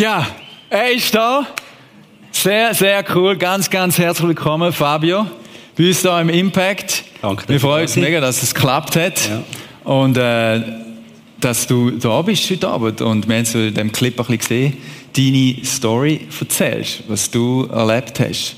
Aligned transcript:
Ja, 0.00 0.26
er 0.70 0.92
ist 0.92 1.14
da. 1.14 1.46
Sehr, 2.32 2.72
sehr 2.72 3.04
cool. 3.14 3.36
Ganz, 3.36 3.68
ganz 3.68 3.98
herzlich 3.98 4.28
willkommen, 4.28 4.72
Fabio, 4.72 5.26
bei 5.76 5.88
uns 5.88 6.00
hier 6.00 6.18
im 6.18 6.30
Impact. 6.30 7.04
Danke. 7.20 7.46
Wir 7.46 7.60
freuen 7.60 7.82
uns 7.82 7.96
mega, 7.96 8.18
dass 8.18 8.42
es 8.42 8.54
geklappt 8.54 8.96
hat. 8.96 9.20
Ja. 9.28 9.42
Und 9.84 10.16
äh, 10.16 10.62
dass 11.38 11.66
du 11.66 11.90
da 11.90 12.22
bist 12.22 12.50
heute 12.50 12.68
Abend. 12.68 13.02
Und 13.02 13.28
wir 13.28 13.36
haben 13.36 13.44
so 13.44 13.58
in 13.58 13.74
dem 13.74 13.92
Clip 13.92 14.18
ein 14.18 14.38
bisschen 14.38 14.38
gesehen, 14.38 14.76
deine 15.14 15.66
Story 15.66 16.28
erzählst, 16.40 17.02
was 17.06 17.30
du 17.30 17.68
erlebt 17.70 18.20
hast. 18.20 18.56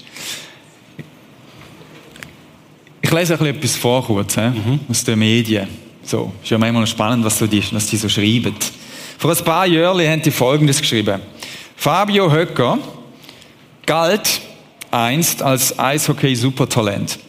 Ich 3.00 3.10
lese 3.10 3.32
ein 3.32 3.38
bisschen 3.40 3.56
etwas 3.56 3.76
vor 3.76 4.06
kurz, 4.06 4.36
he? 4.36 4.78
aus 4.88 5.02
den 5.02 5.18
Medien. 5.18 5.66
So, 6.04 6.32
ist 6.40 6.50
ja 6.50 6.58
manchmal 6.58 6.86
spannend, 6.86 7.24
was, 7.24 7.36
so 7.36 7.48
die, 7.48 7.64
was 7.72 7.86
die 7.86 7.96
so 7.96 8.08
schreiben. 8.08 8.54
Vor 9.22 9.30
ein 9.30 9.44
paar 9.44 9.66
Jahren 9.68 10.04
haben 10.04 10.20
die 10.20 10.32
Folgendes 10.32 10.80
geschrieben. 10.80 11.20
Fabio 11.76 12.32
Höcker 12.32 12.76
galt 13.86 14.40
einst 14.90 15.44
als 15.44 15.78
Eishockey-Supertalent, 15.78 17.20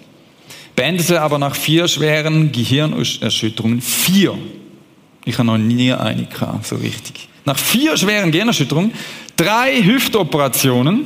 beendete 0.75 1.21
aber 1.21 1.37
nach 1.37 1.55
vier 1.55 1.87
schweren 1.87 2.51
Gehirnerschütterungen, 2.51 3.79
vier, 3.79 4.35
ich 5.23 5.37
habe 5.37 5.45
noch 5.45 5.59
nie 5.59 5.93
eine 5.93 6.25
gehabt, 6.25 6.65
so 6.65 6.77
richtig, 6.77 7.29
nach 7.45 7.59
vier 7.59 7.95
schweren 7.95 8.31
Gehirnerschütterungen, 8.31 8.91
drei 9.35 9.83
Hüftoperationen, 9.83 11.05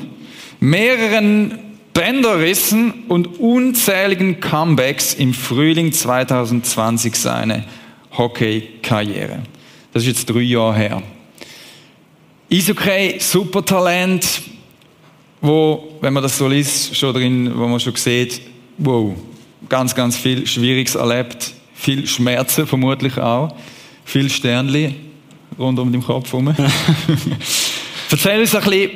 mehreren 0.62 1.60
Bänderrissen 1.92 3.04
und 3.10 3.42
unzähligen 3.42 4.40
Comebacks 4.40 5.16
im 5.16 5.34
Frühling 5.34 5.92
2020 5.92 7.14
seine 7.18 7.66
Hockey-Karriere. 8.18 9.40
Das 9.94 10.04
ist 10.04 10.08
jetzt 10.08 10.30
drei 10.30 10.42
Jahre 10.42 10.76
her. 10.76 11.04
Eishockey, 12.52 13.20
Supertalent, 13.20 14.26
wo, 15.42 15.98
wenn 16.02 16.14
man 16.14 16.24
das 16.24 16.38
so 16.38 16.48
liest, 16.48 16.96
schon 16.96 17.14
drin, 17.14 17.52
wo 17.56 17.68
man 17.68 17.80
schon 17.80 17.96
sieht, 17.96 18.42
wow, 18.78 19.14
ganz, 19.68 19.94
ganz 19.94 20.16
viel 20.16 20.48
Schwieriges 20.48 20.96
erlebt, 20.96 21.54
viel 21.74 22.08
Schmerzen 22.08 22.66
vermutlich 22.66 23.18
auch, 23.18 23.56
viel 24.06 24.30
Sternli 24.30 24.96
rund 25.60 25.78
um 25.80 25.92
den 25.92 26.04
Kopf 26.04 26.32
herum. 26.32 26.56
Erzähl 28.12 28.40
uns 28.40 28.56
ein 28.56 28.64
bisschen, 28.64 28.92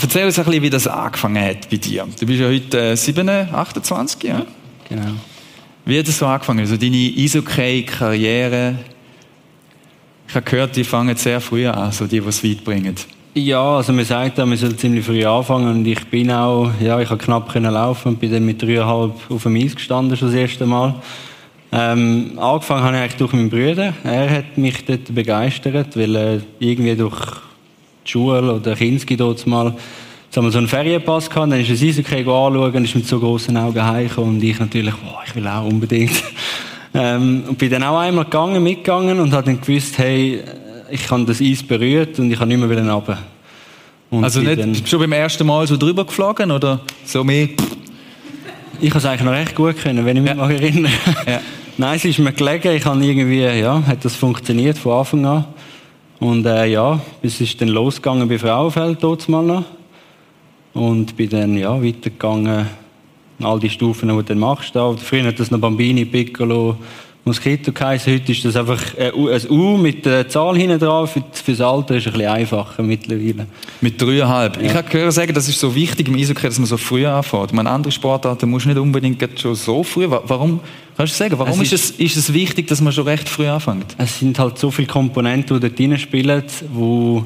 Erzähl 0.00 0.26
uns 0.26 0.38
ein 0.38 0.44
bisschen, 0.44 0.62
wie 0.62 0.70
das 0.70 0.86
angefangen 0.86 1.44
hat 1.44 1.68
bei 1.70 1.76
dir. 1.76 2.06
Du 2.18 2.26
bist 2.26 2.40
ja 2.40 2.46
heute 2.46 2.90
äh, 2.92 2.96
7, 2.96 3.28
28, 3.28 4.22
ja? 4.22 4.46
Genau. 4.88 5.12
Wie 5.84 5.98
hat 5.98 6.06
das 6.06 6.18
so 6.18 6.26
angefangen? 6.26 6.60
Also 6.60 6.76
deine 6.76 7.12
Eishockey-Karriere, 7.16 8.78
ich 10.28 10.34
habe 10.34 10.44
gehört, 10.44 10.76
die 10.76 10.84
fangen 10.84 11.16
sehr 11.16 11.40
früh 11.40 11.66
an, 11.66 11.90
so 11.90 12.06
die, 12.06 12.20
die 12.20 12.28
es 12.28 12.44
weit 12.44 12.62
bringen. 12.62 12.94
Ja, 13.34 13.76
also 13.76 13.92
man 13.92 14.04
sagt 14.04 14.38
ja, 14.38 14.44
man 14.44 14.58
soll 14.58 14.76
ziemlich 14.76 15.04
früh 15.04 15.24
anfangen 15.24 15.70
und 15.70 15.86
ich 15.86 16.04
bin 16.06 16.30
auch, 16.30 16.70
ja, 16.80 17.00
ich 17.00 17.08
habe 17.08 17.22
knapp 17.22 17.50
können 17.50 17.72
laufen 17.72 18.08
und 18.08 18.20
bin 18.20 18.32
dann 18.32 18.44
mit 18.44 18.60
dreieinhalb 18.60 19.12
auf 19.30 19.42
dem 19.42 19.56
Eis 19.56 19.74
gestanden 19.74 20.16
schon 20.16 20.28
das 20.28 20.36
erste 20.36 20.66
Mal. 20.66 20.94
Ähm, 21.70 22.32
angefangen 22.36 22.84
habe 22.84 22.96
ich 22.96 23.02
eigentlich 23.02 23.16
durch 23.16 23.32
meinen 23.32 23.50
Bruder. 23.50 23.94
Er 24.04 24.30
hat 24.30 24.58
mich 24.58 24.84
dort 24.84 25.14
begeistert, 25.14 25.96
weil 25.96 26.16
er 26.16 26.40
irgendwie 26.58 26.96
durch 26.96 27.20
die 28.06 28.10
Schule 28.10 28.54
oder 28.54 28.74
Kinski 28.74 29.16
dort 29.16 29.46
mal 29.46 29.74
so 30.30 30.40
einen 30.40 30.68
Ferienpass 30.68 31.30
gehabt, 31.30 31.52
dann 31.52 31.60
ist 31.60 31.70
ein 31.70 31.88
Eishockey 31.88 32.18
anschauen 32.20 32.74
und 32.74 32.84
ist 32.84 32.94
mit 32.94 33.06
so 33.06 33.18
großen 33.18 33.56
Augen 33.56 33.82
heimgekommen 33.82 34.36
und 34.36 34.42
ich 34.42 34.58
natürlich, 34.58 34.94
boah, 34.94 35.22
ich 35.26 35.34
will 35.34 35.46
auch 35.46 35.64
unbedingt. 35.64 36.22
Ähm, 36.94 37.44
und 37.48 37.58
bin 37.58 37.70
dann 37.70 37.82
auch 37.84 37.98
einmal 37.98 38.24
gegangen, 38.24 38.62
mitgegangen 38.62 39.20
und 39.20 39.32
habe 39.32 39.44
dann 39.46 39.60
gewusst, 39.60 39.98
hey, 39.98 40.42
ich 40.90 41.10
habe 41.10 41.24
das 41.24 41.40
Eis 41.40 41.62
berührt 41.62 42.18
und 42.18 42.30
ich 42.30 42.38
kann 42.38 42.48
nicht 42.48 42.58
mehr 42.58 42.68
runter. 42.92 43.18
Und 44.10 44.24
Also 44.24 44.40
nicht 44.40 44.58
dann- 44.58 44.74
schon 44.86 45.00
beim 45.00 45.12
ersten 45.12 45.46
Mal 45.46 45.66
so 45.66 45.76
drüber 45.76 46.04
geflogen 46.04 46.50
oder 46.50 46.80
so 47.04 47.22
mehr? 47.24 47.48
Ich 48.80 48.90
habe 48.90 48.98
es 48.98 49.04
eigentlich 49.04 49.22
noch 49.22 49.32
recht 49.32 49.54
gut 49.54 49.76
können, 49.76 50.04
wenn 50.06 50.16
ich 50.16 50.22
mich 50.22 50.34
mal 50.34 50.50
erinnere. 50.50 50.92
Ja. 51.26 51.40
Nein, 51.76 51.96
es 51.96 52.04
ist 52.04 52.18
mir 52.18 52.32
gelegen. 52.32 52.74
Ich 52.74 52.84
habe 52.84 53.04
irgendwie, 53.04 53.42
ja, 53.42 53.82
hat 53.86 54.04
das 54.04 54.16
funktioniert 54.16 54.78
von 54.78 54.92
Anfang 54.98 55.26
an. 55.26 55.44
Und 56.20 56.46
äh, 56.46 56.66
ja, 56.66 57.00
es 57.22 57.40
ist 57.40 57.60
dann 57.60 57.68
losgegangen 57.68 58.28
bei 58.28 58.38
Frauenfeld 58.38 58.98
dort 59.00 59.28
mal 59.28 59.42
noch. 59.44 59.64
Und 60.74 61.16
bin 61.16 61.28
dann 61.28 61.56
ja, 61.56 61.80
weitergegangen, 61.82 62.66
all 63.44 63.58
die 63.60 63.70
Stufen, 63.70 64.08
die 64.08 64.14
du 64.14 64.22
dann 64.22 64.38
machst. 64.38 64.74
Da. 64.74 64.94
Früher 64.96 65.24
hat 65.24 65.38
das 65.40 65.50
noch 65.50 65.58
Bambini, 65.58 66.04
Piccolo, 66.04 66.76
Mosquito 67.24 67.72
geheißen. 67.72 68.12
Heute 68.14 68.32
ist 68.32 68.44
das 68.44 68.56
einfach 68.56 68.80
ein 68.98 69.12
U, 69.50 69.76
mit 69.76 70.06
der 70.06 70.28
Zahl 70.28 70.56
hinten 70.56 70.78
drauf. 70.78 71.12
Für, 71.12 71.22
fürs 71.32 71.60
Alter 71.60 71.96
ist 71.96 72.06
es 72.06 72.12
ein 72.12 72.18
bisschen 72.18 72.32
einfacher 72.32 72.82
mittlerweile. 72.82 73.46
Mit 73.80 74.00
dreieinhalb. 74.00 74.62
Ich 74.62 74.72
habe 74.74 74.88
gehört 74.88 75.12
sagen, 75.12 75.34
das 75.34 75.48
ist 75.48 75.60
so 75.60 75.74
wichtig 75.74 76.08
im 76.08 76.14
Eishockey, 76.14 76.46
dass 76.46 76.58
man 76.58 76.66
so 76.66 76.76
früh 76.78 77.04
anfängt. 77.06 77.52
Man 77.52 77.66
andere 77.66 77.92
Sportarten 77.92 78.48
muss 78.48 78.64
nicht 78.64 78.78
unbedingt 78.78 79.22
schon 79.38 79.54
so 79.54 79.82
früh. 79.82 80.08
Wa- 80.08 80.22
Warum? 80.26 80.60
Kannst 80.96 81.12
du 81.14 81.18
sagen, 81.18 81.38
warum 81.38 81.60
Es 81.60 81.72
ist, 81.72 81.90
es, 81.92 81.98
ist 82.00 82.16
es 82.16 82.32
wichtig, 82.32 82.66
dass 82.66 82.80
man 82.80 82.92
schon 82.92 83.04
recht 83.06 83.28
früh 83.28 83.46
anfängt? 83.46 83.94
Es 83.98 84.18
sind 84.18 84.38
halt 84.38 84.58
so 84.58 84.70
viele 84.70 84.88
Komponenten, 84.88 85.60
die 85.60 85.68
dort 85.88 86.00
spielen, 86.00 86.42
wo 86.72 87.24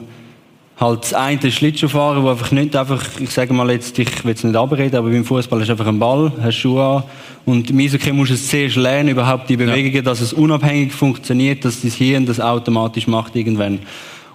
halt 0.83 1.05
das 1.05 1.15
eine 1.15 1.41
ist 1.41 1.55
Schlittschuhfahren, 1.55 2.23
wo 2.23 2.31
einfach 2.31 2.51
nicht 2.51 2.77
einfach, 2.77 3.03
ich 3.19 3.31
sage 3.31 3.55
mal 3.55 3.71
jetzt, 3.71 3.99
ich 3.99 4.25
will 4.25 4.35
es 4.35 4.45
nicht 4.45 4.57
abreden, 4.57 4.97
aber 4.97 5.09
beim 5.09 5.25
Fußball 5.25 5.65
du 5.65 5.71
einfach 5.71 5.87
einen 5.87 5.99
Ball, 5.99 6.33
hast 6.43 6.57
Schuhe 6.57 6.85
an 6.85 7.03
und 7.47 7.71
im 7.71 7.79
Eishockey 7.79 8.13
musst 8.13 8.31
du 8.31 8.35
es 8.35 8.49
zuerst 8.49 8.77
lernen, 8.77 9.11
überhaupt 9.11 9.49
die 9.49 9.57
Bewegungen, 9.57 10.05
dass 10.05 10.21
es 10.21 10.33
unabhängig 10.33 10.93
funktioniert, 10.93 11.65
dass 11.65 11.81
das 11.81 11.95
Hirn 11.95 12.27
das 12.27 12.41
automatisch 12.41 13.07
macht 13.07 13.37
irgendwann. 13.37 13.79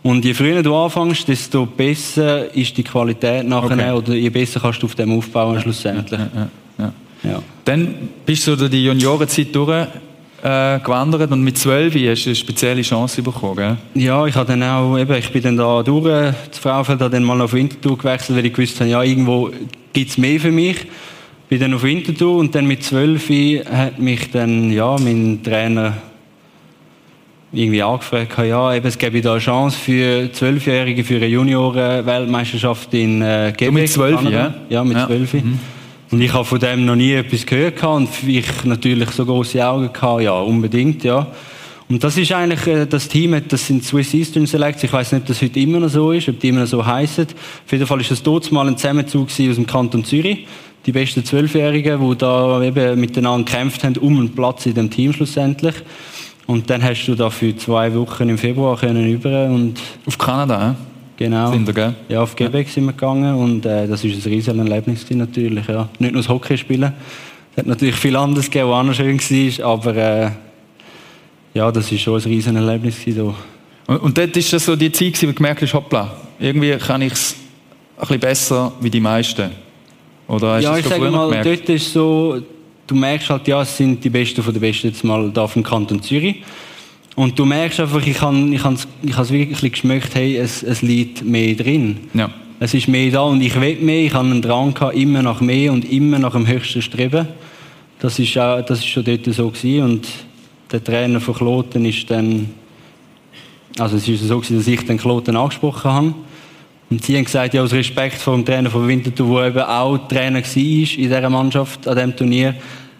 Und 0.03 0.23
je 0.23 0.33
früher 0.33 0.63
du 0.63 0.75
anfängst, 0.75 1.27
desto 1.27 1.65
besser 1.65 2.53
ist 2.55 2.77
die 2.77 2.83
Qualität 2.83 3.47
nachher 3.47 3.71
Okay. 3.71 3.91
oder 3.91 4.13
je 4.13 4.29
besser 4.29 4.59
kannst 4.59 4.81
du 4.81 4.85
auf 4.85 4.95
dem 4.95 5.11
aufbauen 5.17 5.59
schlussendlich. 5.59 6.19
Ja, 6.19 6.49
ja. 6.79 6.93
Ja. 7.23 7.41
Dann 7.65 8.09
bist 8.25 8.45
du 8.47 8.55
durch 8.55 8.69
die 8.71 8.85
Juniorenzeit 8.85 9.53
durch 9.53 9.87
äh, 10.43 10.79
gewandert 10.79 11.31
und 11.31 11.41
mit 11.41 11.57
zwölf 11.57 11.93
hast 11.95 12.23
du 12.25 12.29
eine 12.29 12.35
spezielle 12.35 12.81
Chance 12.81 13.21
bekommen. 13.21 13.55
Gell? 13.55 13.77
Ja, 14.03 14.25
ich 14.25 14.35
habe 14.35 14.45
dann 14.47 14.63
auch, 14.63 14.97
eben, 14.97 15.15
ich 15.15 15.31
bin 15.31 15.41
dann 15.41 15.57
da 15.57 15.81
durch, 15.83 16.33
das 16.49 16.59
Frauenfeld, 16.59 16.99
habe 17.01 17.09
dann 17.11 17.23
mal 17.23 17.41
auf 17.41 17.53
Winterthur 17.53 17.97
gewechselt, 17.97 18.37
weil 18.37 18.45
ich 18.45 18.53
gewusst 18.53 18.79
habe, 18.79 18.89
ja, 18.89 19.01
irgendwo 19.03 19.49
gibt 19.93 20.09
es 20.11 20.17
mehr 20.17 20.39
für 20.39 20.51
mich. 20.51 20.77
Bin 21.49 21.59
dann 21.61 21.73
auf 21.73 21.83
Winterthur 21.83 22.37
und 22.37 22.53
dann 22.53 22.67
mit 22.67 22.83
12 22.83 23.29
hat 23.71 23.99
mich 23.99 24.29
dann, 24.31 24.71
ja, 24.71 24.95
mein 24.99 25.41
Trainer 25.43 25.93
irgendwie 27.53 27.81
angefragt, 27.81 28.37
ja, 28.45 28.73
eben, 28.75 28.85
es 28.85 28.97
gäbe 28.97 29.21
da 29.21 29.31
eine 29.31 29.39
Chance 29.39 29.77
für 29.77 30.29
Zwölfjährige 30.33 31.03
für 31.05 31.15
eine 31.15 31.27
Junioren-Weltmeisterschaft 31.27 32.93
in 32.93 33.21
äh, 33.21 33.53
Quebec. 33.57 33.73
mit 33.73 33.89
12, 33.89 34.15
Kanada. 34.17 34.37
ja? 34.37 34.53
Ja, 34.69 34.83
mit 34.83 34.97
Ja. 34.97 35.07
12. 35.07 35.35
Und 36.09 36.21
ich 36.21 36.33
habe 36.33 36.45
von 36.45 36.59
dem 36.59 36.85
noch 36.85 36.95
nie 36.95 37.13
etwas 37.13 37.45
gehört 37.45 37.83
und 37.83 38.09
ich 38.25 38.45
natürlich 38.63 39.09
so 39.11 39.25
große 39.25 39.65
Augen 39.67 39.91
gehabt, 39.91 40.21
ja, 40.21 40.39
unbedingt, 40.39 41.03
ja. 41.03 41.27
Und 41.89 42.03
das 42.03 42.17
ist 42.17 42.31
eigentlich, 42.31 42.65
äh, 42.67 42.85
das 42.85 43.07
Team, 43.07 43.33
hat- 43.35 43.51
das 43.51 43.65
sind 43.67 43.83
Swiss 43.83 44.13
Eastern 44.13 44.45
Selects. 44.45 44.83
Ich 44.83 44.91
weiß 44.91 45.13
nicht, 45.13 45.21
ob 45.21 45.27
das 45.27 45.41
heute 45.41 45.59
immer 45.59 45.79
noch 45.79 45.89
so 45.89 46.11
ist, 46.11 46.27
ob 46.27 46.39
die 46.39 46.49
immer 46.49 46.61
noch 46.61 46.67
so 46.67 46.85
heißen. 46.85 47.25
Auf 47.65 47.71
jeden 47.71 47.87
Fall 47.87 48.01
ist 48.01 48.11
das 48.11 48.21
dort 48.23 48.51
mal 48.51 48.67
ein 48.67 48.77
Zusammenzug 48.77 49.27
aus 49.29 49.35
dem 49.37 49.65
Kanton 49.65 50.03
Zürich. 50.03 50.47
Die 50.85 50.91
besten 50.91 51.23
Zwölfjährigen, 51.23 52.09
die 52.09 52.17
da 52.17 52.61
eben 52.61 52.99
miteinander 52.99 53.45
gekämpft 53.49 53.83
haben 53.83 53.97
um 53.97 54.17
einen 54.19 54.33
Platz 54.33 54.65
in 54.65 54.73
dem 54.73 54.89
Team 54.89 55.13
schlussendlich. 55.13 55.75
Und 56.45 56.69
dann 56.69 56.81
hast 56.83 57.05
du 57.07 57.15
da 57.15 57.29
für 57.29 57.55
zwei 57.57 57.93
Wochen 57.93 58.29
im 58.29 58.37
Februar 58.37 58.77
können 58.77 59.09
über 59.09 59.45
und 59.45 59.79
Auf 60.05 60.17
Kanada, 60.17 60.75
genau. 61.17 61.51
Sind 61.51 61.67
wir, 61.67 61.73
gell? 61.73 61.95
Ja, 62.07 62.21
auf 62.21 62.35
Quebec 62.35 62.69
sind 62.69 62.85
wir 62.85 62.93
gegangen 62.93 63.35
und 63.35 63.65
äh, 63.65 63.87
das 63.87 64.03
ist 64.03 64.25
ein 64.25 64.31
riesiges 64.31 64.57
Erlebnis 64.57 65.05
natürlich. 65.09 65.67
Ja. 65.67 65.89
Nicht 65.99 66.13
nur 66.13 66.21
das 66.21 66.29
Hockey 66.29 66.57
spielen. 66.57 66.93
Es 67.51 67.57
hat 67.57 67.65
natürlich 67.67 67.95
viel 67.95 68.15
anderes 68.15 68.45
gegeben, 68.45 68.69
was 68.69 68.75
auch 68.79 68.83
noch 68.83 68.93
schön 68.93 69.19
war, 69.19 69.65
aber 69.65 69.95
äh, 69.95 70.29
ja, 71.53 71.71
das 71.71 71.91
ist 71.91 72.01
schon 72.01 72.15
ein 72.15 72.23
riesiges 72.23 72.55
Erlebnis. 72.55 72.95
Da. 73.05 73.33
Und, 73.87 73.97
und 73.97 74.17
dort 74.17 74.37
ist 74.37 74.53
das 74.53 74.65
so 74.65 74.75
die 74.75 74.91
Zeit, 74.91 75.21
wo 75.23 75.27
du 75.27 75.33
gemerkt 75.33 75.61
hast, 75.61 75.73
hoppla, 75.73 76.11
irgendwie 76.39 76.75
kann 76.77 77.01
ich 77.01 77.13
es 77.13 77.35
ein 77.97 78.01
bisschen 78.01 78.19
besser 78.19 78.71
wie 78.79 78.89
die 78.89 78.99
meisten. 78.99 79.49
Oder 80.27 80.55
hast 80.55 80.63
du 80.63 80.67
Ja, 80.67 80.73
es 80.73 80.79
ich 80.79 80.83
schon 80.83 80.91
sage 80.91 81.01
früher 81.01 81.11
mal, 81.11 81.29
gemerkt? 81.29 81.45
dort 81.47 81.69
ist 81.69 81.93
so, 81.93 82.41
du 82.85 82.95
merkst 82.95 83.29
halt, 83.29 83.47
ja, 83.47 83.61
es 83.61 83.75
sind 83.75 84.03
die 84.03 84.09
Besten 84.09 84.43
von 84.43 84.53
den 84.53 84.61
Besten 84.61 84.87
jetzt 84.87 85.03
mal 85.03 85.31
da 85.31 85.47
vom 85.47 85.63
Kanton 85.63 86.01
Zürich. 86.01 86.43
Und 87.17 87.39
du 87.39 87.45
merkst 87.45 87.79
einfach, 87.79 88.05
ich 88.05 88.21
habe 88.21 88.37
ich 88.51 88.63
has, 88.63 88.87
ich 89.01 89.17
has 89.17 89.31
wirklich 89.31 89.71
geschmeckt, 89.71 90.13
hey, 90.13 90.37
es, 90.37 90.61
es 90.61 90.83
liegt 90.83 91.25
mehr 91.25 91.55
drin. 91.55 91.97
Ja. 92.13 92.29
Es 92.59 92.75
ist 92.75 92.87
mehr 92.87 93.09
da 93.09 93.21
und 93.21 93.41
ich 93.41 93.59
will 93.59 93.77
mehr. 93.77 94.03
Ich 94.03 94.13
habe 94.13 94.29
einen 94.29 94.39
Drang 94.39 94.71
gehabt, 94.75 94.95
immer 94.95 95.23
nach 95.23 95.41
mehr 95.41 95.73
und 95.73 95.91
immer 95.91 96.19
nach 96.19 96.33
dem 96.33 96.47
höchsten 96.47 96.83
Streben. 96.83 97.27
Das 97.97 98.19
ist, 98.19 98.37
auch, 98.37 98.61
das 98.61 98.79
ist 98.79 98.85
schon 98.85 99.03
dort 99.03 99.25
so 99.25 99.49
gewesen. 99.49 99.81
Und 99.81 100.07
der 100.71 100.83
Trainer 100.83 101.19
von 101.19 101.33
Kloten 101.33 101.85
ist 101.85 102.07
dann, 102.11 102.51
also 103.79 103.97
es 103.97 104.07
ist 104.07 104.21
so 104.21 104.37
gewesen, 104.37 104.57
dass 104.57 104.67
ich 104.67 104.85
den 104.85 104.99
Kloten 104.99 105.35
angesprochen 105.35 105.91
habe. 105.91 106.13
Und 106.91 107.03
sie 107.03 107.17
haben 107.17 107.25
gesagt, 107.25 107.55
ja, 107.55 107.63
aus 107.63 107.73
Respekt 107.73 108.17
vor 108.17 108.35
dem 108.35 108.45
Trainer 108.45 108.69
von 108.69 108.87
Winterthur, 108.87 109.41
der 109.41 109.47
eben 109.47 109.61
auch 109.61 109.97
Trainer 110.07 110.41
war 110.41 110.55
in 110.55 110.85
dieser 110.85 111.29
Mannschaft, 111.31 111.87
an 111.87 111.95
diesem 111.95 112.15
Turnier, 112.15 112.53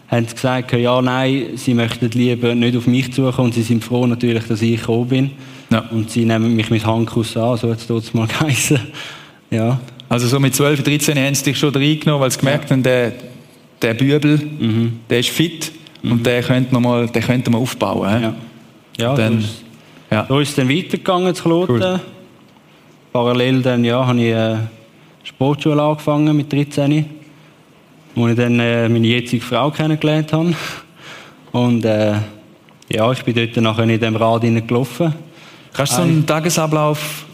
haben 0.08 0.26
sie 0.26 0.34
gesagt, 0.34 0.72
ja, 0.72 1.02
nein, 1.02 1.50
sie 1.56 1.74
möchten 1.74 2.10
lieber 2.10 2.54
nicht 2.54 2.76
auf 2.76 2.86
mich 2.86 3.14
suchen 3.14 3.44
und 3.44 3.54
sie 3.54 3.62
sind 3.62 3.84
froh 3.84 4.06
natürlich, 4.06 4.44
dass 4.46 4.62
ich 4.62 4.80
gekommen 4.80 5.08
bin. 5.08 5.30
Ja. 5.70 5.80
Und 5.90 6.10
sie 6.10 6.24
nehmen 6.24 6.56
mich 6.56 6.70
mit 6.70 6.84
Handkuss 6.84 7.36
an, 7.36 7.58
so 7.58 7.70
hat 7.70 7.90
es 7.90 8.14
mal 8.14 8.26
geheißen. 8.38 8.80
Ja. 9.50 9.78
Also 10.08 10.26
so 10.26 10.40
mit 10.40 10.54
12, 10.54 10.82
13 10.82 11.18
haben 11.18 11.34
sie 11.34 11.44
dich 11.44 11.58
schon 11.58 11.74
reingenommen, 11.74 12.22
weil 12.22 12.30
sie 12.30 12.38
gemerkt 12.38 12.64
ja. 12.64 12.70
haben, 12.70 12.82
der, 12.82 13.12
der 13.82 13.94
Bübel, 13.94 14.38
mhm. 14.58 15.00
der 15.10 15.20
ist 15.20 15.28
fit 15.28 15.70
mhm. 16.02 16.12
und 16.12 16.26
der 16.26 16.42
könnte, 16.42 16.72
noch 16.72 16.80
mal, 16.80 17.06
der 17.06 17.22
könnte 17.22 17.50
man 17.50 17.60
aufbauen. 17.60 18.22
Ja, 18.22 18.34
ja 18.98 19.14
dann, 19.14 19.40
ist, 19.40 19.62
ja. 20.10 20.24
so 20.26 20.40
ist 20.40 20.50
es 20.50 20.54
dann 20.54 20.70
weitergegangen 20.70 21.34
zu 21.34 21.42
Kloten. 21.42 21.82
Cool. 21.82 22.00
Parallel 23.12 23.60
dann, 23.60 23.84
ja, 23.84 24.06
habe 24.06 24.20
ich 24.20 24.32
äh, 24.32 24.56
Sportschule 25.24 25.82
angefangen 25.82 26.34
mit 26.34 26.50
13, 26.50 27.04
wo 28.14 28.28
ich 28.28 28.36
dann 28.36 28.58
äh, 28.60 28.88
meine 28.88 29.06
jetzige 29.06 29.44
Frau 29.44 29.70
kennengelernt 29.70 30.32
habe. 30.32 30.54
Und 31.52 31.84
äh, 31.84 32.14
ja, 32.90 33.12
ich 33.12 33.22
bin 33.24 33.34
dort 33.34 33.56
nachher 33.56 33.84
in 33.84 34.00
dem 34.00 34.16
Rad 34.16 34.42
gelaufen. 34.42 35.14
Kannst 35.72 35.92
du 35.92 35.96
so 35.96 36.02
einen 36.02 36.26
Tagesablauf 36.26 37.24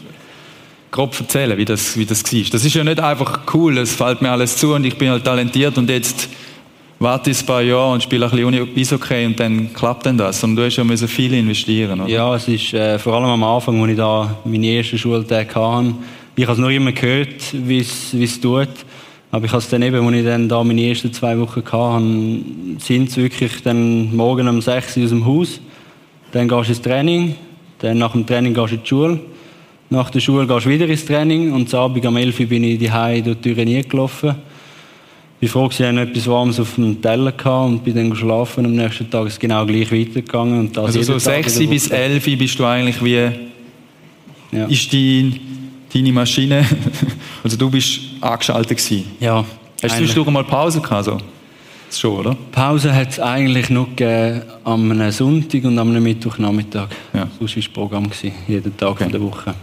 grob 0.91 1.19
erzählen, 1.19 1.57
wie 1.57 1.65
das, 1.65 1.97
wie 1.97 2.05
das 2.05 2.23
war? 2.23 2.41
Das 2.51 2.63
ist 2.63 2.73
ja 2.73 2.83
nicht 2.83 2.99
einfach 2.99 3.41
cool, 3.53 3.77
es 3.77 3.95
fällt 3.95 4.21
mir 4.21 4.31
alles 4.31 4.57
zu 4.57 4.73
und 4.73 4.85
ich 4.85 4.97
bin 4.97 5.09
halt 5.09 5.25
talentiert 5.25 5.77
und 5.77 5.89
jetzt 5.89 6.29
warte 6.99 7.31
ich 7.31 7.41
ein 7.41 7.45
paar 7.45 7.61
Jahre 7.61 7.93
und 7.93 8.03
spiele 8.03 8.25
ein 8.25 8.31
bisschen 8.31 8.77
Eishockey 8.77 9.25
und 9.25 9.39
dann 9.39 9.73
klappt 9.73 10.05
dann 10.05 10.17
das. 10.17 10.43
Und 10.43 10.55
du 10.55 10.63
hast 10.63 10.77
ja 10.77 10.83
müssen 10.83 11.07
viel 11.07 11.33
investieren, 11.33 12.01
oder? 12.01 12.09
Ja, 12.09 12.35
es 12.35 12.47
ist 12.47 12.73
äh, 12.73 12.97
vor 12.97 13.13
allem 13.15 13.25
am 13.25 13.43
Anfang, 13.43 13.81
als 13.81 13.91
ich 13.91 13.97
da 13.97 14.37
meine 14.45 14.77
ersten 14.77 14.97
Schultage 14.97 15.55
hatte, 15.55 15.95
ich 16.37 16.43
habe 16.43 16.53
es 16.53 16.59
nur 16.59 16.69
immer 16.69 16.91
gehört, 16.91 17.41
wie 17.53 17.79
es 17.79 18.41
tut. 18.41 18.67
Aber 19.35 19.43
ich 19.43 19.51
habe 19.51 19.59
es 19.61 19.67
dann 19.67 19.81
eben, 19.81 20.07
als 20.07 20.15
ich 20.15 20.23
dann 20.23 20.47
da 20.47 20.63
meine 20.63 20.81
ersten 20.81 21.11
zwei 21.11 21.37
Wochen 21.37 21.61
hatte, 21.69 22.79
sind 22.79 23.09
es 23.09 23.17
wirklich 23.17 23.61
dann 23.63 24.15
morgen 24.15 24.47
um 24.47 24.61
6 24.61 24.95
Uhr 24.95 25.03
aus 25.03 25.09
dem 25.09 25.25
Haus. 25.25 25.59
Dann 26.31 26.47
gehst 26.47 26.69
du 26.69 26.71
ins 26.71 26.81
Training. 26.81 27.35
Dann 27.79 27.97
nach 27.97 28.13
dem 28.13 28.25
Training 28.25 28.53
gehst 28.53 28.71
du 28.71 28.75
in 28.75 28.81
die 28.81 28.87
Schule. 28.87 29.19
Nach 29.89 30.09
der 30.09 30.21
Schule 30.21 30.47
gehst 30.47 30.65
du 30.65 30.69
wieder 30.69 30.87
ins 30.87 31.05
Training. 31.05 31.51
Und 31.51 31.73
am 31.73 31.79
Abend 31.81 32.05
um 32.05 32.15
11 32.15 32.39
Uhr 32.39 32.45
bin 32.45 32.63
ich 32.63 32.79
daheim 32.81 33.25
durch 33.25 33.37
die 33.41 33.53
Tür 33.53 33.65
nie 33.65 33.81
gelaufen. 33.81 34.35
Ich 35.41 35.53
war 35.53 35.63
froh, 35.63 35.67
dass 35.67 35.81
ich 35.81 35.85
etwas 35.85 36.27
Warmes 36.27 36.57
auf 36.61 36.75
dem 36.75 37.01
Teller 37.01 37.33
hatte 37.33 37.49
und 37.49 37.83
bin 37.83 37.93
dann 37.93 38.11
geschlafen. 38.11 38.65
Am 38.65 38.71
nächsten 38.71 39.09
Tag 39.09 39.27
ist 39.27 39.33
es 39.33 39.39
genau 39.41 39.65
gleich 39.65 39.91
weitergegangen. 39.91 40.59
Und 40.59 40.77
also 40.77 41.01
so 41.01 41.19
6 41.19 41.59
bis 41.67 41.89
11 41.89 42.25
Uhr 42.25 42.35
bist 42.37 42.57
du 42.57 42.63
eigentlich 42.63 43.03
wie... 43.03 43.31
Ja. 44.53 44.65
Ist 44.67 44.93
dein 44.93 45.37
deine 45.95 46.11
Maschine. 46.11 46.65
Also 47.45 47.57
du 47.57 47.69
bist 47.69 47.99
angeschaltet 48.21 48.75
gewesen. 48.75 49.05
Ja. 49.19 49.45
Hast 49.83 49.93
du 49.93 49.99
zwischendurch 49.99 50.31
mal 50.31 50.43
Pause 50.43 50.81
gehabt? 50.81 51.05
So? 51.05 51.19
Schon, 51.91 52.17
oder? 52.17 52.35
Pause 52.51 52.91
hat 52.91 53.11
es 53.11 53.19
eigentlich 53.19 53.69
nur 53.69 53.87
gegeben 53.89 54.41
am 54.63 55.11
Sonntag 55.11 55.63
und 55.63 55.77
am 55.77 55.93
Mittwochnachmittag. 56.01 56.87
Ja. 57.13 57.27
Das 57.39 57.55
war 57.55 57.61
das 57.61 57.67
Programm, 57.67 58.09
gewesen, 58.09 58.31
jeden 58.47 58.75
Tag 58.75 58.89
okay. 58.89 59.11
der 59.11 59.21
Woche. 59.21 59.53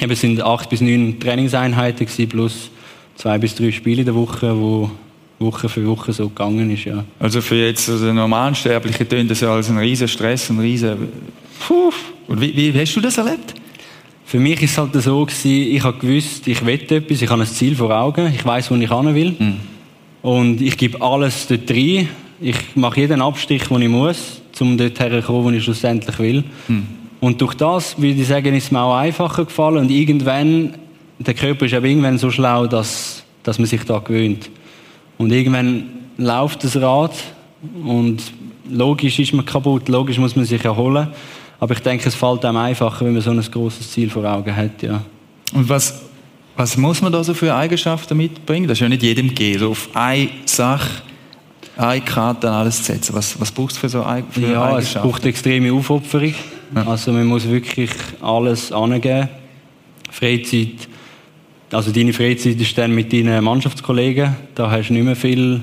Eben, 0.00 0.10
es 0.10 0.22
waren 0.22 0.40
acht 0.40 0.70
bis 0.70 0.80
neun 0.80 1.20
Trainingseinheiten 1.20 2.06
gewesen, 2.06 2.28
plus 2.30 2.70
zwei 3.14 3.36
bis 3.36 3.54
drei 3.54 3.72
Spiele 3.72 4.00
in 4.00 4.06
der 4.06 4.14
Woche, 4.14 4.58
wo 4.58 4.90
Woche 5.38 5.68
für 5.68 5.86
Woche 5.86 6.14
so 6.14 6.30
gegangen 6.30 6.70
ist, 6.70 6.86
ja. 6.86 7.04
Also 7.20 7.42
für 7.42 7.56
jetzt 7.56 7.90
also 7.90 8.10
normalen 8.10 8.54
Sterblichen 8.54 9.06
tönt 9.06 9.30
das 9.30 9.40
ja 9.40 9.52
als 9.52 9.68
ein 9.68 9.76
riesen 9.76 10.08
Stress, 10.08 10.48
ein 10.48 10.60
riesen... 10.60 10.96
Puh. 11.60 11.92
Und 12.26 12.40
wie, 12.40 12.56
wie 12.56 12.80
hast 12.80 12.94
du 12.94 13.02
das 13.02 13.18
erlebt? 13.18 13.52
Für 14.28 14.38
mich 14.38 14.60
ist 14.60 14.72
es 14.72 14.76
halt 14.76 14.92
so 14.92 15.24
gewesen, 15.24 15.74
ich 15.74 15.82
habe 15.82 15.96
gewusst, 15.96 16.46
ich 16.46 16.62
will 16.66 16.74
etwas, 16.74 17.22
ich 17.22 17.30
habe 17.30 17.40
ein 17.40 17.46
Ziel 17.46 17.74
vor 17.74 17.90
Augen, 17.90 18.26
ich 18.26 18.44
weiß, 18.44 18.70
wo 18.70 18.74
ich 18.74 18.90
hin 18.90 19.14
will. 19.14 19.34
Mhm. 19.38 19.56
Und 20.20 20.60
ich 20.60 20.76
gebe 20.76 21.00
alles 21.00 21.46
dort 21.46 21.70
rein. 21.70 22.10
Ich 22.38 22.56
mache 22.74 23.00
jeden 23.00 23.22
Abstich, 23.22 23.62
den 23.68 23.80
ich 23.80 23.88
muss, 23.88 24.42
um 24.60 24.76
dort 24.76 25.00
herzukommen, 25.00 25.44
wo 25.44 25.50
ich 25.50 25.64
schlussendlich 25.64 26.18
will. 26.18 26.44
Mhm. 26.68 26.86
Und 27.20 27.40
durch 27.40 27.54
das, 27.54 27.98
würde 27.98 28.20
ich 28.20 28.28
sagen, 28.28 28.54
ist 28.54 28.64
es 28.64 28.70
mir 28.70 28.82
auch 28.82 28.98
einfacher 28.98 29.46
gefallen. 29.46 29.78
Und 29.78 29.90
irgendwann, 29.90 30.74
der 31.18 31.32
Körper 31.32 31.64
ist 31.64 31.72
aber 31.72 31.86
irgendwann 31.86 32.18
so 32.18 32.30
schlau, 32.30 32.66
dass, 32.66 33.24
dass 33.44 33.58
man 33.58 33.64
sich 33.64 33.82
da 33.84 33.98
gewöhnt. 33.98 34.50
Und 35.16 35.32
irgendwann 35.32 35.84
läuft 36.18 36.64
das 36.64 36.76
Rad 36.76 37.14
und 37.82 38.22
logisch 38.68 39.20
ist 39.20 39.32
man 39.32 39.46
kaputt, 39.46 39.88
logisch 39.88 40.18
muss 40.18 40.36
man 40.36 40.44
sich 40.44 40.62
erholen. 40.62 41.08
Aber 41.60 41.74
ich 41.74 41.80
denke, 41.80 42.08
es 42.08 42.14
fällt 42.14 42.44
einem 42.44 42.58
einfacher, 42.58 43.04
wenn 43.04 43.12
man 43.12 43.22
so 43.22 43.30
ein 43.30 43.40
großes 43.40 43.90
Ziel 43.90 44.10
vor 44.10 44.24
Augen 44.24 44.54
hat, 44.54 44.82
ja. 44.82 45.02
Und 45.52 45.68
was, 45.68 46.02
was 46.56 46.76
muss 46.76 47.00
man 47.00 47.12
da 47.12 47.24
so 47.24 47.34
für 47.34 47.54
Eigenschaften 47.54 48.16
mitbringen? 48.16 48.68
Das 48.68 48.78
ist 48.78 48.82
ja 48.82 48.88
nicht 48.88 49.02
jedem 49.02 49.28
gegeben, 49.28 49.60
so 49.60 49.70
auf 49.70 49.88
eine 49.94 50.28
Sache, 50.44 51.02
eine 51.76 52.00
Karte 52.00 52.50
alles 52.50 52.78
zu 52.78 52.92
setzen. 52.92 53.14
Was, 53.14 53.40
was 53.40 53.50
brauchst 53.50 53.76
du 53.76 53.80
für 53.80 53.88
so 53.88 54.02
für 54.30 54.40
ja, 54.40 54.64
Eigenschaften? 54.64 54.68
Ja, 54.70 54.78
es 54.78 54.94
braucht 54.94 55.24
extreme 55.24 55.72
Aufopferung. 55.72 56.34
Ja. 56.74 56.86
Also 56.86 57.12
man 57.12 57.26
muss 57.26 57.48
wirklich 57.48 57.90
alles 58.20 58.72
angeben. 58.72 59.28
Freizeit, 60.10 60.88
also 61.72 61.90
deine 61.92 62.12
Freizeit 62.12 62.60
ist 62.60 62.76
dann 62.76 62.94
mit 62.94 63.12
deinen 63.12 63.42
Mannschaftskollegen. 63.42 64.36
Da 64.54 64.70
hast 64.70 64.88
du 64.88 64.94
nicht 64.94 65.04
mehr 65.04 65.16
viel 65.16 65.62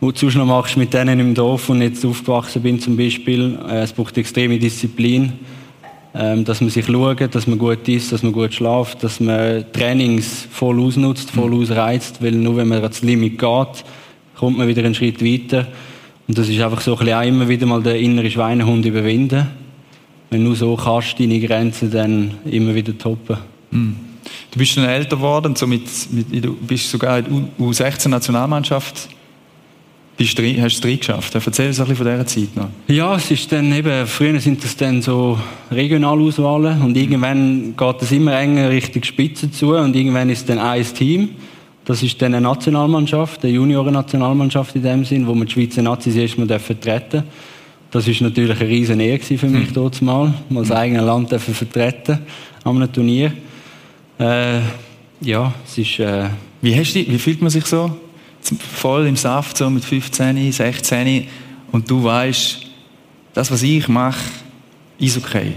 wo 0.00 0.10
du 0.10 0.26
noch 0.26 0.46
machst 0.46 0.76
mit 0.76 0.92
denen 0.92 1.20
im 1.20 1.34
Dorf 1.34 1.68
und 1.68 1.82
jetzt 1.82 2.04
aufgewachsen 2.04 2.62
bin 2.62 2.78
zum 2.80 2.96
Beispiel. 2.96 3.58
Äh, 3.68 3.80
es 3.80 3.92
braucht 3.92 4.16
extreme 4.18 4.58
Disziplin, 4.58 5.32
ähm, 6.14 6.44
dass 6.44 6.60
man 6.60 6.70
sich 6.70 6.86
schaut, 6.86 7.34
dass 7.34 7.46
man 7.46 7.58
gut 7.58 7.88
isst, 7.88 8.12
dass 8.12 8.22
man 8.22 8.32
gut 8.32 8.54
schläft, 8.54 9.02
dass 9.02 9.20
man 9.20 9.64
Trainings 9.72 10.46
voll 10.50 10.80
ausnutzt, 10.80 11.30
voll 11.30 11.50
mhm. 11.50 11.62
ausreizt, 11.62 12.22
weil 12.22 12.32
nur 12.32 12.56
wenn 12.56 12.68
man 12.68 12.82
ans 12.82 13.02
Limit 13.02 13.38
geht, 13.38 13.84
kommt 14.38 14.58
man 14.58 14.68
wieder 14.68 14.84
einen 14.84 14.94
Schritt 14.94 15.24
weiter. 15.24 15.66
Und 16.28 16.36
das 16.36 16.48
ist 16.48 16.60
einfach 16.60 16.80
so 16.80 16.92
ein 16.92 16.98
bisschen 16.98 17.14
auch 17.14 17.22
immer 17.22 17.48
wieder 17.48 17.66
mal 17.66 17.82
der 17.82 17.98
innere 17.98 18.30
Schweinehund 18.30 18.84
überwinden. 18.84 19.46
Wenn 20.28 20.44
du 20.44 20.54
so 20.54 20.76
kannst, 20.76 21.18
deine 21.20 21.40
Grenzen 21.40 21.90
dann 21.90 22.32
immer 22.44 22.74
wieder 22.74 22.98
toppen. 22.98 23.38
Mhm. 23.70 23.96
Du 24.50 24.58
bist 24.58 24.76
dann 24.76 24.84
älter 24.84 25.16
geworden, 25.16 25.54
so 25.54 25.66
mit, 25.66 25.82
mit, 26.10 26.44
du 26.44 26.54
bist 26.54 26.90
sogar 26.90 27.18
in 27.18 27.48
der 27.58 27.66
U16-Nationalmannschaft 27.66 28.94
bist 28.94 29.08
du, 29.12 29.15
hast 30.18 30.38
du 30.38 30.42
es 30.42 30.84
reingeschafft? 30.84 31.34
Erzähl 31.34 31.68
uns 31.68 31.80
ein 31.80 31.86
bisschen 31.88 31.96
von 31.96 32.06
dieser 32.06 32.26
Zeit 32.26 32.56
noch. 32.56 32.68
Ja, 32.88 33.16
es 33.16 33.30
ist 33.30 33.52
dann 33.52 33.70
eben, 33.72 34.06
früher 34.06 34.40
sind 34.40 34.64
das 34.64 34.76
dann 34.76 35.02
so 35.02 35.38
Regionalauswahlen 35.70 36.80
und 36.82 36.96
irgendwann 36.96 37.74
geht 37.76 38.02
es 38.02 38.12
immer 38.12 38.38
enger 38.38 38.70
Richtung 38.70 39.02
Spitze 39.02 39.50
zu 39.50 39.74
und 39.74 39.94
irgendwann 39.94 40.30
ist 40.30 40.48
dann 40.48 40.58
ein 40.58 40.84
Team. 40.84 41.30
Das 41.84 42.02
ist 42.02 42.20
dann 42.20 42.34
eine 42.34 42.46
Nationalmannschaft, 42.46 43.44
eine 43.44 43.52
Junioren-Nationalmannschaft 43.52 44.74
in 44.74 44.82
dem 44.82 45.04
Sinn, 45.04 45.26
wo 45.26 45.34
man 45.34 45.46
die 45.46 45.52
Schweizer 45.52 45.82
Nazis 45.82 46.16
erstmal 46.16 46.58
vertreten 46.58 47.22
Das 47.90 48.08
ist 48.08 48.20
natürlich 48.22 48.58
eine 48.58 48.68
riesen 48.68 49.00
Ehre 49.00 49.20
für 49.20 49.46
mich 49.46 49.68
mhm. 49.68 49.74
dort 49.74 50.02
mal, 50.02 50.34
mal 50.48 50.62
das 50.62 50.72
eigene 50.72 51.02
Land 51.02 51.30
vertreten 51.30 52.18
an 52.64 52.76
einem 52.76 52.92
Turnier. 52.92 53.32
Äh, 54.18 54.60
ja, 55.20 55.52
es 55.64 55.78
ist... 55.78 55.98
Äh, 56.00 56.24
wie, 56.62 56.74
hast 56.74 56.94
du, 56.94 57.06
wie 57.06 57.18
fühlt 57.18 57.40
man 57.42 57.50
sich 57.50 57.66
so? 57.66 57.96
Voll 58.50 59.06
im 59.06 59.16
Saft, 59.16 59.56
so 59.56 59.68
mit 59.70 59.84
15, 59.84 60.52
16 60.52 61.28
und 61.72 61.90
du 61.90 62.02
weißt, 62.02 62.62
das, 63.34 63.50
was 63.50 63.62
ich 63.62 63.86
mache, 63.88 64.20
ist 64.98 65.18
okay. 65.18 65.52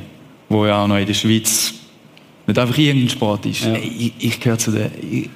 Wo 0.49 0.65
ja 0.65 0.83
auch 0.83 0.87
noch 0.87 0.97
in 0.97 1.05
der 1.05 1.13
Schweiz 1.13 1.73
nicht 2.45 2.59
einfach 2.59 2.77
irgendein 2.77 3.09
Sport 3.09 3.45
ist. 3.45 3.63
Ja. 3.63 3.75
Ich, 3.75 4.13
ich 4.19 4.39
gehöre 4.39 4.57
zu 4.57 4.71
der... 4.71 4.89
Ich, 4.99 5.29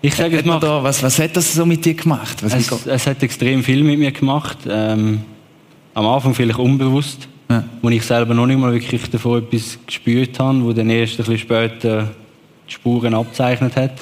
ich 0.00 0.14
sage 0.14 0.42
mal 0.44 0.60
da, 0.60 0.82
was, 0.82 1.02
was 1.02 1.18
hat 1.18 1.36
das 1.36 1.54
so 1.54 1.64
mit 1.64 1.84
dir 1.84 1.94
gemacht? 1.94 2.42
Es, 2.42 2.86
es, 2.86 3.06
hat 3.06 3.22
extrem 3.22 3.64
viel 3.64 3.82
mit 3.82 3.98
mir 3.98 4.12
gemacht. 4.12 4.58
Ähm, 4.68 5.22
am 5.94 6.06
Anfang 6.06 6.34
vielleicht 6.34 6.58
unbewusst, 6.58 7.26
ja. 7.50 7.64
wo 7.82 7.88
ich 7.88 8.04
selber 8.04 8.34
noch 8.34 8.46
nicht 8.46 8.58
mal 8.58 8.72
wirklich 8.72 9.08
davon 9.10 9.42
etwas 9.42 9.78
gespürt 9.86 10.38
habe, 10.38 10.62
wo 10.62 10.72
dann 10.72 10.90
erst 10.90 11.14
ein 11.14 11.16
bisschen 11.18 11.38
später 11.38 12.10
die 12.68 12.72
Spuren 12.72 13.14
abzeichnet 13.14 13.74
hat. 13.74 13.92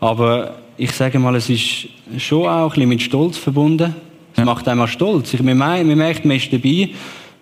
Aber 0.00 0.56
ich 0.78 0.92
sage 0.92 1.18
mal, 1.18 1.34
es 1.34 1.50
ist 1.50 1.88
schon 2.18 2.46
auch 2.46 2.68
ein 2.68 2.68
bisschen 2.70 2.88
mit 2.88 3.02
Stolz 3.02 3.36
verbunden. 3.36 3.94
Es 4.32 4.38
ja. 4.38 4.44
macht 4.44 4.68
einmal 4.68 4.86
stolz. 4.86 5.34
Ich, 5.34 5.42
man, 5.42 5.58
man 5.58 5.86
merkt, 5.86 6.24
man 6.24 6.36
ist 6.36 6.52
dabei. 6.52 6.90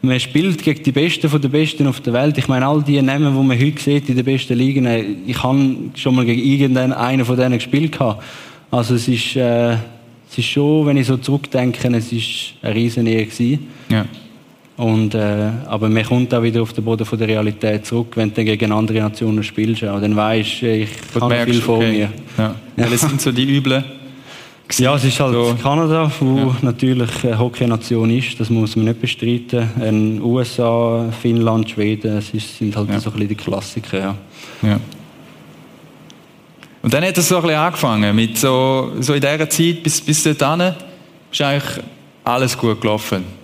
Man 0.00 0.19
spielt 0.19 0.62
gegen 0.62 0.83
die 0.83 0.93
Besten 0.93 1.28
von 1.28 1.40
den 1.40 1.50
Besten 1.50 1.87
auf 1.87 2.00
der 2.00 2.12
Welt. 2.14 2.38
Ich 2.38 2.49
meine, 2.49 2.66
all 2.66 2.83
die 2.83 3.00
Namen, 3.02 3.37
die 3.37 3.47
man 3.47 3.59
heute 3.59 3.81
sieht 3.81 4.09
in 4.09 4.16
den 4.16 4.25
besten 4.25 4.57
Ligen, 4.57 4.87
äh, 4.87 5.05
ich 5.26 5.43
habe 5.43 5.76
schon 5.95 6.14
mal 6.14 6.25
gegen 6.25 6.43
irgendeinen 6.43 7.25
von 7.25 7.37
denen 7.37 7.59
gespielt. 7.59 7.93
Gehabt. 7.93 8.23
Also 8.71 8.95
es 8.95 9.09
ist, 9.09 9.37
äh, 9.37 9.73
es 9.73 10.38
ist 10.38 10.47
schon, 10.47 10.87
wenn 10.87 10.97
ich 10.97 11.07
so 11.07 11.19
zurückdenke, 11.19 11.88
es 11.95 12.12
ist 12.12 12.55
eine 12.62 12.75
riesen 12.75 13.07
Ehre 13.07 13.26
gewesen. 13.26 13.66
Ja. 13.90 14.07
Und, 14.76 15.14
äh, 15.14 15.50
aber 15.66 15.88
man 15.88 16.04
kommt 16.04 16.35
auch 16.35 16.42
wieder 16.42 16.61
auf 16.61 16.75
den 16.75 16.85
Boden 16.85 17.06
von 17.06 17.18
der 17.18 17.28
Realität 17.28 17.87
zurück, 17.87 18.09
wenn 18.16 18.28
du 18.28 18.35
dann 18.37 18.45
gegen 18.45 18.73
andere 18.73 19.00
Nationen 19.00 19.42
spielst. 19.42 19.83
Auch. 19.85 20.00
Dann 20.00 20.14
weisst 20.14 20.61
du, 20.61 20.71
ich 20.71 20.90
habe 21.18 21.45
viel 21.45 21.62
vor 21.62 21.78
okay. 21.78 21.92
mir. 21.92 22.12
Ja. 22.37 22.54
Ja. 22.76 22.87
Das 22.90 23.00
sind 23.00 23.21
so 23.21 23.33
die 23.33 23.56
üblen. 23.56 23.85
Ja, 24.78 24.97
es 24.97 25.04
ist 25.04 25.21
halt 25.21 25.33
so. 25.33 25.56
Kanada, 25.62 26.11
wo 26.18 26.38
ja. 26.38 26.56
natürlich 26.62 27.25
eine 27.25 27.38
Hockey-Nation 27.38 28.11
ist, 28.11 28.40
das 28.40 28.50
muss 28.50 28.75
man 28.75 28.87
nicht 28.87 29.00
bestreiten. 29.00 29.71
In 29.80 30.21
USA, 30.21 31.09
Finnland, 31.23 31.71
Schweden, 31.71 32.16
es 32.16 32.30
ist, 32.30 32.59
sind 32.59 32.76
halt 32.76 32.90
ja. 32.90 32.99
so 32.99 33.11
ein 33.11 33.12
bisschen 33.12 33.28
die 33.28 33.35
Klassiker. 33.37 33.99
Ja. 33.99 34.14
ja. 34.62 34.80
Und 36.83 36.92
dann 36.92 37.04
hat 37.04 37.16
es 37.16 37.28
so 37.28 37.37
ein 37.37 37.42
bisschen 37.42 37.59
angefangen, 37.59 38.16
mit 38.16 38.38
so, 38.38 38.92
so 38.99 39.14
in 39.14 39.21
dieser 39.21 39.49
Zeit 39.49 39.85
bis, 39.85 40.00
bis 40.00 40.37
dahin 40.37 40.75
ist 41.30 41.40
eigentlich 41.40 41.85
alles 42.25 42.59
gut 42.59 42.80
gelaufen. 42.80 43.36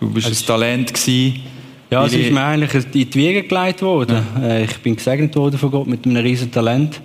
Du 0.00 0.08
bist 0.08 0.28
ein 0.28 0.46
Talent 0.46 0.94
gewesen. 0.94 1.40
Ja, 1.90 2.06
es 2.06 2.14
ist 2.14 2.32
mir 2.32 2.42
eigentlich 2.42 2.84
in 2.94 3.10
die 3.10 3.14
Wiege 3.14 3.42
gelegt 3.42 3.82
worden. 3.82 4.24
Ja. 4.40 4.48
Äh, 4.48 4.64
ich 4.64 4.78
bin 4.78 4.96
gesegnet 4.96 5.36
worden 5.36 5.58
von 5.58 5.70
Gott 5.70 5.86
mit 5.86 6.06
einem 6.06 6.16
riesen 6.16 6.50
Talent. 6.50 7.02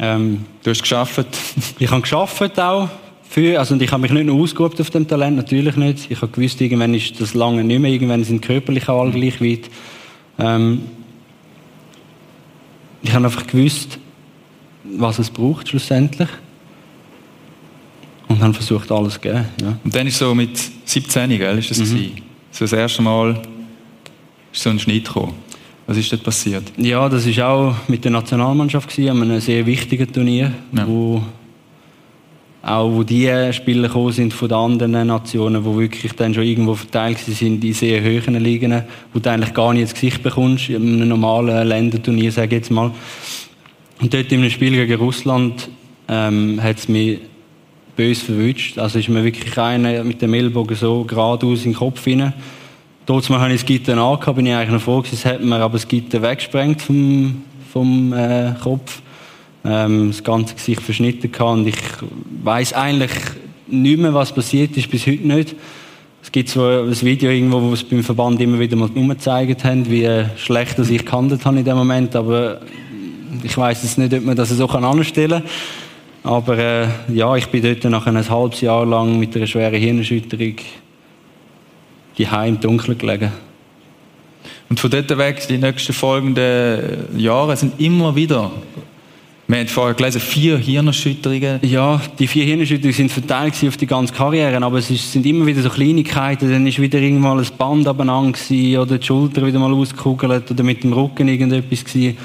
Ähm, 0.00 0.44
du 0.64 0.70
hast 0.70 0.82
geschafft? 0.82 1.26
ich 1.78 1.90
habe 1.90 2.02
geschafft 2.02 2.58
auch. 2.58 2.88
Für, 3.28 3.58
also 3.58 3.76
ich 3.76 3.92
habe 3.92 4.02
mich 4.02 4.10
nicht 4.10 4.26
nur 4.26 4.40
ausgeübt 4.40 4.80
auf 4.80 4.90
dem 4.90 5.06
Talent, 5.06 5.36
natürlich 5.36 5.76
nicht. 5.76 6.10
Ich 6.10 6.20
habe 6.20 6.32
gewusst, 6.32 6.60
irgendwann 6.60 6.94
ist 6.94 7.20
das 7.20 7.34
lange 7.34 7.62
nicht 7.62 7.78
mehr, 7.78 7.92
irgendwann 7.92 8.24
sind 8.24 8.40
körperlich 8.42 8.88
alle 8.88 9.12
gleich 9.12 9.40
weit. 9.40 9.70
Ähm, 10.38 10.82
ich 13.02 13.12
habe 13.12 13.26
einfach 13.26 13.46
gewusst, 13.46 13.98
was 14.82 15.18
es 15.20 15.30
braucht 15.30 15.68
schlussendlich. 15.68 16.28
Und 18.28 18.42
habe 18.42 18.54
versucht, 18.54 18.90
alles 18.92 19.14
zu 19.14 19.20
geben. 19.20 19.44
Ja. 19.60 19.78
Und 19.82 19.94
dann 19.94 20.06
ist 20.06 20.18
so 20.18 20.34
mit 20.34 20.50
17, 20.84 21.30
gell, 21.30 21.58
ist 21.58 21.70
das 21.70 21.78
mhm. 21.78 22.12
So 22.50 22.64
das 22.64 22.72
erste 22.72 23.02
Mal 23.02 23.40
ist 24.52 24.62
so 24.62 24.70
ein 24.70 24.78
Schnitt 24.78 25.06
gekommen. 25.06 25.34
Was 25.86 25.96
ist 25.96 26.12
dort 26.12 26.22
passiert? 26.22 26.64
Ja, 26.76 27.08
das 27.08 27.26
war 27.36 27.48
auch 27.48 27.74
mit 27.88 28.04
der 28.04 28.10
Nationalmannschaft 28.10 28.90
gewesen, 28.90 29.10
an 29.10 29.22
einem 29.22 29.40
sehr 29.40 29.64
wichtigen 29.64 30.12
Turnier, 30.12 30.52
ja. 30.72 30.86
wo 30.86 31.22
auch 32.62 32.90
wo 32.92 33.02
die 33.02 33.30
Spieler 33.52 33.88
gekommen 33.88 34.12
sind 34.12 34.34
von 34.34 34.48
den 34.48 34.58
anderen 34.58 35.06
Nationen, 35.06 35.64
die 35.64 35.78
wirklich 35.78 36.12
dann 36.12 36.34
schon 36.34 36.42
irgendwo 36.42 36.74
verteilt 36.74 37.18
sind 37.18 37.64
in 37.64 37.72
sehr 37.72 38.02
hohen 38.02 38.34
Ligen, 38.42 38.82
wo 39.12 39.18
du 39.20 39.30
eigentlich 39.30 39.54
gar 39.54 39.72
nicht 39.72 39.82
ins 39.82 39.94
Gesicht 39.94 40.22
bekommst, 40.22 40.68
in 40.68 40.76
einem 40.76 41.08
normalen 41.08 41.66
Länderturnier, 41.66 42.32
sage 42.32 42.56
ich 42.56 42.62
jetzt 42.62 42.70
mal. 42.70 42.92
Und 44.00 44.12
dort 44.12 44.30
in 44.32 44.40
einem 44.40 44.50
Spiel 44.50 44.72
gegen 44.72 45.00
Russland 45.00 45.68
ähm, 46.08 46.62
hat 46.62 46.78
es 46.78 46.88
mich 46.88 47.20
böse 47.98 48.24
verwünscht. 48.24 48.78
Also 48.78 49.00
ist 49.00 49.08
mir 49.08 49.24
wirklich 49.24 49.58
einer 49.58 50.04
mit 50.04 50.22
dem 50.22 50.32
Ellbogen 50.32 50.76
so 50.76 51.02
geradeaus 51.02 51.64
in 51.64 51.72
den 51.72 51.74
Kopf 51.74 52.04
hinein. 52.04 52.32
Trotzdem 53.04 53.38
habe 53.38 53.52
ich 53.52 53.60
das 53.60 53.66
Gitter 53.66 53.98
angehabt, 53.98 54.36
bin 54.36 54.46
ich 54.46 54.54
eigentlich 54.54 54.70
noch 54.70 54.82
froh 54.82 54.98
gewesen, 54.98 55.16
es 55.16 55.24
hat 55.24 55.42
mir 55.42 55.56
aber 55.56 55.72
das 55.72 55.88
Gitter 55.88 56.22
weggesprengt 56.22 56.80
vom, 56.80 57.42
vom 57.72 58.12
äh, 58.12 58.52
Kopf 58.62 59.02
ähm, 59.64 60.08
das 60.08 60.22
ganze 60.22 60.54
Gesicht 60.54 60.80
verschnitten 60.80 61.32
gehabt 61.32 61.58
und 61.58 61.66
ich 61.66 61.78
weiß 62.44 62.72
eigentlich 62.74 63.10
nicht 63.66 63.98
mehr, 63.98 64.14
was 64.14 64.32
passiert 64.32 64.76
ist, 64.76 64.90
bis 64.90 65.06
heute 65.06 65.26
nicht. 65.26 65.56
Es 66.22 66.30
gibt 66.30 66.50
so 66.50 66.66
ein 66.66 67.02
Video 67.02 67.30
irgendwo, 67.30 67.62
wo 67.62 67.72
es 67.72 67.82
beim 67.82 68.04
Verband 68.04 68.40
immer 68.40 68.60
wieder 68.60 68.76
mal 68.76 68.90
gezeigt 68.90 69.64
haben, 69.64 69.90
wie 69.90 70.08
schlecht 70.36 70.78
dass 70.78 70.90
ich 70.90 71.04
gehandelt 71.04 71.44
habe 71.44 71.58
in 71.58 71.64
dem 71.64 71.76
Moment, 71.76 72.14
aber 72.14 72.60
ich 73.42 73.56
weiß 73.56 73.82
jetzt 73.82 73.98
nicht, 73.98 74.14
ob 74.14 74.24
man 74.24 74.36
das 74.36 74.50
so 74.50 74.68
anstellen 74.68 75.42
kann. 75.42 75.87
Aber 76.28 76.58
äh, 76.58 76.88
ja, 77.08 77.34
ich 77.36 77.46
bin 77.46 77.62
dort 77.62 77.84
nach 77.84 78.06
ein 78.06 78.28
halbes 78.28 78.60
Jahr 78.60 78.84
lang 78.84 79.18
mit 79.18 79.34
einer 79.34 79.46
schweren 79.46 79.80
Hirnerschütterung 79.80 80.56
die 82.18 82.24
im 82.24 82.60
Dunkeln 82.60 82.98
gelegen. 82.98 83.32
Und 84.68 84.78
von 84.78 84.90
dort 84.90 85.16
weg, 85.16 85.46
die 85.48 85.56
nächsten 85.56 85.94
folgenden 85.94 87.18
Jahre 87.18 87.56
sind 87.56 87.80
immer 87.80 88.14
wieder 88.14 88.50
wir 89.50 89.60
haben 89.60 89.68
vorher 89.68 89.94
gelesen, 89.94 90.20
vier 90.20 90.58
Hirnerschütterungen. 90.58 91.60
Ja, 91.62 91.98
die 92.18 92.26
vier 92.26 92.44
Hirnerschütterungen 92.44 92.94
sind 92.94 93.10
verteilt 93.10 93.54
auf 93.66 93.78
die 93.78 93.86
ganze 93.86 94.12
Karriere, 94.12 94.62
aber 94.62 94.76
es 94.76 94.88
sind 94.88 95.24
immer 95.24 95.46
wieder 95.46 95.62
so 95.62 95.70
Kleinigkeiten. 95.70 96.50
Dann 96.50 96.66
ist 96.66 96.78
wieder 96.78 96.98
irgendwann 96.98 97.38
ein 97.38 97.46
Band 97.56 97.88
abeinander 97.88 98.38
oder 98.78 98.98
die 98.98 99.06
Schulter 99.06 99.46
wieder 99.46 99.58
mal 99.58 99.72
ausgekugelt 99.72 100.50
oder 100.50 100.62
mit 100.62 100.84
dem 100.84 100.92
Rücken 100.92 101.28
irgendetwas 101.28 101.82
gewesen. 101.82 102.18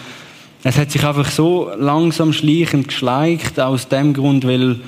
Es 0.64 0.78
hat 0.78 0.92
sich 0.92 1.04
einfach 1.04 1.30
so 1.30 1.72
langsam 1.78 2.32
schleichend 2.32 2.88
geschleicht, 2.88 3.60
aus 3.60 3.90
dem 3.90 4.14
Grund, 4.14 4.48
weil 4.48 4.80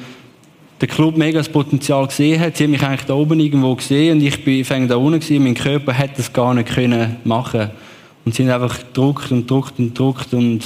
der 0.79 0.87
Club 0.87 1.17
mega 1.17 1.39
das 1.39 1.49
Potenzial 1.49 2.07
gesehen 2.07 2.39
hat. 2.39 2.57
Sie 2.57 2.63
haben 2.63 2.71
mich 2.71 2.83
eigentlich 2.83 3.05
da 3.05 3.13
oben 3.13 3.39
irgendwo 3.39 3.75
gesehen 3.75 4.17
und 4.17 4.25
ich 4.25 4.43
bin 4.43 4.87
da 4.87 4.95
unten 4.95 5.19
gewesen. 5.19 5.43
Mein 5.43 5.55
Körper 5.55 5.93
hätte 5.93 6.17
das 6.17 6.31
gar 6.31 6.53
nicht 6.53 6.69
können 6.69 7.17
machen. 7.23 7.69
Und 8.23 8.33
sie 8.35 8.43
sind 8.43 8.51
einfach 8.51 8.77
gedruckt 8.77 9.31
und 9.31 9.41
gedruckt 9.41 9.77
und 9.77 9.87
gedruckt 9.89 10.33
und 10.33 10.63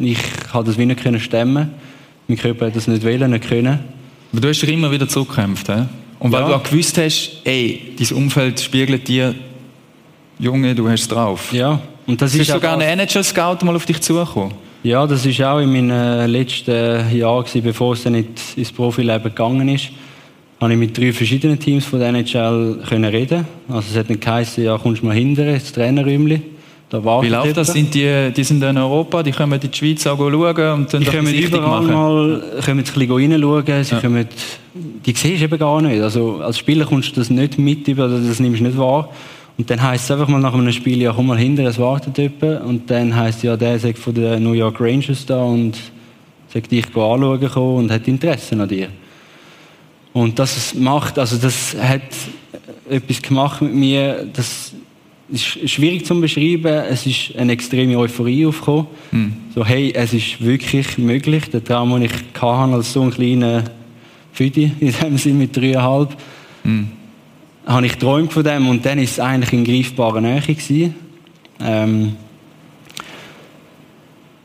ich 0.00 0.18
konnte 0.52 0.70
das 0.70 0.78
wie 0.78 0.86
nicht 0.86 1.02
können 1.02 1.20
stemmen. 1.20 1.70
Mein 2.28 2.38
Körper 2.38 2.66
hat 2.66 2.76
das 2.76 2.86
nicht 2.86 3.04
wollen, 3.04 3.30
nicht 3.30 3.48
können. 3.48 3.80
Aber 4.32 4.40
du 4.40 4.48
hast 4.48 4.60
dich 4.60 4.70
immer 4.70 4.90
wieder 4.90 5.08
zurückgekämpft, 5.08 5.68
he? 5.68 5.82
Und 6.20 6.32
weil 6.32 6.42
ja. 6.42 6.48
du 6.48 6.54
auch 6.54 6.62
gewusst 6.62 6.98
hast, 6.98 7.40
ey, 7.44 7.94
dein 7.98 8.16
Umfeld 8.16 8.60
spiegelt 8.60 9.08
dir, 9.08 9.34
Junge, 10.38 10.74
du 10.74 10.88
hast 10.88 11.02
es 11.02 11.08
drauf. 11.08 11.52
Ja. 11.52 11.80
Und 12.10 12.20
das 12.20 12.34
ist, 12.34 12.40
ist 12.40 12.50
sogar 12.50 12.76
ein 12.76 12.98
NHL-Scout 12.98 13.64
mal 13.64 13.76
auf 13.76 13.86
dich 13.86 14.00
zugekommen. 14.00 14.52
Ja, 14.82 15.06
das 15.06 15.26
war 15.38 15.54
auch 15.54 15.60
in 15.60 15.70
meinen 15.70 16.28
letzten 16.28 17.16
Jahren, 17.16 17.62
bevor 17.62 17.92
es 17.92 18.02
dann 18.02 18.14
ins 18.14 18.72
Profileben 18.72 19.22
gegangen 19.22 19.68
ist, 19.68 19.90
habe 20.60 20.72
ich 20.72 20.78
mit 20.78 20.98
drei 20.98 21.12
verschiedenen 21.12 21.58
Teams 21.58 21.84
von 21.84 22.00
der 22.00 22.08
NHL 22.08 22.80
reden 22.90 23.46
Also 23.68 23.88
es 23.92 23.96
hat 23.96 24.08
nicht 24.08 24.22
geheißen, 24.22 24.64
ja, 24.64 24.76
kommst 24.76 25.02
du 25.02 25.06
mal 25.06 25.14
hinterher, 25.14 25.54
ins 25.54 25.72
Trainerräumchen. 25.72 26.42
Wie 26.92 27.28
läuft 27.28 27.56
das? 27.56 27.68
Sind 27.68 27.94
die, 27.94 28.32
die 28.36 28.42
sind 28.42 28.60
in 28.64 28.76
Europa, 28.76 29.22
die 29.22 29.30
kommen 29.30 29.60
in 29.60 29.70
die 29.70 29.76
Schweiz 29.76 30.04
auch 30.08 30.18
schauen 30.18 30.34
und 30.34 30.92
dann 30.92 31.00
die 31.00 31.06
können 31.06 31.32
überall 31.32 31.82
machen? 31.82 31.86
mal 31.86 32.42
können 32.64 32.80
ein 32.80 32.84
bisschen 32.84 33.08
reinschauen. 33.08 33.84
Sie 33.84 33.94
ja. 33.94 34.00
kommen, 34.00 34.26
die 34.74 35.12
siehst 35.14 35.40
du 35.40 35.44
eben 35.44 35.58
gar 35.58 35.80
nicht. 35.80 36.02
Also 36.02 36.40
als 36.40 36.58
Spieler 36.58 36.86
kommst 36.86 37.12
du 37.12 37.20
das 37.20 37.30
nicht 37.30 37.60
mit, 37.60 37.86
das 37.86 38.40
nimmst 38.40 38.60
du 38.60 38.64
nicht 38.64 38.76
wahr. 38.76 39.08
Und 39.60 39.68
dann 39.68 39.82
heisst 39.82 40.04
es 40.04 40.10
einfach 40.10 40.26
mal 40.26 40.40
nach 40.40 40.54
einem 40.54 40.72
Spiel, 40.72 41.02
ja 41.02 41.12
komm 41.12 41.26
mal 41.26 41.36
hinter, 41.36 41.64
es 41.64 41.78
wartet 41.78 42.16
jemand. 42.16 42.64
Und 42.64 42.90
dann 42.90 43.14
heisst 43.14 43.40
es, 43.40 43.42
ja, 43.42 43.58
der 43.58 43.78
sagt 43.78 43.98
von 43.98 44.14
den 44.14 44.42
New 44.42 44.54
York 44.54 44.80
Rangers 44.80 45.26
da 45.26 45.42
und 45.42 45.76
sagt 46.48 46.70
dich 46.70 46.86
anschauen 46.96 47.44
und 47.76 47.90
hat 47.90 48.08
Interesse 48.08 48.58
an 48.58 48.66
dir. 48.66 48.88
Und 50.14 50.38
das 50.38 50.74
macht, 50.74 51.18
also 51.18 51.36
das 51.36 51.76
hat 51.78 52.00
etwas 52.88 53.20
gemacht 53.20 53.60
mit 53.60 53.74
mir, 53.74 54.26
das 54.32 54.72
ist 55.28 55.70
schwierig 55.70 56.06
zu 56.06 56.18
beschreiben. 56.18 56.82
Es 56.88 57.04
ist 57.04 57.36
eine 57.36 57.52
extreme 57.52 57.98
Euphorie 57.98 58.46
aufgekommen. 58.46 58.86
Mhm. 59.10 59.32
So, 59.54 59.62
hey, 59.62 59.92
es 59.94 60.14
ist 60.14 60.42
wirklich 60.42 60.96
möglich. 60.96 61.50
Der 61.50 61.62
Traum, 61.62 61.92
den 61.92 62.04
ich 62.04 62.12
hatte, 62.40 62.46
als 62.46 62.94
so 62.94 63.02
ein 63.02 63.10
kleiner 63.10 63.64
Füdi, 64.32 64.72
in 64.80 64.90
dem 64.90 65.18
Sinne 65.18 65.40
mit 65.40 65.54
dreieinhalb, 65.54 66.16
mhm. 66.64 66.92
Habe 67.70 67.86
ich 67.86 67.92
geträumt 67.92 68.32
von 68.32 68.42
dem 68.42 68.68
und 68.68 68.84
dann 68.84 68.98
ist 68.98 69.12
es 69.12 69.20
eigentlich 69.20 69.52
in 69.52 69.64
greifbarer 69.64 70.20
Nähe 70.20 70.40
gewesen. 70.40 70.94
Ähm, 71.60 72.16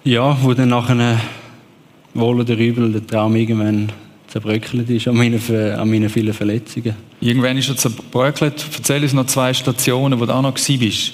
ja, 0.03 0.38
wo 0.41 0.53
dann 0.53 0.70
nachher 0.70 1.20
wohl 2.13 2.39
oder 2.39 2.55
übel 2.55 2.91
der 2.91 3.05
Traum 3.05 3.36
irgendwann 3.36 3.91
zerbröckelt 4.27 4.89
ist 4.89 5.08
an 5.08 5.15
meinen, 5.15 5.41
an 5.50 5.89
meinen 5.89 6.10
vielen 6.10 6.34
Verletzungen. 6.34 6.96
Irgendwann 7.20 7.58
ist 7.58 7.70
er 7.70 7.77
zerbröckelt. 7.77 8.63
Erzähl 8.77 9.01
uns 9.01 9.13
noch 9.13 9.25
zwei 9.25 9.53
Stationen, 9.53 10.20
wo 10.20 10.25
du 10.25 10.34
auch 10.34 10.41
noch 10.41 10.55
warst. 10.55 11.13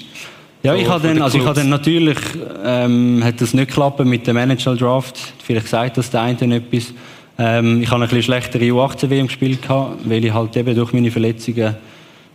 Ja, 0.63 0.75
ich 0.75 0.88
habe 0.88 1.08
dann, 1.08 1.22
also 1.22 1.38
ich 1.38 1.46
habe 1.46 1.60
dann 1.60 1.70
natürlich, 1.70 2.18
ähm, 2.63 3.24
hat 3.24 3.39
das 3.41 3.53
nicht 3.53 3.70
geklappt 3.70 4.03
mit 4.06 4.27
dem 4.27 4.36
Manager 4.36 4.75
Draft. 4.75 5.18
Vielleicht 5.44 5.68
sagt 5.68 5.98
das 5.98 6.12
der 6.12 6.22
eine 6.22 6.56
etwas. 6.56 6.94
Ähm, 7.39 7.82
ich 7.82 7.89
habe 7.89 8.03
ein 8.03 8.10
bisschen 8.10 8.24
schlechtere 8.24 8.65
U18 8.65 9.10
WM 9.10 9.27
gespielt 9.27 9.62
gehabt, 9.62 9.98
weil 10.03 10.24
ich 10.24 10.34
halt 10.34 10.56
eben 10.58 10.75
durch 10.75 10.94
meine 10.94 11.10
Verletzungen 11.10 11.75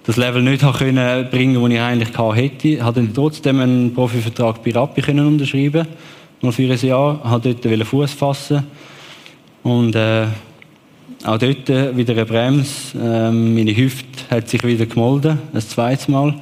das 0.07 0.17
Level 0.17 0.41
nicht 0.41 0.63
habe 0.63 0.79
können 0.79 1.29
bringen, 1.31 1.61
das 1.61 1.71
ich 1.73 1.81
eigentlich 1.81 2.37
hätte. 2.37 2.85
Habe 2.85 3.01
dann 3.01 3.13
trotzdem 3.13 3.59
einen 3.59 3.93
Profivertrag 3.93 4.63
bei 4.63 4.71
Rappi 4.71 5.03
können 5.03 5.27
unterschreiben, 5.27 5.87
mal 6.43 6.53
für 6.53 6.71
ein 6.71 6.79
Jahr. 6.79 7.21
Wollte 7.29 7.55
dort 7.55 7.87
Fuß 7.87 8.13
fassen 8.13 8.65
und 9.65 9.97
äh, 9.97 10.27
auch 11.25 11.39
dort 11.39 11.69
wieder 11.97 12.13
eine 12.13 12.25
Bremse. 12.25 12.97
Ähm, 13.03 13.55
meine 13.55 13.77
Hüfte 13.77 14.07
hat 14.31 14.49
sich 14.49 14.63
wieder 14.63 14.87
gemolden, 14.87 15.41
ein 15.53 15.61
zweites 15.61 16.07
Mal. 16.07 16.35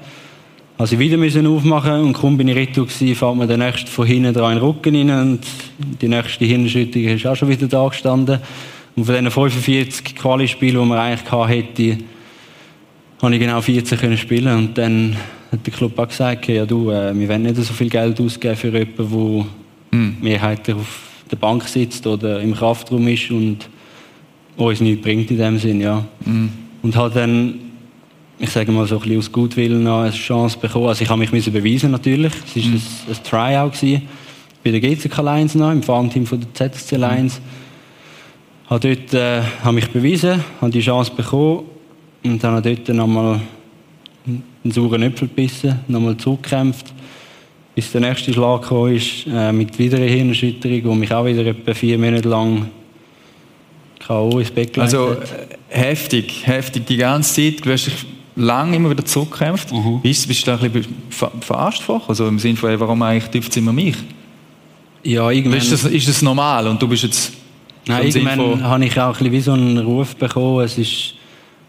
Also 0.76 0.98
wieder 0.98 1.16
müssen 1.16 1.46
aufmachen 1.46 2.02
und 2.02 2.12
kaum 2.12 2.36
bin 2.36 2.48
ich 2.48 2.56
retour 2.56 2.86
gewesen, 2.86 3.14
fällt 3.14 3.36
mir 3.36 3.46
der 3.46 3.56
nächste 3.56 3.90
von 3.90 4.06
hinten 4.06 4.34
dran 4.34 4.52
in 4.52 4.58
den 4.58 4.66
Rücken 4.66 4.96
rein 4.96 5.20
und 5.20 5.40
die 6.02 6.08
nächste 6.08 6.44
Hirnschüttung 6.44 7.02
ist 7.04 7.26
auch 7.26 7.36
schon 7.36 7.48
wieder 7.48 7.66
da 7.66 7.88
gestanden. 7.88 8.40
Und 8.94 9.04
von 9.06 9.14
diesen 9.14 9.30
45 9.30 10.16
Quali-Spielen, 10.16 10.82
die 10.82 10.88
man 10.88 10.98
eigentlich 10.98 11.24
gehabt 11.24 11.50
hätte, 11.50 11.98
habe 13.24 13.34
ich 13.34 13.40
genau 13.40 13.60
14 13.60 13.98
können 13.98 14.18
spielen 14.18 14.56
und 14.56 14.78
dann 14.78 15.16
hat 15.50 15.66
der 15.66 15.72
Club 15.72 15.98
auch 15.98 16.08
gesagt, 16.08 16.46
ja 16.48 16.66
du, 16.66 16.90
äh, 16.90 17.18
wir 17.18 17.28
wollen 17.28 17.42
nicht 17.42 17.56
so 17.56 17.72
viel 17.72 17.88
Geld 17.88 18.20
ausgeben 18.20 18.56
für 18.56 18.68
jemanden, 18.68 19.46
der 19.90 19.98
mhm. 19.98 20.16
mehrheitlich 20.20 20.76
auf 20.76 21.02
der 21.30 21.36
Bank 21.36 21.66
sitzt 21.66 22.06
oder 22.06 22.40
im 22.40 22.54
Kraftraum 22.54 23.08
ist 23.08 23.30
und 23.30 23.58
uns 24.56 24.80
nichts 24.80 25.02
bringt 25.02 25.30
in 25.30 25.38
dem 25.38 25.58
Sinn, 25.58 25.80
ja. 25.80 26.04
Mhm. 26.24 26.50
Und 26.82 26.96
hat 26.96 27.16
dann, 27.16 27.60
ich 28.38 28.50
sage 28.50 28.70
mal 28.70 28.86
so 28.86 28.96
ein 28.96 29.00
bisschen 29.00 29.18
aus 29.18 29.32
Gutwillen 29.32 29.86
eine 29.86 30.10
Chance 30.10 30.58
bekommen. 30.58 30.88
Also 30.88 31.02
ich 31.02 31.08
habe 31.08 31.18
mich 31.18 31.32
müssen 31.32 31.52
beweisen 31.52 31.90
natürlich. 31.92 32.32
Es 32.46 32.56
war 32.56 32.62
mhm. 32.62 32.74
ein, 32.74 33.14
ein 33.14 33.24
Tryout 33.24 33.72
gewesen, 33.72 34.02
bei 34.62 34.70
der 34.70 34.80
GCK 34.80 35.16
Lions 35.22 35.54
noch, 35.54 35.72
im 35.72 35.82
Farmteam 35.82 36.26
von 36.26 36.40
der 36.40 36.72
ZSC 36.72 36.96
Lions. 36.96 37.40
Mhm. 37.40 38.70
Habe 38.70 38.96
dort 38.96 39.14
äh, 39.14 39.42
habe 39.62 39.74
mich 39.74 39.88
bewiesen, 39.90 40.44
habe 40.60 40.70
die 40.70 40.80
Chance 40.80 41.12
bekommen 41.16 41.64
und 42.24 42.42
dann 42.42 42.54
habe 42.54 42.74
dort 42.74 42.96
nochmal 42.96 43.40
einen 44.26 44.72
sauren 44.72 45.02
Äpfel 45.02 45.28
gebissen, 45.28 45.78
nochmal 45.88 46.16
zurückgekämpft, 46.16 46.92
bis 47.74 47.92
der 47.92 48.00
nächste 48.00 48.32
Schlag 48.32 48.62
kam, 48.62 48.88
ist, 48.88 49.26
äh, 49.26 49.52
mit 49.52 49.78
wieder 49.78 49.98
einer 49.98 50.06
Hirnerschütterung, 50.06 50.82
die 50.82 50.98
mich 51.00 51.12
auch 51.12 51.24
wieder 51.26 51.44
etwa 51.44 51.74
vier 51.74 51.98
Monate 51.98 52.28
lang 52.28 52.68
K.O. 54.06 54.38
ins 54.38 54.50
Bett 54.50 54.78
Also 54.78 55.12
äh, 55.12 55.16
heftig, 55.68 56.46
heftig 56.46 56.86
die 56.86 56.96
ganze 56.96 57.34
Zeit. 57.34 57.64
Du 57.64 57.70
hast 57.72 57.86
dich 57.86 57.94
lange 58.36 58.76
immer 58.76 58.90
wieder 58.90 59.04
zurückgekämpft. 59.04 59.72
Mhm. 59.72 60.00
Bist, 60.02 60.26
bist 60.28 60.46
du 60.46 60.50
da 60.50 60.58
ein 60.62 60.70
bisschen 60.70 60.94
ver- 61.10 61.32
verarscht 61.40 61.82
vor? 61.82 62.02
Also 62.08 62.26
im 62.28 62.38
Sinne 62.38 62.56
von, 62.56 62.78
warum 62.80 63.00
eigentlich 63.02 63.30
trifft 63.30 63.50
es 63.50 63.56
immer 63.56 63.72
mich? 63.72 63.96
Ja, 65.02 65.30
irgendwann, 65.30 65.58
ist 65.58 65.72
das, 65.72 65.84
ist 65.84 66.08
das 66.08 66.22
normal 66.22 66.66
und 66.66 66.80
du 66.80 66.88
bist 66.88 67.02
jetzt 67.02 67.32
nein, 67.86 68.06
irgendwann 68.06 68.62
habe 68.62 68.84
ich 68.86 68.98
auch 68.98 69.08
ein 69.20 69.30
bisschen 69.30 69.32
wie 69.32 69.40
so 69.40 69.52
einen 69.52 69.78
Ruf 69.78 70.16
bekommen. 70.16 70.64
Es 70.64 70.78
ist, 70.78 71.14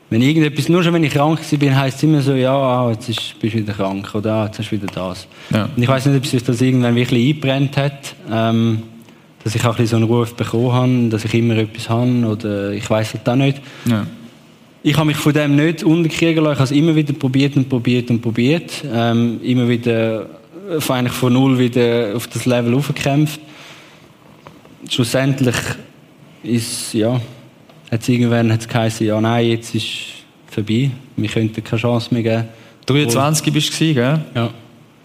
wenn 0.10 0.22
irgendetwas, 0.22 0.70
nur 0.70 0.84
schon 0.84 0.94
wenn 0.94 1.04
ich 1.04 1.14
krank 1.14 1.40
bin, 1.60 1.76
heisst 1.76 1.98
es 1.98 2.04
immer 2.04 2.22
so, 2.22 2.34
ja, 2.34 2.56
ah, 2.56 2.92
jetzt 2.92 3.10
ist, 3.10 3.40
bist 3.40 3.56
du 3.56 3.60
wieder 3.60 3.74
krank 3.74 4.14
oder 4.14 4.34
ah, 4.34 4.46
jetzt 4.46 4.60
hast 4.60 4.70
du 4.70 4.76
wieder 4.76 4.88
das. 4.94 5.28
Ja. 5.52 5.68
Und 5.76 5.82
ich 5.82 5.88
weiß 5.88 6.06
nicht, 6.06 6.18
ob 6.18 6.26
sich 6.26 6.44
das 6.44 6.62
irgendwann 6.62 6.96
wirklich 6.96 7.30
eingebrennt 7.30 7.76
hat, 7.78 8.16
ähm, 8.32 8.84
dass 9.44 9.56
ich 9.56 9.62
auch 9.66 9.72
ein 9.72 9.78
bisschen 9.78 9.88
so 9.88 9.96
einen 9.98 10.06
Ruf 10.06 10.36
bekommen 10.36 10.74
habe, 10.74 11.10
dass 11.10 11.26
ich 11.26 11.34
immer 11.34 11.58
etwas 11.58 11.90
habe 11.90 12.26
oder 12.28 12.72
ich 12.72 12.88
weiß 12.88 13.16
es 13.16 13.28
auch 13.28 13.36
nicht. 13.36 13.62
Ja. 13.86 14.06
Ich 14.84 14.96
habe 14.96 15.08
mich 15.08 15.18
von 15.18 15.34
dem 15.34 15.56
nicht 15.56 15.84
unterkriegen 15.84 16.44
lassen. 16.44 16.54
Ich 16.54 16.60
habe 16.60 16.64
es 16.66 16.72
immer 16.72 16.96
wieder 16.96 17.14
probiert 17.14 17.56
und 17.58 17.68
probiert 17.68 18.10
und 18.12 18.22
probiert. 18.22 18.72
Ähm, 18.94 19.40
immer 19.42 19.68
wieder 19.68 20.28
äh, 20.70 20.80
von, 20.80 20.98
eigentlich 20.98 21.14
von 21.14 21.34
null 21.34 21.58
wieder 21.58 22.16
auf 22.16 22.28
das 22.28 22.46
Level 22.46 22.76
aufgekämpft. 22.76 23.40
Schlussendlich 24.88 25.56
ist, 26.44 26.94
ja, 26.94 27.20
hat 27.96 28.02
es 28.02 28.10
irgendwann 28.10 28.52
hat's 28.52 28.68
geheißen, 28.68 29.08
ja, 29.08 29.20
nein, 29.22 29.48
jetzt 29.48 29.74
ist 29.74 29.88
vorbei. 30.48 30.92
Wir 31.16 31.30
könnten 31.30 31.64
keine 31.64 31.82
Chance 31.82 32.14
mehr 32.14 32.24
geben. 32.24 32.44
23 32.86 33.54
bist 33.54 33.80
du, 33.80 33.94
gell? 33.94 34.20
Ja. 34.36 34.50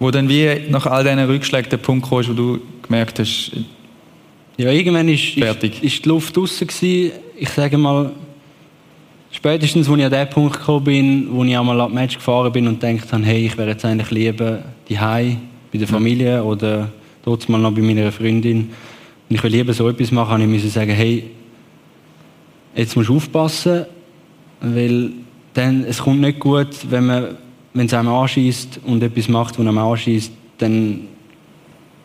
Wo 0.01 0.11
dann 0.11 0.29
wie 0.29 0.49
nach 0.69 0.87
all 0.87 1.05
diesen 1.05 1.21
Rückschlägen 1.21 1.71
der 1.71 1.77
Punkt 1.77 2.09
kam, 2.09 2.27
wo 2.27 2.33
du 2.33 2.59
gemerkt 2.83 3.19
hast, 3.21 3.53
Ja, 4.57 4.71
irgendwann 4.71 5.09
ist, 5.09 5.37
ist, 5.37 5.39
Fertig. 5.39 5.83
ist 5.83 6.05
die 6.05 6.09
Luft 6.09 6.37
draussen 6.37 6.67
gewesen. 6.67 7.13
Ich 7.39 7.49
sage 7.51 7.79
mal, 7.79 8.11
spätestens, 9.31 9.89
als 9.89 9.99
ich 9.99 10.05
an 10.05 10.11
den 10.11 10.29
Punkt 10.29 10.59
gekommen 10.59 10.85
bin, 10.85 11.29
wo 11.31 11.45
ich 11.45 11.57
einmal 11.57 11.81
an 11.81 11.95
Match 11.95 12.17
gefahren 12.17 12.53
bin 12.53 12.67
und 12.67 12.81
gedacht 12.81 13.13
habe, 13.13 13.25
hey, 13.25 13.47
ich 13.47 13.57
wäre 13.57 13.71
jetzt 13.71 13.85
eigentlich 13.85 14.11
lieber 14.11 14.65
daheim 14.89 15.39
bei 15.73 15.79
der 15.79 15.87
Familie 15.87 16.43
oder 16.43 16.91
dort 17.25 17.49
mal 17.49 17.59
noch 17.59 17.73
bei 17.73 17.83
meiner 17.83 18.11
Freundin. 18.11 18.71
Und 19.29 19.37
ich 19.37 19.43
will 19.45 19.53
lieber 19.53 19.73
so 19.73 19.89
etwas 19.89 20.11
machen, 20.11 20.41
ich 20.41 20.49
müssen 20.49 20.71
sagen, 20.71 20.91
hey, 20.91 21.25
jetzt 22.75 22.97
musst 22.97 23.09
du 23.09 23.17
aufpassen, 23.17 23.87
weil 24.61 25.11
dann, 25.55 25.85
es 25.85 25.99
kommt 25.99 26.21
nicht 26.21 26.39
gut, 26.39 26.69
wenn 26.89 27.07
man, 27.07 27.37
wenn 27.75 27.87
es 27.87 27.95
einem 27.95 28.09
anschießt 28.09 28.81
und 28.85 29.03
etwas 29.03 29.29
macht, 29.29 29.59
was 29.59 29.67
einem 29.67 29.79
anschießt, 29.79 30.33
dann 30.59 31.09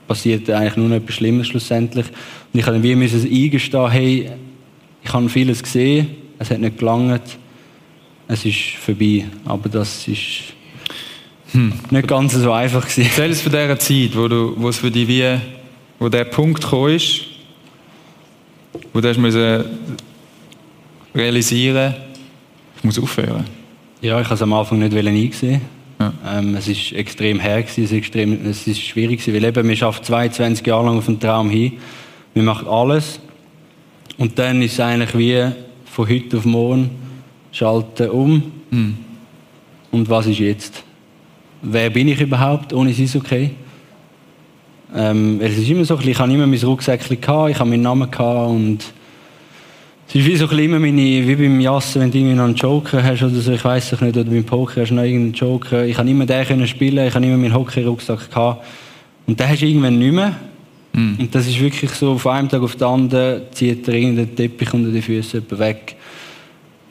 passiert 0.08 0.50
eigentlich 0.50 0.78
nur 0.78 0.90
noch 0.90 0.96
etwas 0.98 1.16
Schlimmes 1.16 1.48
schlussendlich. 1.48 2.06
Und 2.08 2.60
ich 2.60 2.66
habe 2.66 2.78
dann 2.78 2.84
wie 2.84 2.96
müssen 2.96 3.22
eingestehen, 3.22 3.92
hey, 3.92 4.32
ich 5.04 5.14
habe 5.14 5.30
vieles 5.30 5.62
gesehen, 5.62 6.08
es 6.40 6.50
hat 6.50 6.60
nicht 6.60 6.78
gelangt, 6.78 7.38
es 8.28 8.46
ist 8.46 8.76
vorbei. 8.80 9.26
Aber 9.46 9.70
das 9.70 10.08
ist 10.08 10.56
nicht 11.90 12.08
ganz 12.08 12.34
so 12.34 12.52
einfach 12.52 12.82
gewesen. 12.88 13.04
erzähl 13.04 13.32
es 13.32 13.42
von 13.42 13.52
dieser 13.52 13.80
Zeit, 13.80 14.16
wo, 14.16 14.28
du, 14.28 14.54
wo 14.58 14.70
es 14.70 14.78
für 14.78 14.92
dich 14.92 15.08
wie, 15.08 15.38
wo 16.00 16.10
der 16.10 16.26
Punkt 16.26 16.64
ist, 16.64 17.22
wo 18.94 19.00
du 19.00 19.20
müssen 19.20 19.64
realisieren 21.16 21.96
ich 22.78 22.84
muss 22.84 23.00
aufhören. 23.00 23.46
Ja, 24.02 24.20
ich 24.20 24.26
habe 24.26 24.36
es 24.36 24.42
am 24.42 24.54
Anfang 24.54 24.80
nicht 24.80 24.96
einsehen. 24.96 25.62
Ja. 26.00 26.14
Ähm, 26.28 26.56
es 26.56 26.68
ist 26.68 26.92
extrem 26.92 27.40
her, 27.40 27.64
gewesen, 27.64 27.86
es 27.86 27.92
ist, 27.92 27.98
extrem, 27.98 28.46
es 28.46 28.68
ist 28.68 28.82
schwierig, 28.82 29.22
gewesen, 29.22 29.34
weil 29.34 29.50
eben, 29.50 29.66
man 29.66 29.76
schafft 29.78 30.06
22 30.06 30.68
Jahre 30.68 30.86
lang 30.86 30.98
auf 30.98 31.06
den 31.06 31.20
Traum 31.20 31.50
hin, 31.50 31.74
man 32.34 32.46
macht 32.46 32.68
alles 32.68 33.20
und 34.18 34.38
dann 34.38 34.62
ist 34.62 34.74
es 34.74 34.80
eigentlich 34.82 35.18
wie 35.18 35.52
von 35.86 36.10
heute 36.10 36.38
auf 36.38 36.46
morgen 36.46 36.90
schalten 37.52 38.10
um 38.10 38.52
Hm. 38.72 38.98
und 39.92 40.10
was 40.10 40.28
ist 40.28 40.40
jetzt? 40.40 40.84
Wer 41.62 41.90
bin 41.92 42.10
ich 42.10 42.20
überhaupt 42.20 42.74
ohne 42.74 42.94
sein 42.94 43.10
okay? 43.16 43.52
Ähm, 44.94 45.40
es 45.42 45.58
ist 45.58 45.70
immer 45.70 45.86
so, 45.86 45.98
ich 45.98 46.20
habe 46.20 46.34
immer 46.34 46.46
mein 46.46 46.60
Rucksäckchen 46.60 47.22
gehabt, 47.22 47.52
ich 47.52 47.60
habe 47.60 47.70
meinen 47.70 47.84
Namen 47.84 48.12
gehabt 48.12 48.50
und 48.50 48.80
es 50.08 50.16
ist 50.16 50.26
wie 50.26 50.36
so 50.36 50.46
ein 50.46 50.50
bisschen 50.50 50.66
immer 50.66 50.80
meine, 50.80 50.98
wie 50.98 51.36
beim 51.36 51.60
Jassen, 51.60 52.02
wenn 52.02 52.12
du 52.12 52.18
irgendwie 52.20 52.36
noch 52.36 52.46
einen 52.46 52.56
Joker 52.56 53.04
hast 53.04 53.24
oder 53.24 53.36
so, 53.36 53.52
ich 53.52 53.66
weiß 53.66 53.94
es 53.94 54.02
nicht, 54.02 54.16
oder 54.16 54.30
beim 54.30 54.44
Poker 54.44 54.82
hast 54.82 54.92
du 54.92 54.96
noch 54.96 55.04
irgendeinen 55.04 55.34
Joker. 55.34 55.86
Ich 55.86 55.98
habe 55.98 56.10
immer 56.10 56.26
den 56.26 56.46
können 56.46 56.68
spielen, 56.68 57.08
ich 57.08 57.16
habe 57.16 57.26
immer 57.26 57.38
meinen 57.38 57.54
Hockey-Rucksack 57.54 58.30
gehabt. 58.30 58.66
Und 59.26 59.40
den 59.40 59.50
hast 59.50 59.62
du 59.62 59.66
irgendwann 59.66 59.98
nicht 59.98 60.14
mehr. 60.14 60.36
Und 60.96 61.36
das 61.36 61.48
ist 61.48 61.60
wirklich 61.60 61.92
so, 61.92 62.18
von 62.18 62.32
einem 62.34 62.48
Tag 62.48 62.62
auf 62.62 62.76
den 62.76 62.88
anderen 62.88 63.42
zieht 63.52 63.86
dir 63.86 63.94
irgendein 63.96 64.34
Teppich 64.34 64.74
unter 64.74 64.92
die 64.92 65.02
Füße 65.02 65.40
jemand 65.40 65.60
weg. 65.60 65.96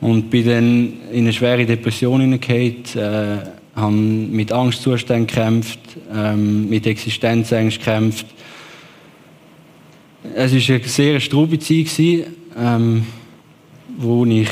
Und 0.01 0.29
bin 0.29 0.45
dann 0.45 0.93
in 1.11 1.23
eine 1.23 1.33
schwere 1.33 1.65
Depression 1.65 2.21
hineingefallen, 2.21 2.83
äh, 2.95 3.37
habe 3.75 3.91
mit 3.93 4.51
Angstzuständen 4.51 5.25
gekämpft, 5.25 5.79
ähm, 6.13 6.69
mit 6.69 6.85
Existenzängsten 6.85 7.83
gekämpft. 7.83 8.27
Es 10.35 10.51
war 10.53 10.75
eine 10.75 10.83
sehr 10.87 11.19
straube 11.19 11.57
Zeit, 11.57 11.85
gewesen, 11.85 12.25
ähm, 12.57 13.05
wo 13.97 14.25
ich 14.25 14.49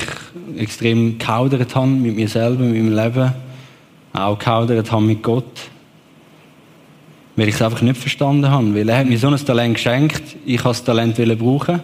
extrem 0.58 1.18
gehaudert 1.18 1.76
habe 1.76 1.88
mit 1.88 2.16
mir 2.16 2.28
selber, 2.28 2.64
mit 2.64 2.84
meinem 2.84 2.96
Leben. 2.96 3.34
Auch 4.14 4.38
gehaudert 4.38 4.92
habe 4.92 5.04
mit 5.04 5.24
Gott. 5.24 5.70
Weil 7.36 7.50
ich 7.50 7.56
es 7.56 7.62
einfach 7.62 7.82
nicht 7.82 7.98
verstanden 7.98 8.50
habe. 8.50 8.76
Weil 8.76 8.88
er 8.88 9.00
hat 9.00 9.08
mir 9.08 9.18
so 9.18 9.28
ein 9.28 9.36
Talent 9.38 9.76
geschenkt, 9.76 10.22
ich 10.46 10.64
wollte 10.64 10.80
das 10.80 10.84
Talent 10.84 11.40
brauchen. 11.40 11.82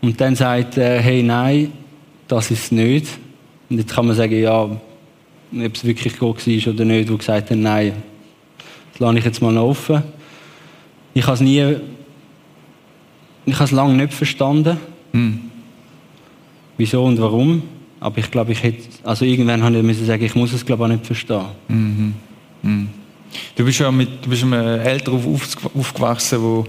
Und 0.00 0.20
dann 0.20 0.34
sagt 0.36 0.76
er, 0.76 1.00
hey, 1.00 1.22
nein, 1.22 1.72
das 2.28 2.50
ist 2.50 2.64
es 2.64 2.72
nicht. 2.72 3.06
Und 3.68 3.78
jetzt 3.78 3.94
kann 3.94 4.06
man 4.06 4.16
sagen, 4.16 4.38
ja, 4.38 4.62
ob 4.62 4.80
es 5.74 5.84
wirklich 5.84 6.18
Gott 6.18 6.46
war 6.46 6.72
oder 6.72 6.84
nicht, 6.84 7.08
der 7.08 7.16
gesagt 7.16 7.50
hat, 7.50 7.56
nein, 7.56 7.92
das 8.92 9.00
lasse 9.00 9.18
ich 9.18 9.24
jetzt 9.24 9.42
mal 9.42 9.56
offen. 9.56 10.02
Ich 11.14 11.24
habe 11.24 11.34
es 11.34 11.40
nie, 11.40 11.76
ich 13.46 13.54
habe 13.54 13.64
es 13.64 13.70
lange 13.70 13.94
nicht 13.94 14.12
verstanden, 14.12 14.78
Hm. 15.12 15.38
wieso 16.76 17.04
und 17.04 17.20
warum. 17.20 17.62
Aber 18.00 18.18
ich 18.18 18.30
glaube, 18.30 18.52
ich 18.52 18.62
hätte, 18.62 18.82
also 19.04 19.24
irgendwann 19.24 19.62
habe 19.62 19.76
ich 19.78 19.82
müssen 19.82 20.04
sagen, 20.06 20.24
ich 20.24 20.34
muss 20.34 20.52
es 20.52 20.64
glaube 20.66 20.84
ich 20.84 20.90
auch 20.90 20.92
nicht 20.94 21.06
verstehen. 21.06 21.44
Mhm. 21.68 22.14
Mhm. 22.62 22.88
Du 23.56 23.64
bist 23.64 23.78
ja 23.78 23.90
mit, 23.90 24.08
du 24.24 24.28
bist 24.28 24.44
mit 24.44 24.58
einem 24.58 24.80
Eltern 24.80 25.14
auf, 25.14 25.26
auf, 25.26 25.74
aufgewachsen, 25.74 26.40
wo 26.42 26.66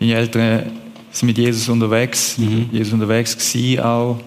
deine 0.00 0.14
Eltern 0.14 0.70
sind 1.12 1.26
mit 1.26 1.38
Jesus 1.38 1.68
unterwegs, 1.68 2.38
Mhm. 2.38 2.68
Jesus 2.72 2.92
unterwegs 2.92 3.36
gewesen, 3.36 3.80
auch 3.80 4.18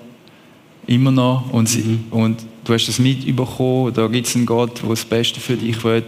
immer 0.86 1.12
noch 1.12 1.52
und, 1.52 1.68
sie, 1.68 1.82
Mhm. 1.82 2.04
und 2.12 2.38
du 2.64 2.74
hast 2.74 2.88
das 2.88 2.98
mitbekommen, 3.00 3.94
da 3.94 4.08
gibt 4.08 4.28
es 4.28 4.36
einen 4.36 4.46
Gott, 4.46 4.82
der 4.82 4.90
das 4.90 5.04
Beste 5.04 5.40
für 5.42 5.56
dich 5.58 5.84
will 5.84 6.04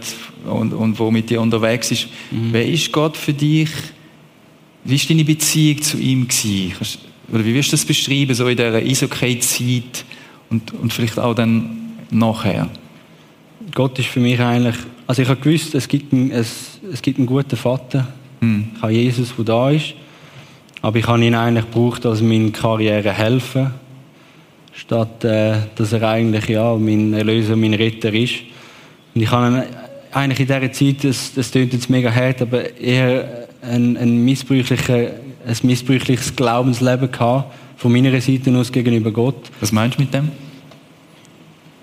und, 0.50 0.72
und 0.72 0.98
wo 0.98 1.10
mit 1.10 1.28
dir 1.28 1.40
unterwegs 1.42 1.90
ist. 1.90 2.06
Mhm. 2.30 2.48
Wer 2.52 2.66
ist 2.66 2.90
Gott 2.92 3.16
für 3.16 3.34
dich? 3.34 3.68
Wie 4.84 4.98
war 4.98 5.08
deine 5.08 5.24
Beziehung 5.24 5.82
zu 5.82 5.98
ihm? 5.98 6.26
Gewesen? 6.26 6.72
Oder 7.32 7.44
wie 7.44 7.54
wirst 7.54 7.68
du 7.68 7.72
das 7.72 7.84
beschreiben, 7.84 8.34
so 8.34 8.46
in 8.48 8.56
dieser 8.56 8.74
Eishockey-Zeit 8.74 10.04
und, 10.48 10.72
und 10.74 10.92
vielleicht 10.92 11.18
auch 11.18 11.34
dann 11.34 11.96
nachher? 12.10 12.68
Gott 13.74 13.98
ist 13.98 14.08
für 14.08 14.20
mich 14.20 14.40
eigentlich, 14.40 14.76
also 15.06 15.22
ich 15.22 15.28
habe 15.28 15.40
gewusst, 15.40 15.74
es 15.74 15.86
gibt 15.86 16.12
einen, 16.12 16.30
es, 16.32 16.80
es 16.92 17.02
gibt 17.02 17.18
einen 17.18 17.26
guten 17.26 17.56
Vater. 17.56 18.08
Hm. 18.40 18.70
Ich 18.74 18.82
habe 18.82 18.92
Jesus, 18.92 19.34
der 19.36 19.44
da 19.44 19.70
ist. 19.70 19.94
Aber 20.82 20.98
ich 20.98 21.06
habe 21.06 21.24
ihn 21.24 21.34
eigentlich 21.34 21.66
gebraucht, 21.66 22.06
als 22.06 22.22
meine 22.22 22.50
Karriere 22.50 23.12
helfen. 23.12 23.70
Statt, 24.72 25.24
äh, 25.24 25.56
dass 25.74 25.92
er 25.92 26.02
eigentlich, 26.08 26.48
ja, 26.48 26.74
mein 26.74 27.12
Erlöser, 27.12 27.54
mein 27.54 27.74
Retter 27.74 28.12
ist. 28.12 28.36
Und 29.14 29.20
ich 29.20 29.30
habe 29.30 29.56
ihn 29.58 29.62
eigentlich 30.12 30.40
in 30.40 30.46
dieser 30.46 30.72
Zeit, 30.72 31.04
das, 31.04 31.34
das 31.34 31.50
klingt 31.50 31.72
jetzt 31.74 31.90
mega 31.90 32.12
hart, 32.12 32.42
aber 32.42 32.76
eher 32.76 33.48
ein, 33.62 33.96
ein, 33.96 33.96
ein 33.96 34.24
missbräuchliches 34.24 36.36
Glaubensleben 36.36 37.10
gehabt. 37.10 37.54
Von 37.76 37.92
meiner 37.92 38.20
Seite 38.20 38.56
aus 38.56 38.70
gegenüber 38.70 39.10
Gott. 39.10 39.50
Was 39.60 39.72
meinst 39.72 39.98
du 39.98 40.02
mit 40.02 40.12
dem? 40.12 40.30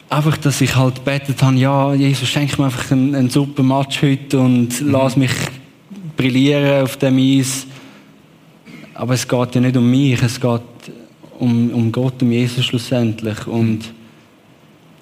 Einfach, 0.10 0.38
dass 0.38 0.62
ich 0.62 0.76
halt 0.76 1.04
betet 1.04 1.42
habe, 1.42 1.58
ja, 1.58 1.94
Jesus, 1.94 2.30
schenk 2.30 2.58
mir 2.58 2.66
einfach 2.66 2.92
einen, 2.92 3.14
einen 3.14 3.30
super 3.30 3.64
Match 3.64 4.02
heute 4.02 4.40
und 4.40 4.80
lass 4.82 5.18
mich 5.18 5.32
brillieren 6.16 6.84
auf 6.84 6.98
dem 6.98 7.18
Eis. 7.18 7.68
Aber 8.94 9.16
es 9.16 9.28
geht 9.28 9.56
ja 9.56 9.62
nicht 9.62 9.76
um 9.76 9.90
mich, 9.90 10.22
es 10.22 10.40
geht 10.40 10.62
um, 11.40 11.72
um 11.72 11.92
Gott, 11.92 12.22
um 12.22 12.32
Jesus 12.32 12.66
schlussendlich. 12.66 13.48
Und 13.48 13.92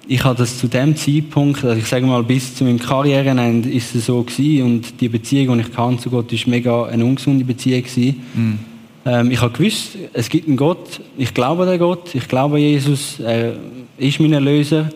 ich 0.08 0.22
habe 0.24 0.36
das 0.36 0.58
zu 0.58 0.68
dem 0.68 0.96
Zeitpunkt, 0.96 1.64
also 1.64 1.76
ich 1.76 1.86
sage 1.86 2.06
mal, 2.06 2.22
bis 2.22 2.54
zu 2.54 2.64
meinem 2.64 2.78
Karrierenende 2.78 3.68
ist 3.70 3.94
es 3.94 4.06
so 4.06 4.22
gewesen 4.22 4.64
und 4.64 5.00
die 5.00 5.08
Beziehung, 5.08 5.58
die 5.58 5.64
ich 5.64 5.72
kann 5.72 5.98
zu 5.98 6.10
Gott, 6.10 6.32
ist 6.32 6.46
mega 6.46 6.84
eine 6.84 7.04
ungesunde 7.04 7.44
Beziehung 7.44 7.82
gewesen. 7.82 8.22
Hm. 8.34 8.58
Ähm, 9.04 9.30
ich 9.30 9.40
habe 9.40 9.56
gewusst, 9.56 9.96
es 10.12 10.28
gibt 10.28 10.46
einen 10.46 10.56
Gott. 10.56 11.00
Ich 11.16 11.34
glaube 11.34 11.64
an 11.64 11.70
den 11.70 11.78
Gott. 11.78 12.14
Ich 12.14 12.28
glaube 12.28 12.56
an 12.56 12.62
Jesus. 12.62 13.20
Er 13.20 13.54
ist 13.98 14.20
mein 14.20 14.32
Erlöser 14.32 14.90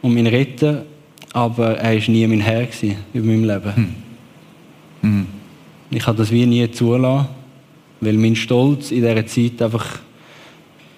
und 0.00 0.14
mein 0.14 0.26
Retter. 0.26 0.84
Aber 1.32 1.76
er 1.78 2.00
war 2.00 2.10
nie 2.10 2.26
mein 2.26 2.40
Herr 2.40 2.64
gewesen 2.64 2.96
über 3.12 3.26
meinem 3.26 3.44
Leben. 3.44 3.94
Hm. 5.02 5.26
Ich 5.90 6.06
habe 6.06 6.16
das 6.16 6.30
wie 6.30 6.46
nie 6.46 6.70
zulassen, 6.70 7.28
weil 8.00 8.14
mein 8.14 8.36
Stolz 8.36 8.90
in 8.90 9.02
dieser 9.02 9.26
Zeit 9.26 9.60
einfach 9.60 9.98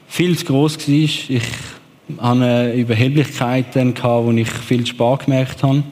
viel 0.07 0.37
zu 0.37 0.45
groß 0.45 0.89
war. 0.89 0.95
Ich 0.95 1.43
hatte 2.19 2.45
eine 2.45 2.75
Überheblichkeit 2.75 3.75
dann, 3.75 3.95
gehabt, 3.95 4.27
wo 4.27 4.31
ich 4.33 4.49
viel 4.49 4.87
Spaß 4.87 5.25
gemerkt 5.25 5.63
habe, 5.63 5.83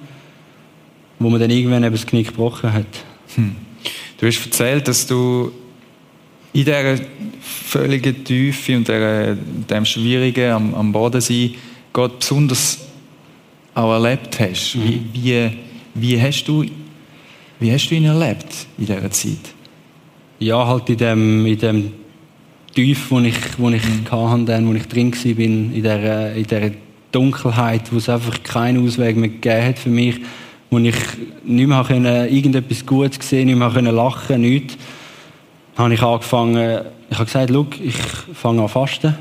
wo 1.18 1.30
mir 1.30 1.38
dann 1.38 1.50
irgendwann 1.50 1.84
eben 1.84 1.94
das 1.94 2.06
Knick 2.06 2.28
gebrochen 2.28 2.72
hat. 2.72 2.86
Hm. 3.34 3.56
Du 4.18 4.26
hast 4.26 4.44
erzählt, 4.44 4.88
dass 4.88 5.06
du 5.06 5.52
in 6.52 6.64
dieser 6.64 6.96
völligen 7.40 8.24
Tiefe 8.24 8.76
und 8.76 8.86
dieser, 8.86 9.34
dem 9.34 9.84
Schwierigen 9.84 10.50
am, 10.52 10.74
am 10.74 10.92
Bodensee 10.92 11.54
Gott 11.92 12.20
besonders 12.20 12.78
auch 13.74 13.92
erlebt 13.92 14.38
hast. 14.38 14.76
Mhm. 14.76 14.82
Wie, 14.84 15.02
wie, 15.12 15.50
wie, 15.94 16.20
hast 16.20 16.44
du, 16.44 16.64
wie 17.58 17.72
hast 17.72 17.88
du 17.88 17.94
ihn 17.96 18.04
erlebt 18.04 18.66
in 18.78 18.86
dieser 18.86 19.10
Zeit? 19.10 19.54
Ja, 20.38 20.66
halt 20.66 20.88
in 20.90 20.96
dem, 20.96 21.46
in 21.46 21.58
dem 21.58 21.92
Tief, 22.74 23.10
wo 23.10 23.20
ich, 23.20 23.36
wo 23.58 23.70
ich 23.70 23.82
mhm. 23.84 24.10
hatte, 24.10 24.44
dann, 24.44 24.68
wo 24.68 24.72
ich 24.72 24.86
drin 24.88 25.12
war, 25.12 25.38
in 25.38 25.72
dieser, 25.72 26.32
in 26.34 26.42
dieser 26.42 26.70
Dunkelheit, 27.12 27.92
wo 27.92 27.98
es 27.98 28.08
einfach 28.08 28.42
keinen 28.42 28.84
Ausweg 28.84 29.16
mehr 29.16 29.28
gegeben 29.28 29.64
hat 29.64 29.78
für 29.78 29.90
mich, 29.90 30.16
wo 30.70 30.78
ich 30.78 30.96
nicht 31.44 31.68
mehr 31.68 31.84
können, 31.84 32.28
irgendetwas 32.28 32.84
Gutes 32.84 33.20
gesehen 33.20 33.46
nicht 33.46 33.58
mehr 33.58 33.70
können 33.70 33.94
lachen 33.94 34.40
nichts, 34.40 34.76
habe 35.76 35.94
ich 35.94 36.02
angefangen, 36.02 36.80
ich 37.10 37.16
habe 37.16 37.26
gesagt, 37.26 37.50
Look, 37.50 37.80
ich 37.80 37.94
fange 37.94 38.62
an 38.62 38.68
fasten. 38.68 39.14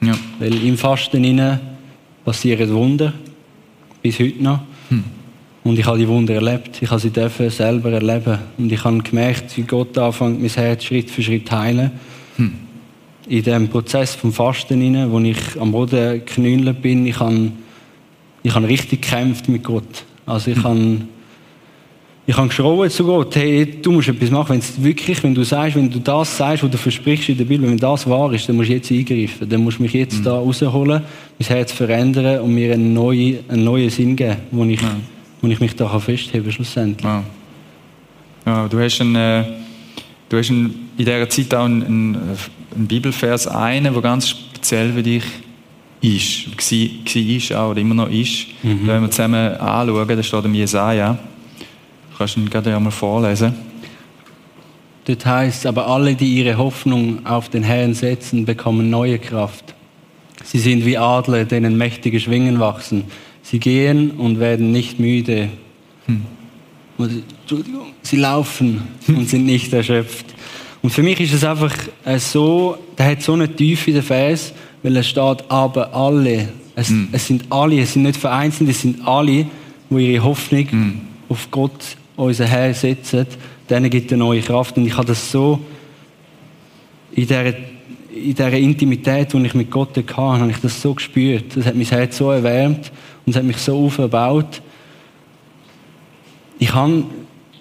Ja. 0.00 0.14
Weil 0.40 0.64
im 0.64 0.76
Fasten 0.76 1.60
passieren 2.24 2.72
Wunder, 2.72 3.12
bis 4.02 4.18
heute 4.18 4.42
noch. 4.42 4.60
Hm. 4.88 5.04
Und 5.64 5.78
ich 5.78 5.86
habe 5.86 5.98
die 5.98 6.08
Wunder 6.08 6.34
erlebt. 6.34 6.80
Ich 6.80 6.90
habe 6.90 7.00
sie 7.00 7.10
dürfen 7.10 7.50
selber 7.50 7.92
erleben. 7.92 8.38
Und 8.56 8.72
ich 8.72 8.82
habe 8.82 8.98
gemerkt, 8.98 9.56
wie 9.56 9.62
Gott 9.62 9.96
anfängt, 9.98 10.40
mein 10.40 10.50
Herz 10.50 10.84
Schritt 10.84 11.10
für 11.10 11.22
Schritt 11.22 11.50
heilen. 11.50 11.92
Hm 12.36 12.67
in 13.28 13.42
dem 13.42 13.68
Prozess 13.68 14.14
vom 14.14 14.32
Fasten 14.32 14.80
rein, 14.80 15.10
wo 15.10 15.18
ich 15.20 15.38
am 15.60 15.72
Boden 15.72 16.24
geknüllt 16.24 16.80
bin, 16.80 17.06
ich 17.06 17.20
habe, 17.20 17.52
ich 18.42 18.54
habe 18.54 18.66
richtig 18.66 19.02
gekämpft 19.02 19.48
mit 19.48 19.62
Gott. 19.62 20.04
Also 20.24 20.50
ich 20.50 20.56
mhm. 20.58 20.64
habe, 20.64 21.00
ich 22.26 22.36
habe 22.36 22.48
geschrien 22.48 22.90
zu 22.90 23.04
Gott, 23.04 23.36
hey, 23.36 23.80
du 23.80 23.92
musst 23.92 24.08
etwas 24.08 24.30
machen, 24.30 24.50
wenn 24.50 24.58
es 24.58 24.82
wirklich, 24.82 25.22
wenn 25.22 25.34
du 25.34 25.44
sagst, 25.44 25.76
wenn 25.76 25.90
du 25.90 25.98
das 25.98 26.36
sagst, 26.36 26.62
was 26.62 26.70
du 26.70 26.78
versprichst 26.78 27.28
in 27.28 27.38
der 27.38 27.44
Bibel, 27.44 27.68
wenn 27.68 27.76
das 27.76 28.08
wahr 28.08 28.32
ist, 28.32 28.48
dann 28.48 28.56
musst 28.56 28.70
du 28.70 28.74
jetzt 28.74 28.90
eingreifen, 28.90 29.48
dann 29.48 29.62
musst 29.62 29.78
du 29.78 29.82
mich 29.82 29.92
jetzt 29.92 30.20
mhm. 30.20 30.24
da 30.24 30.38
rausholen, 30.38 31.02
mein 31.38 31.48
Herz 31.48 31.72
verändern 31.72 32.40
und 32.40 32.54
mir 32.54 32.72
einen 32.72 32.94
neuen, 32.94 33.38
einen 33.48 33.64
neuen 33.64 33.90
Sinn 33.90 34.16
geben, 34.16 34.36
wo 34.50 34.64
ich, 34.64 34.80
ja. 34.80 34.96
wo 35.42 35.48
ich 35.48 35.60
mich 35.60 35.76
da 35.76 35.98
festheben 35.98 36.44
kann, 36.44 36.52
schlussendlich. 36.52 37.04
Ja. 37.04 37.24
ja. 38.46 38.68
du 38.68 38.78
hast 38.80 39.00
einen, 39.00 39.16
äh, 39.16 39.44
du 40.28 40.38
hast 40.38 40.50
einen, 40.50 40.87
in 40.98 41.04
dieser 41.04 41.28
Zeit 41.28 41.54
auch 41.54 41.64
einen, 41.64 41.84
einen 41.84 42.38
ein 42.76 42.86
Bibelvers 42.86 43.46
einen, 43.46 43.92
der 43.92 44.02
ganz 44.02 44.28
speziell 44.28 44.92
für 44.92 45.02
dich 45.02 45.24
ist, 46.00 47.50
war, 47.50 47.64
auch, 47.64 47.70
oder 47.70 47.80
immer 47.80 47.94
noch 47.94 48.10
ist. 48.10 48.46
Mhm. 48.62 48.86
Wenn 48.86 49.02
wir 49.02 49.10
zusammen 49.10 49.56
anschauen, 49.56 50.08
da 50.08 50.22
steht 50.22 50.44
im 50.44 50.54
Jesaja. 50.54 51.18
Kannst 52.16 52.36
du 52.36 52.40
ihn 52.40 52.50
gerade 52.50 52.74
einmal 52.74 52.92
vorlesen? 52.92 53.54
Dort 55.04 55.24
heißt 55.24 55.66
aber 55.66 55.86
alle, 55.86 56.14
die 56.14 56.34
ihre 56.34 56.58
Hoffnung 56.58 57.24
auf 57.24 57.48
den 57.48 57.62
Herrn 57.62 57.94
setzen, 57.94 58.44
bekommen 58.44 58.90
neue 58.90 59.18
Kraft. 59.18 59.74
Sie 60.44 60.58
sind 60.58 60.84
wie 60.84 60.98
Adler, 60.98 61.44
denen 61.44 61.76
mächtige 61.76 62.20
Schwingen 62.20 62.60
wachsen. 62.60 63.04
Sie 63.42 63.58
gehen 63.58 64.12
und 64.12 64.38
werden 64.38 64.70
nicht 64.70 65.00
müde. 65.00 65.48
Hm. 66.06 66.22
Entschuldigung, 66.98 67.86
sie 68.02 68.16
laufen 68.16 68.82
und 69.08 69.28
sind 69.28 69.46
nicht 69.46 69.72
erschöpft. 69.72 70.26
Und 70.82 70.90
für 70.90 71.02
mich 71.02 71.20
ist 71.20 71.32
es 71.32 71.44
einfach 71.44 71.74
äh, 72.04 72.18
so, 72.18 72.76
der 72.96 73.10
hat 73.10 73.22
so 73.22 73.32
eine 73.32 73.54
Tiefe 73.54 73.90
in 73.90 73.94
der 73.94 74.02
Vers, 74.02 74.52
weil 74.82 74.96
es 74.96 75.08
steht, 75.08 75.44
aber 75.48 75.92
alle. 75.94 76.48
Es, 76.76 76.90
mm. 76.90 77.08
es, 77.12 77.26
sind 77.26 77.44
alle, 77.50 77.80
es 77.80 77.92
sind 77.94 78.04
nicht 78.04 78.16
vereinzelt, 78.16 78.70
es 78.70 78.82
sind 78.82 79.06
alle, 79.06 79.46
die 79.90 80.12
ihre 80.12 80.22
Hoffnung 80.22 80.66
mm. 80.70 81.00
auf 81.28 81.50
Gott, 81.50 81.96
unser 82.16 82.46
Herr, 82.46 82.72
setzen. 82.74 83.26
Denen 83.68 83.90
gibt 83.90 84.12
eine 84.12 84.20
neue 84.20 84.40
Kraft. 84.40 84.76
Und 84.76 84.86
ich 84.86 84.96
habe 84.96 85.08
das 85.08 85.30
so 85.30 85.60
in 87.12 87.26
dieser, 87.26 87.46
in 87.48 88.34
dieser 88.34 88.52
Intimität, 88.52 89.32
die 89.32 89.44
ich 89.44 89.54
mit 89.54 89.70
Gott 89.70 89.96
hatte, 89.96 90.16
habe 90.16 90.50
ich 90.50 90.58
das 90.58 90.80
so 90.80 90.94
gespürt. 90.94 91.56
Das 91.56 91.66
hat 91.66 91.74
mein 91.74 91.86
Herz 91.86 92.16
so 92.16 92.30
erwärmt 92.30 92.92
und 93.26 93.32
es 93.32 93.36
hat 93.36 93.44
mich 93.44 93.56
so 93.58 93.76
aufgebaut. 93.76 94.62
Ich 96.60 96.72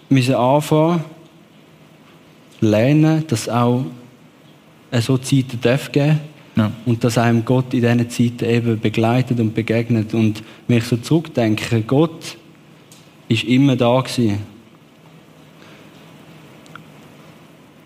musste 0.10 0.38
anfangen, 0.38 1.04
lernen, 2.62 3.24
dass 3.28 3.48
auch 3.50 3.86
so 5.00 5.18
Zeiten 5.18 5.60
darf 5.62 5.92
geben 5.92 6.20
ja. 6.56 6.72
und 6.86 7.04
dass 7.04 7.18
einem 7.18 7.46
Gott 7.46 7.74
in 7.74 7.82
diesen 7.82 8.10
Zeiten 8.10 8.46
eben 8.46 8.80
begleitet 8.80 9.40
und 9.40 9.54
begegnet. 9.54 10.14
Und 10.14 10.44
wenn 10.68 10.78
ich 10.78 10.86
so 10.86 10.98
zurückdenke, 10.98 11.82
Gott 11.82 12.38
ist 13.28 13.44
immer 13.44 13.76
da 13.76 14.02
gewesen. 14.02 14.40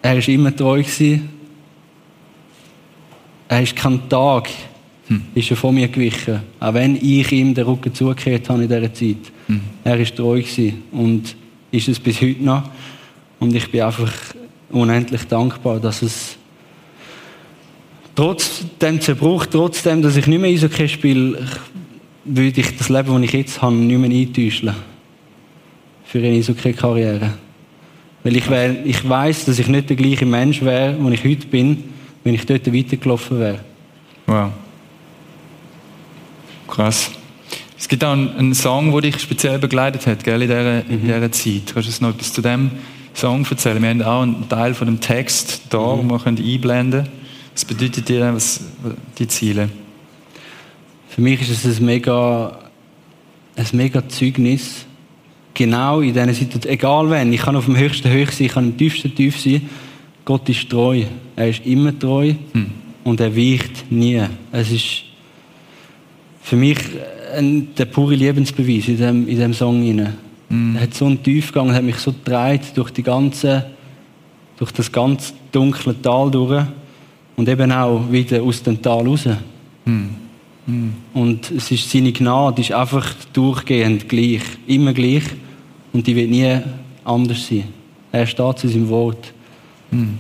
Er 0.02 0.18
ist 0.18 0.28
immer 0.30 0.56
treu 0.56 0.80
gewesen. 0.82 1.30
Er 3.48 3.62
ist 3.62 3.76
kein 3.76 4.08
Tag, 4.08 4.50
hm. 5.08 5.24
ist 5.36 5.52
er 5.52 5.58
von 5.58 5.76
mir 5.76 5.88
gewichen. 5.88 6.42
Auch 6.60 6.74
wenn 6.74 6.96
ich 6.96 7.32
ihm 7.32 7.54
den 7.54 7.66
Rücken 7.66 7.94
zugekehrt 7.94 8.50
habe 8.50 8.64
in 8.64 8.70
dieser 8.70 8.94
Zeit. 8.94 9.32
Hm. 9.48 9.62
Er 9.84 10.00
ist 10.00 10.16
treu 10.16 10.42
gewesen 10.42 10.84
und 10.92 11.36
ist 11.72 11.88
es 11.90 12.00
bis 12.00 12.22
heute 12.22 12.44
noch. 12.44 12.64
Und 13.40 13.54
ich 13.54 13.70
bin 13.70 13.82
einfach 13.82 14.12
unendlich 14.72 15.26
dankbar, 15.28 15.80
dass 15.80 16.02
es 16.02 16.38
trotz 18.16 18.64
dem 18.82 19.02
Zerbruch, 19.02 19.46
trotzdem, 19.46 20.02
dass 20.02 20.16
ich 20.16 20.28
nicht 20.28 20.40
mehr 20.40 20.52
Eishockey 20.52 20.88
spiele, 20.88 21.48
würde 22.26 22.62
ich 22.62 22.78
das 22.78 22.90
Leben, 22.90 23.14
das 23.14 23.24
ich 23.24 23.34
jetzt 23.34 23.62
habe, 23.62 23.76
nicht 23.76 23.98
mehr 23.98 24.10
eintäuschen. 24.10 24.74
Für 26.06 26.20
eine 26.20 26.30
Eishockey-Karriere. 26.30 27.34
Weil 28.24 28.36
ich, 28.36 28.50
wär, 28.50 28.86
ich 28.86 29.08
weiß, 29.08 29.46
dass 29.46 29.58
ich 29.58 29.68
nicht 29.68 29.90
der 29.90 29.96
gleiche 29.96 30.26
Mensch 30.26 30.62
wäre, 30.62 30.94
den 30.94 31.12
ich 31.12 31.24
heute 31.24 31.48
bin, 31.48 31.84
wenn 32.24 32.36
ich 32.36 32.46
dort 32.46 32.72
weitergelaufen 32.72 33.40
wäre. 33.40 33.60
Wow. 34.28 34.52
Krass. 36.68 37.12
Es 37.78 37.88
gibt 37.88 38.04
auch 38.04 38.12
einen, 38.12 38.36
einen 38.38 38.54
Song, 38.54 38.92
der 38.92 39.02
dich 39.02 39.20
speziell 39.20 39.58
begleitet 39.58 40.06
hat, 40.06 40.24
gell, 40.24 40.42
in 40.42 40.48
dieser, 40.48 40.84
mhm. 40.84 40.90
in 40.90 41.02
dieser 41.02 41.32
Zeit. 41.32 41.74
Kannst 41.74 42.00
du 42.00 42.04
noch 42.04 42.14
etwas 42.14 42.32
zu 42.32 42.42
dem 42.42 42.72
Song 43.14 43.46
erzählen. 43.50 43.82
Wir 43.82 43.90
haben 43.90 44.02
auch 44.02 44.22
einen 44.22 44.50
Teil 44.50 44.74
von 44.74 44.88
dem 44.88 45.00
Text 45.00 45.64
da, 45.70 45.96
mhm. 45.96 46.10
den 46.10 46.10
wir 46.10 46.26
einblenden 46.26 47.04
können. 47.04 47.22
Was 47.54 47.66
bedeutet 47.66 48.08
dir 48.08 48.34
was, 48.34 48.62
die 49.18 49.28
Ziele? 49.28 49.70
Für 51.10 51.22
mich 51.22 51.42
ist 51.42 51.66
es 51.66 51.80
ein 51.80 51.86
mega, 51.86 52.58
ein 53.56 53.68
mega 53.74 54.08
Zeugnis. 54.08 54.86
Genau 55.54 56.00
in 56.00 56.14
diesen 56.14 56.34
Situationen, 56.34 56.74
egal 56.74 57.10
wenn, 57.10 57.34
ich 57.34 57.42
kann 57.42 57.58
auf 57.58 57.66
dem 57.66 57.78
höchsten 57.78 58.10
hoch 58.10 58.32
sein, 58.32 58.46
ich 58.46 58.54
kann 58.54 58.66
am 58.66 58.78
tiefsten 58.78 59.14
tief 59.14 59.38
sein. 59.40 59.70
Gott 60.24 60.48
ist 60.48 60.70
treu. 60.70 61.04
Er 61.36 61.50
ist 61.50 61.66
immer 61.66 61.98
treu 61.98 62.34
hm. 62.54 62.72
und 63.04 63.20
er 63.20 63.36
weicht 63.36 63.92
nie. 63.92 64.22
Es 64.54 64.72
ist 64.72 65.04
für 66.42 66.56
mich 66.56 66.78
ein, 67.36 67.76
der 67.76 67.86
pure 67.86 68.16
Lebensbeweis 68.16 68.88
in 68.88 68.98
diesem 68.98 69.28
in 69.28 69.38
dem 69.38 69.54
Song. 69.54 69.82
Hinein. 69.82 70.31
Mm. 70.52 70.76
Er 70.76 70.84
hat 70.84 70.94
so 70.94 71.06
einen 71.06 71.24
Tiefgang, 71.24 71.74
hat 71.74 71.84
mich 71.84 71.98
so 71.98 72.12
getragen 72.12 72.62
durch 72.76 72.92
die 72.92 73.04
ganze, 73.04 73.66
durch 74.58 74.72
das 74.72 74.92
ganz 74.92 75.34
dunkle 75.52 76.00
Tal 76.02 76.30
durch 76.30 76.66
und 77.38 77.48
eben 77.48 77.72
auch 77.72 78.12
wieder 78.12 78.44
aus 78.44 78.62
dem 78.62 78.82
Tal 78.82 79.08
raus. 79.08 79.28
Mm. 79.86 79.92
Mm. 80.66 80.90
Und 81.14 81.52
es 81.52 81.72
ist 81.72 81.90
seine 81.90 82.12
Gnade 82.12 82.62
ist 82.62 82.74
einfach 82.74 83.14
durchgehend 83.32 84.10
gleich, 84.10 84.44
immer 84.68 84.94
gleich 84.94 85.24
und 85.94 86.06
die 86.06 86.16
wird 86.16 86.30
nie 86.30 86.60
anders 87.06 87.48
sein. 87.48 87.64
Er 88.12 88.28
steht 88.28 88.64
in 88.66 88.70
seinem 88.70 88.90
Wort. 88.90 89.34
Mm. 89.90 90.16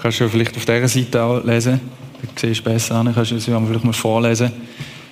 Kannst 0.00 0.20
du 0.20 0.28
vielleicht 0.28 0.56
auf 0.56 0.64
dieser 0.64 0.88
Seite 0.88 1.22
auch 1.22 1.44
lesen? 1.44 1.80
Du 2.22 2.28
siehst 2.36 2.62
besser 2.62 2.94
an. 2.94 3.12
Kannst 3.12 3.32
du 3.32 3.36
es 3.36 3.44
vielleicht 3.44 3.84
mal 3.84 3.92
vorlesen? 3.92 4.52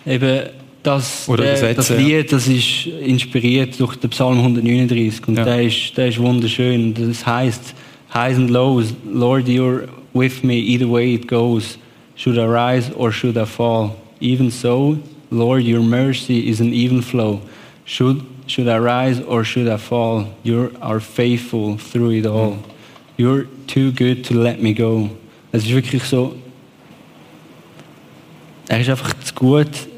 Eben, 0.06 0.42
das, 0.84 1.28
äh, 1.28 1.74
das 1.74 1.90
Lied, 1.90 2.30
das 2.30 2.46
ist 2.46 2.86
inspiriert 2.86 3.78
durch 3.80 3.96
den 3.96 4.10
Psalm 4.10 4.38
139 4.38 5.26
und 5.26 5.38
ja. 5.38 5.44
der, 5.44 5.62
ist, 5.62 5.96
der 5.96 6.08
ist 6.08 6.18
wunderschön. 6.18 6.94
Das 6.94 7.26
heißt, 7.26 7.74
Highs 8.14 8.36
and 8.36 8.50
lows, 8.50 8.94
Lord, 9.04 9.48
you're 9.48 9.88
with 10.12 10.44
me 10.44 10.54
either 10.54 10.86
way 10.86 11.14
it 11.14 11.26
goes. 11.26 11.78
Should 12.14 12.38
I 12.38 12.46
rise 12.46 12.92
or 12.94 13.10
should 13.10 13.36
I 13.36 13.44
fall? 13.44 13.96
Even 14.20 14.50
so, 14.50 14.98
Lord, 15.30 15.64
your 15.64 15.82
mercy 15.82 16.48
is 16.48 16.60
an 16.60 16.72
even 16.72 17.02
flow. 17.02 17.40
Should, 17.84 18.24
should 18.46 18.68
I 18.68 18.78
rise 18.78 19.20
or 19.20 19.42
should 19.42 19.66
I 19.66 19.78
fall? 19.78 20.28
You 20.44 20.70
are 20.80 21.00
faithful 21.00 21.76
through 21.76 22.12
it 22.12 22.26
all. 22.26 22.58
You're 23.16 23.46
too 23.66 23.90
good 23.90 24.22
to 24.26 24.34
let 24.34 24.62
me 24.62 24.74
go. 24.74 25.10
Es 25.50 25.64
ist 25.64 25.72
wirklich 25.72 26.04
so, 26.04 26.36
er 28.68 28.80
ist 28.80 28.88
einfach 28.88 29.12
zu 29.24 29.34
gut, 29.34 29.88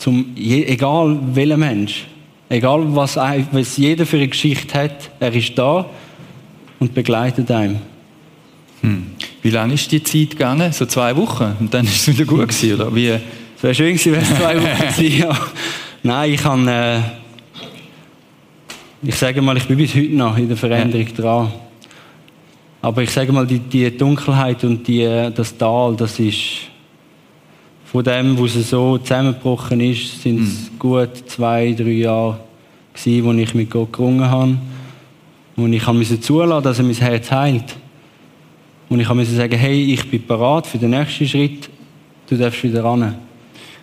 zum, 0.00 0.34
egal 0.34 1.18
welcher 1.34 1.58
Mensch, 1.58 2.06
egal 2.48 2.84
was, 2.96 3.16
was 3.16 3.76
jeder 3.76 4.06
für 4.06 4.16
eine 4.16 4.28
Geschichte 4.28 4.82
hat, 4.82 5.10
er 5.20 5.32
ist 5.34 5.56
da 5.58 5.84
und 6.78 6.94
begleitet 6.94 7.50
einem. 7.50 7.76
Hm. 8.80 9.08
Wie 9.42 9.50
lange 9.50 9.74
ist 9.74 9.92
die 9.92 10.02
Zeit 10.02 10.30
gegangen? 10.30 10.72
So 10.72 10.86
zwei 10.86 11.14
Wochen? 11.14 11.54
Und 11.60 11.74
dann 11.74 11.84
ist 11.84 12.08
es 12.08 12.08
wieder 12.08 12.24
gut 12.24 12.48
gewesen, 12.48 12.80
oder? 12.80 12.94
Wie? 12.94 13.08
Es 13.08 13.62
wäre 13.62 13.74
schön 13.74 13.88
gewesen, 13.88 14.12
wenn 14.12 14.22
es 14.22 14.34
zwei 14.34 14.56
Wochen 14.56 14.88
gewesen 14.96 15.18
ja. 15.18 15.38
Nein, 16.02 16.32
ich 16.32 16.40
kann, 16.40 16.66
äh, 16.66 17.00
ich 19.02 19.14
sage 19.16 19.42
mal, 19.42 19.58
ich 19.58 19.66
bin 19.66 19.76
bis 19.76 19.94
heute 19.94 20.14
noch 20.14 20.38
in 20.38 20.48
der 20.48 20.56
Veränderung 20.56 21.06
ja. 21.08 21.12
dran. 21.12 21.52
Aber 22.80 23.02
ich 23.02 23.10
sage 23.10 23.32
mal, 23.32 23.46
die, 23.46 23.58
die 23.58 23.94
Dunkelheit 23.94 24.64
und 24.64 24.88
die, 24.88 25.30
das 25.34 25.54
Tal, 25.58 25.94
das 25.94 26.18
ist 26.18 26.69
von 27.90 28.04
dem, 28.04 28.38
wo 28.38 28.46
es 28.46 28.54
so 28.70 28.98
zusammengebrochen 28.98 29.80
ist, 29.80 30.22
sind 30.22 30.42
es 30.42 30.70
mhm. 30.70 30.78
gut 30.78 31.10
zwei, 31.26 31.72
drei 31.72 31.90
Jahre 31.90 32.38
gewesen, 32.94 33.24
wo 33.24 33.32
ich 33.32 33.54
mit 33.54 33.68
Gott 33.68 33.92
gerungen 33.92 34.30
habe. 34.30 34.56
Und 35.56 35.72
ich 35.72 35.84
musste 35.88 36.20
zulassen, 36.20 36.62
dass 36.62 36.78
er 36.78 36.84
mein 36.84 36.94
Herz 36.94 37.30
heilt. 37.32 37.76
Und 38.88 39.00
ich 39.00 39.08
musste 39.08 39.34
sagen, 39.34 39.58
hey, 39.58 39.92
ich 39.92 40.08
bin 40.08 40.24
bereit 40.24 40.68
für 40.68 40.78
den 40.78 40.90
nächsten 40.90 41.26
Schritt, 41.26 41.68
du 42.28 42.36
darfst 42.36 42.62
wieder 42.62 42.84
ran. 42.84 43.16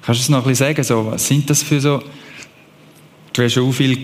Kannst 0.01 0.21
du 0.21 0.23
es 0.23 0.29
noch 0.29 0.37
ein 0.37 0.49
bisschen 0.49 0.67
sagen? 0.67 0.83
So, 0.83 1.11
was 1.11 1.27
sind 1.27 1.49
das 1.49 1.61
für 1.63 1.81
so... 1.81 2.01
Du 3.33 3.43
hast 3.43 3.53
schon 3.53 3.73
viel 3.73 3.97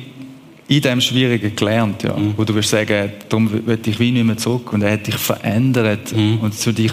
in 0.67 0.81
dem 0.81 0.99
Schwierigen 0.99 1.55
gelernt, 1.55 2.03
ja. 2.03 2.15
Mhm. 2.15 2.33
Wo 2.35 2.43
du 2.43 2.53
wirst 2.55 2.69
sagen, 2.69 3.13
darum 3.29 3.49
will 3.51 3.79
ich 3.85 3.99
wie 3.99 4.11
nicht 4.11 4.25
mehr 4.25 4.37
zurück. 4.37 4.73
Und 4.73 4.81
er 4.81 4.91
hat 4.91 5.07
dich 5.07 5.15
verändert 5.15 6.13
mhm. 6.13 6.39
und 6.41 6.53
zu 6.53 6.73
dich, 6.73 6.91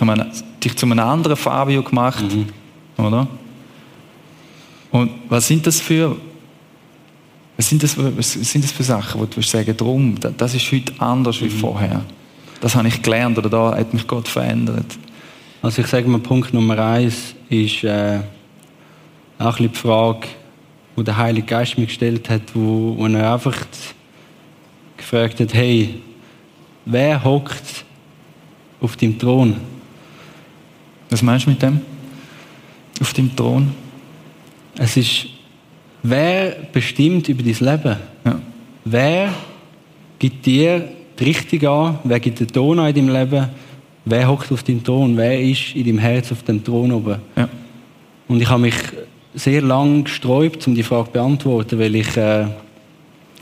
dich 0.62 0.76
zu 0.76 0.86
einem 0.86 1.00
anderen 1.00 1.36
Fabio 1.36 1.82
gemacht. 1.82 2.22
Mhm. 2.22 2.59
Oder? 3.00 3.26
Und 4.90 5.10
was 5.28 5.46
sind 5.46 5.66
das 5.66 5.80
für... 5.80 6.16
Was 7.56 7.68
sind 7.68 7.82
das, 7.82 7.94
was 7.98 8.32
sind 8.32 8.64
das 8.64 8.72
für 8.72 8.82
Sachen, 8.82 9.20
wo 9.20 9.26
du 9.26 9.42
sagen, 9.42 9.76
darum, 9.76 10.14
das 10.18 10.54
ist 10.54 10.72
heute 10.72 10.94
anders 10.98 11.42
wie 11.42 11.44
mhm. 11.44 11.50
vorher? 11.50 12.02
Das 12.60 12.74
habe 12.74 12.88
ich 12.88 13.02
gelernt 13.02 13.36
oder 13.36 13.50
da 13.50 13.76
hat 13.76 13.92
mich 13.92 14.06
Gott 14.06 14.28
verändert. 14.28 14.86
Also 15.60 15.82
ich 15.82 15.88
sage 15.88 16.08
mal, 16.08 16.20
Punkt 16.20 16.54
Nummer 16.54 16.78
eins 16.78 17.34
ist 17.50 17.84
äh, 17.84 18.20
auch 19.38 19.58
ein 19.58 19.70
die 19.70 19.76
Frage, 19.76 20.28
wo 20.96 21.02
der 21.02 21.18
Heilige 21.18 21.46
Geist 21.46 21.76
mir 21.76 21.84
gestellt 21.84 22.30
hat, 22.30 22.42
wo, 22.54 22.96
wo 22.96 23.06
er 23.06 23.34
einfach 23.34 23.56
gefragt 24.96 25.40
hat, 25.40 25.52
hey, 25.52 26.00
wer 26.86 27.22
hockt 27.22 27.84
auf 28.80 28.96
dem 28.96 29.18
Thron? 29.18 29.56
Was 31.10 31.20
meinst 31.20 31.44
du 31.44 31.50
mit 31.50 31.60
dem? 31.60 31.80
Auf 33.00 33.12
dem 33.14 33.34
Thron? 33.34 33.70
Es 34.76 34.96
ist, 34.96 35.26
wer 36.02 36.56
bestimmt 36.72 37.28
über 37.28 37.42
dein 37.42 37.56
Leben? 37.58 37.96
Ja. 38.24 38.40
Wer 38.84 39.34
gibt 40.18 40.46
dir 40.46 40.88
die 41.18 41.24
Richtung 41.24 41.68
an? 41.68 41.98
Wer 42.04 42.20
gibt 42.20 42.40
den 42.40 42.48
Ton 42.48 42.78
an 42.78 42.94
in 42.94 43.06
deinem 43.06 43.14
Leben? 43.14 43.48
Wer 44.04 44.28
hockt 44.28 44.50
auf 44.52 44.62
dem 44.62 44.82
Thron? 44.82 45.16
Wer 45.16 45.40
ist 45.40 45.74
in 45.74 45.84
deinem 45.84 45.98
Herz 45.98 46.32
auf 46.32 46.42
dem 46.42 46.62
Thron 46.62 46.92
oben? 46.92 47.16
Ja. 47.36 47.48
Und 48.28 48.40
ich 48.40 48.48
habe 48.48 48.62
mich 48.62 48.74
sehr 49.34 49.62
lange 49.62 50.04
gesträubt, 50.04 50.66
um 50.66 50.74
die 50.74 50.82
Frage 50.82 51.06
zu 51.06 51.12
beantworten, 51.12 51.78
weil 51.78 51.94
ich 51.94 52.16
äh, 52.16 52.46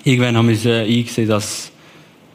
irgendwann 0.05 0.37
habe 0.37 0.53
ich 0.53 0.65
äh, 0.65 0.83
eingesehen, 0.83 1.29
dass 1.29 1.71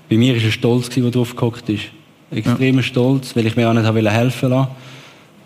bei 0.10 0.18
mir 0.18 0.36
ist 0.36 0.46
ein 0.46 0.52
Stolz 0.52 0.90
der 0.90 1.10
drauf 1.10 1.36
gehockt 1.36 1.70
ist. 1.70 1.86
Extremer 2.32 2.82
ja. 2.82 2.84
Stolz, 2.84 3.36
weil 3.36 3.46
ich 3.46 3.56
mir 3.56 3.70
auch 3.70 3.74
nicht 3.74 3.86
helfen 3.86 4.52
wollte, 4.52 4.70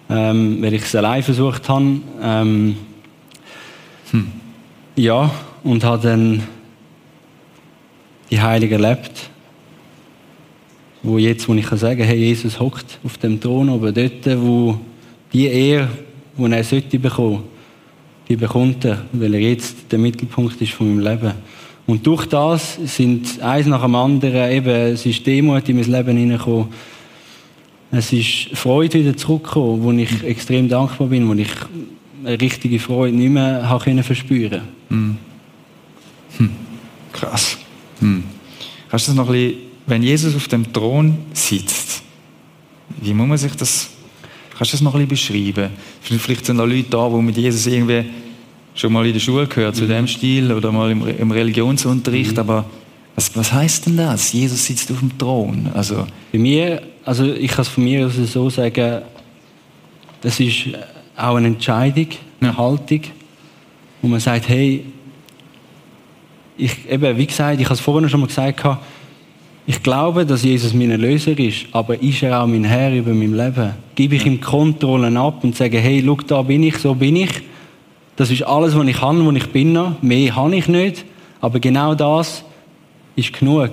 ähm, 0.09 0.61
weil 0.61 0.73
ich 0.73 0.83
es 0.83 0.95
allein 0.95 1.23
versucht 1.23 1.67
habe. 1.69 1.99
Ähm, 2.21 2.75
hm. 4.11 4.27
Ja, 4.95 5.29
und 5.63 5.83
habe 5.83 6.07
dann 6.07 6.43
die 8.29 8.41
Heilige 8.41 8.75
erlebt, 8.75 9.29
wo 11.03 11.17
jetzt, 11.17 11.47
wo 11.47 11.53
ich 11.53 11.65
kann 11.65 11.77
sagen, 11.77 12.03
hey, 12.03 12.17
Jesus 12.17 12.59
hockt 12.59 12.99
auf 13.03 13.17
dem 13.17 13.39
Thron 13.39 13.69
oben, 13.69 13.93
dort, 13.93 14.41
wo 14.41 14.79
die 15.31 15.45
Ehre, 15.45 15.89
die 16.37 16.51
er 16.51 16.63
sollte 16.63 16.99
bekommen, 16.99 17.43
die 18.27 18.35
bekommt 18.35 18.85
er, 18.85 19.05
weil 19.13 19.33
er 19.33 19.39
jetzt 19.39 19.91
der 19.91 19.99
Mittelpunkt 19.99 20.61
ist 20.61 20.73
von 20.73 20.87
meinem 20.87 21.11
Leben. 21.11 21.33
Und 21.85 22.05
durch 22.05 22.25
das 22.25 22.77
sind 22.83 23.41
eins 23.41 23.65
nach 23.67 23.83
dem 23.83 23.95
anderen 23.95 24.51
eben, 24.51 24.69
es 24.69 25.05
ist 25.05 25.25
Demut 25.25 25.69
in 25.69 25.77
mein 25.77 25.91
Leben 25.91 26.17
hineingekommen. 26.17 26.67
Es 27.91 28.11
ist 28.11 28.49
Freude 28.53 28.99
wieder 28.99 29.15
zurückgekommen, 29.15 29.83
wo 29.83 29.91
ich 29.91 30.23
extrem 30.23 30.67
dankbar 30.67 31.07
bin, 31.07 31.27
wo 31.27 31.33
ich 31.33 31.49
eine 32.23 32.39
richtige 32.39 32.79
Freude 32.79 33.15
nicht 33.15 33.29
mehr 33.29 33.67
habe 33.69 33.83
können 33.83 34.03
verspüren. 34.03 34.61
Hm. 34.89 35.17
Hm. 36.37 36.49
Krass. 37.13 37.57
Hm. 37.99 38.23
Kannst 38.89 39.07
du 39.07 39.11
das 39.11 39.15
noch 39.15 39.27
ein 39.29 39.33
bisschen, 39.33 39.57
wenn 39.85 40.03
Jesus 40.03 40.35
auf 40.35 40.47
dem 40.47 40.71
Thron 40.73 41.17
sitzt, 41.33 42.03
wie 43.01 43.13
muss 43.13 43.27
man 43.27 43.37
sich 43.37 43.55
das 43.55 43.89
Kannst 44.57 44.73
du 44.73 44.77
das 44.77 44.81
noch 44.81 44.95
ein 44.95 45.07
bisschen 45.07 45.53
beschreiben? 45.53 45.69
Vielleicht 46.01 46.45
sind 46.47 46.57
da 46.57 46.63
Leute 46.63 46.89
da, 46.89 47.07
die 47.09 47.21
mit 47.21 47.37
Jesus 47.37 47.67
irgendwie 47.67 48.05
schon 48.73 48.91
mal 48.91 49.05
in 49.05 49.13
der 49.13 49.19
Schule 49.19 49.45
gehört, 49.45 49.75
zu 49.75 49.83
mhm. 49.83 49.89
dem 49.89 50.07
Stil, 50.07 50.51
oder 50.51 50.71
mal 50.71 50.89
im, 50.89 51.07
im 51.07 51.29
Religionsunterricht, 51.29 52.33
mhm. 52.33 52.39
aber 52.39 52.65
was, 53.17 53.35
was 53.35 53.51
heißt 53.51 53.87
denn 53.87 53.97
das? 53.97 54.31
Jesus 54.31 54.63
sitzt 54.63 54.91
auf 54.91 54.99
dem 54.99 55.17
Thron. 55.17 55.71
Also 55.73 56.05
Bei 56.31 56.37
mir, 56.37 56.83
also 57.03 57.25
ich 57.25 57.49
kann 57.49 57.63
es 57.63 57.67
von 57.67 57.83
mir 57.83 58.05
aus 58.05 58.13
so 58.13 58.49
sagen, 58.51 59.01
das 60.21 60.39
ist 60.39 60.67
auch 61.15 61.35
eine 61.35 61.47
Entscheidung, 61.47 62.09
eine 62.39 62.51
ja. 62.51 62.57
Haltung, 62.57 63.01
wo 64.03 64.07
man 64.07 64.19
sagt, 64.19 64.47
hey, 64.47 64.85
ich, 66.57 66.89
eben, 66.89 67.17
wie 67.17 67.25
gesagt, 67.25 67.59
ich 67.59 67.65
habe 67.65 67.73
es 67.73 67.79
vorhin 67.79 68.07
schon 68.07 68.19
mal 68.19 68.27
gesagt, 68.27 68.63
ich 69.65 69.81
glaube, 69.81 70.23
dass 70.23 70.43
Jesus 70.43 70.75
mein 70.75 70.91
Erlöser 70.91 71.37
ist, 71.39 71.65
aber 71.71 71.99
ist 72.01 72.21
er 72.21 72.41
auch 72.41 72.47
mein 72.47 72.65
Herr 72.65 72.93
über 72.93 73.13
mein 73.13 73.35
Leben? 73.35 73.73
Gebe 73.95 74.15
ich 74.15 74.27
ihm 74.27 74.39
Kontrollen 74.39 75.17
ab 75.17 75.43
und 75.43 75.55
sage, 75.55 75.79
hey, 75.79 76.03
schau, 76.05 76.17
da 76.27 76.43
bin 76.43 76.61
ich, 76.61 76.77
so 76.77 76.93
bin 76.93 77.15
ich. 77.15 77.31
Das 78.15 78.29
ist 78.29 78.43
alles, 78.43 78.75
was 78.75 78.87
ich 78.87 78.97
kann, 78.97 79.25
wo 79.25 79.31
ich 79.31 79.51
bin. 79.51 79.77
Mehr 80.01 80.35
habe 80.35 80.55
ich 80.55 80.67
nicht. 80.67 81.03
Aber 81.41 81.59
genau 81.59 81.95
das 81.95 82.43
ist 83.17 83.33
genug. 83.33 83.71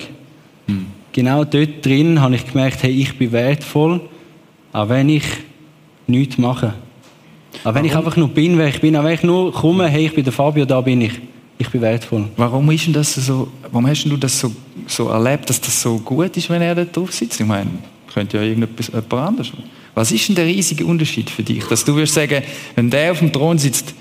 Hm. 0.67 0.87
Genau 1.13 1.45
dort 1.45 1.87
drin 1.87 2.21
habe 2.21 2.35
ich 2.35 2.45
gemerkt, 2.45 2.83
hey, 2.83 2.91
ich 2.91 3.17
bin 3.17 3.31
wertvoll, 3.31 4.01
auch 4.73 4.89
wenn 4.89 5.09
ich 5.09 5.25
nichts 6.09 6.37
mache. 6.39 6.75
Auch 7.63 7.67
wenn 7.67 7.75
Warum? 7.75 7.87
ich 7.87 7.97
einfach 7.97 8.17
nur 8.17 8.29
bin, 8.29 8.59
wer 8.59 8.67
ich 8.67 8.81
bin, 8.81 8.97
auch 8.97 9.05
wenn 9.05 9.15
ich 9.15 9.23
nur 9.23 9.53
komme, 9.53 9.87
hey, 9.87 10.07
ich 10.07 10.15
bin 10.15 10.25
der 10.25 10.33
Fabio, 10.33 10.65
da 10.65 10.81
bin 10.81 11.03
ich 11.03 11.13
ich 11.59 11.69
bin 11.69 11.81
wertvoll. 11.81 12.29
Warum 12.37 12.71
ist 12.71 12.87
denn 12.87 12.93
das 12.93 13.15
so, 13.15 13.49
warum 13.71 13.87
hast 13.87 14.05
du 14.05 14.17
das 14.17 14.41
so, 14.41 14.53
so 14.87 15.09
erlebt, 15.09 15.49
dass 15.49 15.61
das 15.61 15.81
so 15.81 15.99
gut 15.99 16.37
ist, 16.37 16.51
wenn 16.51 16.63
er 16.63 16.75
da 16.75 16.85
drauf 16.85 17.13
sitzt? 17.13 17.41
Ich 17.41 17.47
meine, 17.47 17.71
könnte 18.13 18.39
ja 18.39 18.43
irgendetwas 18.43 18.89
jemand 18.89 19.13
anders. 19.13 19.53
Was 19.95 20.11
ist 20.11 20.29
denn 20.29 20.35
der 20.35 20.47
riesige 20.47 20.85
Unterschied 20.85 21.31
für 21.31 21.43
dich? 21.43 21.65
Dass 21.65 21.85
du 21.85 21.95
wirst 21.95 22.15
sagen, 22.15 22.43
wenn 22.75 22.91
der 22.91 23.13
auf 23.13 23.21
dem 23.21 23.33
Thron 23.33 23.59
sitzt, 23.59 23.95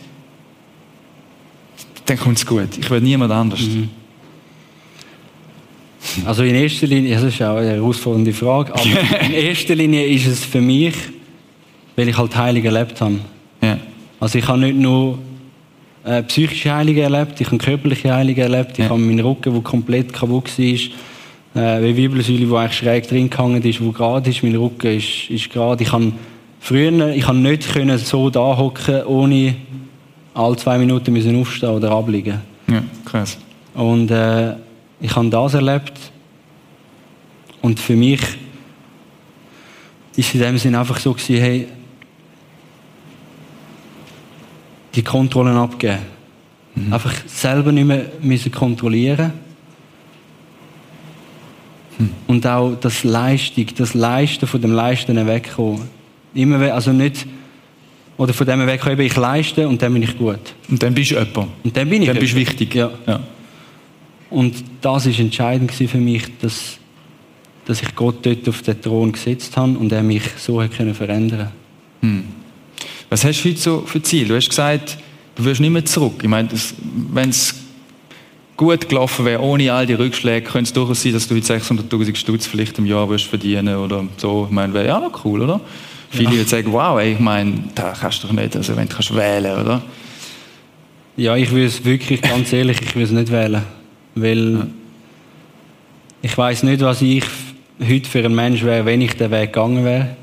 dann 2.06 2.17
kommt 2.17 2.38
es 2.38 2.45
gut. 2.45 2.77
Ich 2.79 2.89
will 2.89 3.01
niemand 3.01 3.32
anders. 3.32 3.62
Mhm. 3.62 3.89
Also 6.26 6.44
in 6.44 6.56
erster 6.56 6.88
Linie, 6.88 7.16
das 7.16 7.24
ist 7.24 7.42
auch 7.42 7.58
eine 7.58 7.72
herausfordernde 7.72 8.34
Frage, 8.34 8.74
aber 8.74 8.84
in 9.26 9.34
erster 9.34 9.76
Linie 9.76 10.06
ist 10.06 10.28
es 10.28 10.44
für 10.44 10.62
mich, 10.62 10.96
weil 11.96 12.10
ich 12.10 12.18
halt 12.18 12.36
heilig 12.36 12.66
erlebt 12.66 13.00
habe. 13.02 13.20
Ja. 13.62 13.78
Also 14.20 14.39
ich 14.39 14.48
habe 14.48 14.60
nicht 14.60 14.78
nur 14.78 15.18
äh, 16.04 16.24
psychische 16.24 16.74
Heilung 16.74 16.98
erlebt, 16.98 17.39
ich 17.39 17.48
habe 17.48 17.58
körperliche 17.58 18.13
Heilung 18.13 18.36
erlebt, 18.36 18.72
ich 18.74 18.80
ja. 18.80 18.89
habe 18.89 19.00
meinen 19.00 19.20
Rücken, 19.20 19.54
der 19.54 19.62
komplett 19.62 20.12
kaputt 20.12 20.50
war, 20.58 20.66
äh, 21.56 21.84
wie 21.84 21.96
Wirbelsäule, 21.96 22.46
die 22.46 22.56
eigentlich 22.56 22.78
schräg 22.78 23.08
drin 23.08 23.30
gehangen 23.30 23.62
ist, 23.63 23.84
wo 23.84 23.92
gerade 23.92 24.30
ist, 24.30 24.44
mein 24.44 24.56
Rücken 24.56 24.98
ist, 24.98 25.30
ist 25.30 25.50
gerade. 25.52 25.84
Ich 25.84 25.92
habe 25.92 26.12
früher, 26.60 27.10
ich 27.10 27.28
habe 27.28 27.38
nicht 27.38 27.72
können 27.72 27.98
so 27.98 28.30
da 28.30 28.58
hocken, 28.58 29.04
ohne 29.04 29.56
alle 30.34 30.56
zwei 30.58 30.78
Minuten 30.78 31.13
müssen 31.13 31.39
aufstehen 31.39 31.70
oder 31.70 31.92
abliegen. 31.92 32.42
Ja, 32.68 32.84
krass. 33.06 33.38
Und 33.74 34.10
äh, 34.12 34.54
ich 34.99 35.15
habe 35.15 35.29
das 35.29 35.53
erlebt 35.53 35.93
und 37.62 37.79
für 37.79 37.95
mich 37.95 38.21
ist 40.15 40.27
es 40.29 40.34
in 40.36 40.41
dem 40.41 40.58
Sinne 40.58 40.79
einfach 40.79 40.99
so 40.99 41.13
gewesen, 41.13 41.41
hey, 41.41 41.67
die 44.95 45.03
Kontrollen 45.03 45.56
abgeben. 45.56 45.99
Mhm. 46.75 46.93
Einfach 46.93 47.13
selber 47.25 47.71
nicht 47.71 47.86
mehr 47.86 48.06
müssen 48.21 48.51
kontrollieren 48.51 49.34
mhm. 51.97 52.10
Und 52.27 52.45
auch 52.45 52.75
das 52.75 53.03
Leistung, 53.03 53.65
das 53.77 53.93
Leisten 53.93 54.47
von 54.47 54.62
dem 54.62 54.73
Leisten 54.73 55.27
wegkommen. 55.27 55.89
Immer, 56.34 56.73
also 56.73 56.91
nicht, 56.91 57.25
oder 58.17 58.34
von 58.34 58.45
dem 58.45 58.65
wegkommen, 58.65 58.99
ich 58.99 59.15
leiste 59.15 59.67
und 59.67 59.82
dann 59.82 59.93
bin 59.93 60.03
ich 60.03 60.17
gut. 60.17 60.53
Und 60.69 60.82
dann 60.82 60.93
bist 60.93 61.12
du 61.12 61.15
jemand. 61.15 61.49
Und 61.63 61.75
dann 61.75 61.89
bin 61.89 62.01
ich 62.01 62.08
Dann 62.08 62.19
bist 62.19 62.34
du 62.34 62.38
wichtig. 62.38 62.75
Ja. 62.75 62.91
ja. 63.08 63.19
Und 64.34 64.63
das 64.82 65.06
war 65.06 65.19
entscheidend 65.19 65.72
für 65.72 65.98
mich, 66.00 66.24
dass, 66.41 66.80
dass 67.65 67.84
ich 67.84 67.96
Gott 67.96 68.26
dort 68.26 68.50
auf 68.50 68.63
den 68.63 68.82
Thron 68.82 69.12
gesetzt 69.12 69.56
habe 69.56 69.78
und 69.78 69.91
er 69.91 70.02
mich 70.02 70.24
so 70.38 70.60
hat 70.60 70.76
können 70.76 70.96
verändern 70.96 71.52
hm. 72.02 72.24
Was 73.10 73.24
hast 73.24 73.43
du 73.43 73.50
heute 73.50 73.60
so 73.60 73.84
für 73.86 74.02
Ziel? 74.02 74.28
Du 74.28 74.36
hast 74.36 74.50
gesagt, 74.50 74.98
du 75.36 75.46
wirst 75.46 75.62
nicht 75.62 75.69
mehr 75.69 75.86
zurück. 75.86 76.15
Ich 76.22 76.28
meine, 76.28 76.50
wenn 77.12 77.30
es 77.30 77.54
gut 78.58 78.89
gelaufen 78.89 79.24
wäre, 79.24 79.39
ohne 79.39 79.72
all 79.72 79.86
die 79.86 79.93
Rückschläge, 79.93 80.50
könnte 80.50 80.67
es 80.67 80.74
durchaus 80.74 81.04
sein, 81.04 81.13
dass 81.13 81.28
du 81.28 81.36
heute 81.36 81.54
600'000 81.54 82.15
Stutz 82.15 82.48
vielleicht 82.48 82.80
im 82.80 82.88
Jahr 82.88 83.08
wirst 83.10 83.26
verdienen 83.26 83.76
oder 83.76 84.04
so. 84.17 84.48
Ich 84.50 84.54
meine, 84.54 84.74
wäre 84.74 84.88
ja 84.88 85.00
noch 85.00 85.24
cool, 85.24 85.43
oder? 85.43 85.62
Viele 86.10 86.32
ja. 86.32 86.38
würden 86.38 86.48
sagen, 86.48 86.74
wow, 86.74 87.00
ey, 87.00 87.13
ich 87.13 87.19
meine, 87.19 87.65
da 87.76 87.93
kannst 87.93 88.24
du 88.24 88.28
doch 88.28 88.34
nicht, 88.34 88.56
also 88.56 88.76
wenn 88.76 88.89
du 88.89 88.96
kannst 88.96 89.15
wählen, 89.15 89.60
oder? 89.60 89.84
Ja, 91.15 91.36
ich 91.36 91.52
würde 91.52 91.67
es 91.67 91.86
wirklich, 91.86 92.22
ganz 92.24 92.52
ehrlich, 92.52 92.82
ich 92.82 92.96
würde 92.96 93.06
es 93.06 93.12
nicht 93.12 93.32
wählen. 93.32 93.62
Weil 94.15 94.54
ja. 94.54 94.67
ich 96.21 96.38
weiß 96.38 96.63
nicht, 96.63 96.82
was 96.82 97.02
ich 97.02 97.23
heute 97.80 98.10
für 98.10 98.23
ein 98.23 98.36
Mensch 98.36 98.63
wäre, 98.63 98.86
wenn 98.86 99.02
ich 99.02 99.15
den 99.15 99.32
Weg 99.32 99.54
gegangen 99.54 99.84
wäre. 99.84 100.15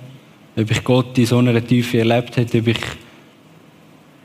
Ob 0.56 0.70
ich 0.70 0.84
Gott 0.84 1.16
in 1.18 1.26
so 1.26 1.38
einer 1.38 1.64
Tiefe 1.64 1.98
erlebt 1.98 2.36
hätte, 2.36 2.58
ob 2.58 2.68
ich 2.68 2.80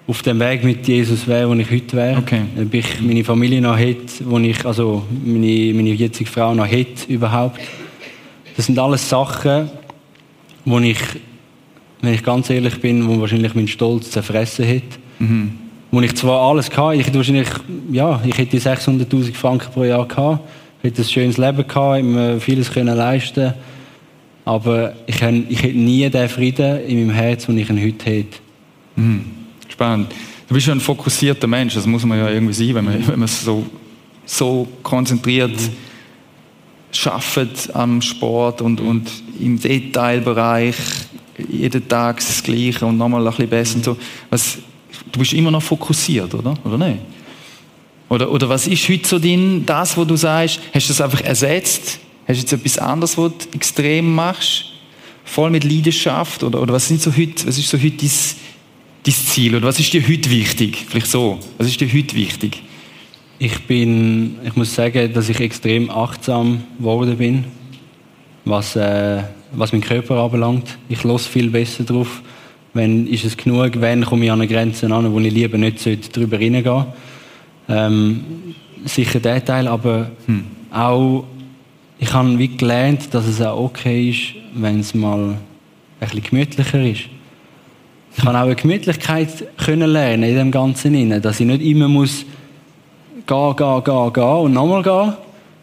auf 0.08 0.22
dem 0.22 0.40
Weg 0.40 0.64
mit 0.64 0.88
Jesus 0.88 1.28
wäre, 1.28 1.50
wo 1.50 1.54
ich 1.54 1.70
heute 1.70 1.98
wäre. 1.98 2.18
Okay. 2.18 2.42
Ob 2.62 2.74
ich 2.74 3.02
meine 3.02 3.24
Familie 3.24 3.62
noch 3.62 3.78
hätte, 3.78 4.24
wo 4.26 4.38
ich, 4.38 4.64
also 4.66 5.04
meine, 5.24 5.74
meine 5.74 5.94
jetzige 5.94 6.30
Frau 6.30 6.54
noch 6.54 6.68
hätte 6.68 7.12
überhaupt. 7.12 7.60
Das 8.56 8.68
sind 8.68 8.78
alles 8.78 9.08
Sachen, 9.10 9.70
wo 10.64 10.80
ich, 10.80 11.00
wenn 12.02 12.14
ich 12.14 12.24
ganz 12.24 12.50
ehrlich 12.50 12.80
bin, 12.80 13.08
wo 13.08 13.20
wahrscheinlich 13.20 13.56
mein 13.56 13.68
Stolz 13.68 14.12
zerfressen 14.12 14.66
hätte. 14.66 14.98
Mhm. 15.20 15.65
Wo 15.96 16.02
ich 16.02 16.14
zwar 16.16 16.42
alles 16.42 16.70
hatte, 16.76 17.00
ich 17.00 17.08
hätte 17.08 17.16
wahrscheinlich, 17.16 17.48
ja, 17.90 18.22
ich 18.26 18.38
hätte 18.38 18.58
600'000 18.58 19.34
Franken 19.34 19.72
pro 19.72 19.86
Jahr 19.86 20.06
gehabt, 20.06 20.42
hätte 20.82 21.02
ein 21.04 21.08
schönes 21.08 21.38
Leben 21.38 21.66
gehabt, 21.66 22.04
mir 22.04 22.38
vieles 22.42 22.70
können 22.70 22.98
leisten 22.98 23.54
aber 24.44 24.94
ich, 25.08 25.22
ich 25.22 25.64
hätte 25.64 25.78
nie 25.78 26.10
den 26.10 26.28
Frieden 26.28 26.82
in 26.86 27.08
meinem 27.08 27.16
Herz, 27.16 27.46
den 27.46 27.58
ich 27.58 27.70
ihn 27.70 27.82
heute 27.82 28.06
hätte. 28.06 28.38
Mhm. 28.98 29.26
Spannend. 29.70 30.14
Du 30.50 30.54
bist 30.54 30.68
ja 30.68 30.74
ein 30.74 30.82
fokussierter 30.82 31.48
Mensch, 31.48 31.76
das 31.76 31.86
muss 31.86 32.06
man 32.06 32.20
ja 32.20 32.30
irgendwie 32.30 32.54
sein, 32.54 32.76
wenn 32.76 32.84
man, 32.84 33.08
wenn 33.08 33.20
man 33.20 33.28
so, 33.30 33.66
so 34.26 34.68
konzentriert 34.84 35.58
schafft 36.92 37.74
am 37.74 38.02
Sport 38.02 38.62
und, 38.62 38.82
und 38.82 39.10
im 39.40 39.60
Detailbereich 39.60 40.76
jeden 41.50 41.88
Tag 41.88 42.18
das 42.18 42.44
Gleiche 42.44 42.86
und 42.86 42.98
nochmal 42.98 43.26
ein 43.26 43.32
bisschen 43.32 43.50
besser. 43.50 43.76
Und 43.78 43.86
so. 43.86 43.98
Was, 44.30 44.58
du 45.12 45.20
bist 45.20 45.34
immer 45.34 45.52
noch 45.52 45.64
fokussiert, 45.64 46.34
oder? 46.34 46.54
Oder 46.64 46.78
nicht? 46.78 47.00
Oder, 48.10 48.32
oder 48.32 48.50
was 48.50 48.68
ist 48.68 48.88
heute 48.88 49.08
so 49.08 49.20
dein, 49.20 49.66
das, 49.66 49.98
was 49.98 50.08
du 50.08 50.16
sagst, 50.16 50.60
hast 50.74 50.88
du 50.88 50.94
das 50.94 51.02
einfach 51.02 51.22
ersetzt? 51.22 52.00
Hast 52.28 52.38
du 52.38 52.42
jetzt 52.42 52.54
etwas 52.54 52.78
anderes, 52.78 53.18
was 53.18 53.32
du 53.38 53.56
extrem 53.56 54.14
machst? 54.14 54.66
Voll 55.24 55.50
mit 55.50 55.64
Leidenschaft? 55.64 56.44
Oder, 56.44 56.62
oder 56.62 56.74
was, 56.74 56.88
sind 56.88 57.02
so 57.02 57.12
heute, 57.12 57.48
was 57.48 57.58
ist 57.58 57.70
so 57.70 57.78
heute 57.78 57.98
dein, 57.98 58.12
dein 59.04 59.14
Ziel? 59.14 59.56
Oder 59.56 59.68
was 59.68 59.80
ist 59.80 59.92
dir 59.92 60.08
heute 60.08 60.30
wichtig? 60.30 60.86
Vielleicht 60.88 61.08
so. 61.08 61.40
Was 61.58 61.68
ist 61.68 61.82
dir 61.82 61.92
heute 61.92 62.16
wichtig? 62.16 62.62
Ich 63.38 63.60
bin, 63.64 64.38
ich 64.46 64.56
muss 64.56 64.74
sagen, 64.74 65.12
dass 65.14 65.30
ich 65.30 65.40
extrem 65.40 65.90
achtsam 65.90 66.64
geworden 66.78 67.18
bin, 67.18 67.46
was, 68.46 68.76
äh, 68.76 69.24
was 69.52 69.72
meinen 69.72 69.82
Körper 69.82 70.24
anbelangt. 70.24 70.78
Ich 70.90 71.04
los 71.04 71.26
viel 71.26 71.50
besser 71.50 71.84
drauf. 71.84 72.22
Wenn 72.76 73.08
ist 73.08 73.24
es 73.24 73.38
genug? 73.38 73.72
Wenn 73.80 74.06
komme 74.06 74.26
ich 74.26 74.32
an 74.32 74.42
eine 74.42 74.52
Grenze 74.52 74.86
an, 74.94 75.12
wo 75.12 75.20
ich 75.20 75.34
lieber 75.34 75.58
nicht 75.58 76.16
drüber 76.16 76.38
hineingehen 76.38 76.86
ähm, 77.70 78.24
Sicher 78.84 79.20
der 79.20 79.44
Teil, 79.44 79.68
aber 79.68 80.12
hm. 80.28 80.44
auch 80.72 81.24
ich 81.98 82.14
habe 82.14 82.38
wie 82.38 82.50
gelernt, 82.50 83.14
dass 83.14 83.26
es 83.26 83.42
auch 83.42 83.58
okay 83.58 84.10
ist, 84.10 84.36
wenn 84.54 84.82
es 84.82 84.94
mal 84.94 85.30
ein 85.30 85.38
bisschen 86.00 86.22
gemütlicher 86.22 86.84
ist. 86.84 87.06
Ich 88.18 88.24
habe 88.24 88.38
auch 88.38 88.44
eine 88.44 88.56
Gemütlichkeit 88.56 89.58
können 89.58 89.90
lernen 89.90 90.24
in 90.24 90.36
dem 90.36 90.52
Ganzen 90.52 91.22
dass 91.22 91.40
ich 91.40 91.48
nicht 91.48 91.62
immer 91.62 91.88
muss 91.88 92.26
gehen, 93.26 93.56
gehen, 93.56 93.84
gehen, 93.84 94.14
gehen 94.14 94.24
und 94.24 94.54
nochmal 94.54 94.84
gehen, 94.84 95.14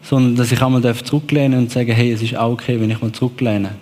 sondern 0.01 0.35
dass 0.35 0.51
ich 0.51 0.61
einmal 0.61 0.95
zurücklehnen 0.95 1.59
und 1.59 1.71
sagen, 1.71 1.91
hey, 1.91 2.11
es 2.11 2.21
ist 2.21 2.35
auch 2.35 2.53
okay, 2.53 2.81
wenn 2.81 2.89
ich 2.91 2.99
mal 2.99 3.11
zurücklehne. 3.11 3.75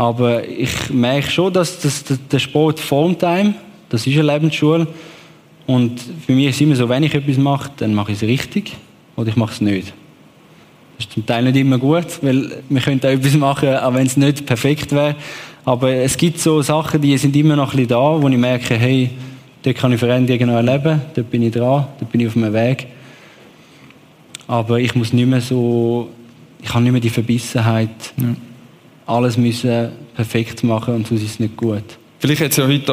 Aber 0.00 0.48
ich 0.48 0.88
merke 0.88 1.30
schon, 1.30 1.52
dass, 1.52 1.78
das, 1.78 2.04
der 2.32 2.38
Sport 2.38 2.80
formt 2.80 3.22
einem. 3.22 3.52
Das 3.90 4.06
ist 4.06 4.14
eine 4.14 4.32
Lebensschule. 4.32 4.86
Und 5.66 6.00
für 6.26 6.32
mich 6.32 6.46
ist 6.46 6.54
es 6.54 6.60
immer 6.62 6.74
so, 6.74 6.88
wenn 6.88 7.02
ich 7.02 7.14
etwas 7.14 7.36
mache, 7.36 7.70
dann 7.76 7.92
mache 7.92 8.12
ich 8.12 8.16
es 8.16 8.26
richtig 8.26 8.72
oder 9.14 9.28
ich 9.28 9.36
mache 9.36 9.52
es 9.52 9.60
nicht. 9.60 9.88
Das 10.96 11.04
ist 11.04 11.12
zum 11.12 11.26
Teil 11.26 11.44
nicht 11.44 11.56
immer 11.56 11.76
gut, 11.76 12.06
weil 12.22 12.62
wir 12.70 12.80
können 12.80 12.98
auch 13.00 13.10
etwas 13.10 13.34
machen, 13.34 13.76
auch 13.76 13.92
wenn 13.92 14.06
es 14.06 14.16
nicht 14.16 14.46
perfekt 14.46 14.90
wäre. 14.92 15.16
Aber 15.66 15.92
es 15.92 16.16
gibt 16.16 16.38
so 16.38 16.62
Sachen, 16.62 17.02
die 17.02 17.18
sind 17.18 17.36
immer 17.36 17.56
noch 17.56 17.74
ein 17.74 17.76
bisschen 17.76 17.88
da, 17.88 18.22
wo 18.22 18.26
ich 18.26 18.38
merke, 18.38 18.76
hey, 18.76 19.10
dort 19.62 19.76
kann 19.76 19.92
ich 19.92 19.98
Veränderungen 19.98 20.48
erleben, 20.48 21.02
dort 21.14 21.30
bin 21.30 21.42
ich 21.42 21.52
dran, 21.52 21.86
dort 21.98 22.10
bin 22.10 22.22
ich 22.22 22.28
auf 22.28 22.36
meinem 22.36 22.54
Weg. 22.54 22.86
Aber 24.46 24.80
ich 24.80 24.94
muss 24.94 25.12
nicht 25.12 25.28
mehr 25.28 25.42
so, 25.42 26.08
ich 26.62 26.72
habe 26.72 26.84
nicht 26.84 26.92
mehr 26.92 27.02
die 27.02 27.10
Verbissenheit, 27.10 28.14
ja. 28.16 28.34
Alles 29.10 29.36
müssen 29.36 29.90
perfekt 30.14 30.62
machen 30.64 30.94
und 30.94 31.06
sonst 31.06 31.22
ist 31.22 31.32
es 31.32 31.40
nicht 31.40 31.56
gut. 31.56 31.84
Vielleicht 32.18 32.42
es 32.42 32.56
ja 32.56 32.66
heute 32.66 32.92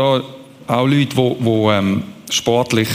auch 0.68 0.86
Leute, 0.86 1.16
die, 1.16 1.70
ähm, 1.72 2.04
sportlich 2.30 2.90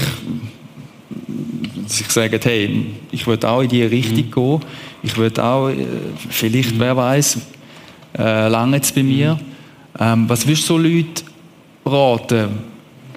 sich 1.87 2.11
sagen, 2.11 2.41
hey, 2.43 2.87
ich 3.11 3.27
will 3.27 3.39
auch 3.45 3.61
in 3.61 3.69
diese 3.69 3.91
Richtung 3.91 4.27
mhm. 4.27 4.31
gehen 4.31 4.61
ich 5.03 5.17
würde 5.17 5.45
auch, 5.45 5.69
äh, 5.69 5.85
vielleicht, 6.31 6.79
wer 6.79 6.97
weiß, 6.97 7.39
äh, 8.19 8.49
lange 8.49 8.77
jetzt 8.77 8.95
bei 8.95 9.03
mir. 9.03 9.39
Ähm, 9.99 10.29
was 10.29 10.47
würdest 10.47 10.69
du 10.69 10.75
so 10.75 10.79
Leute 10.79 11.25
raten, 11.85 12.49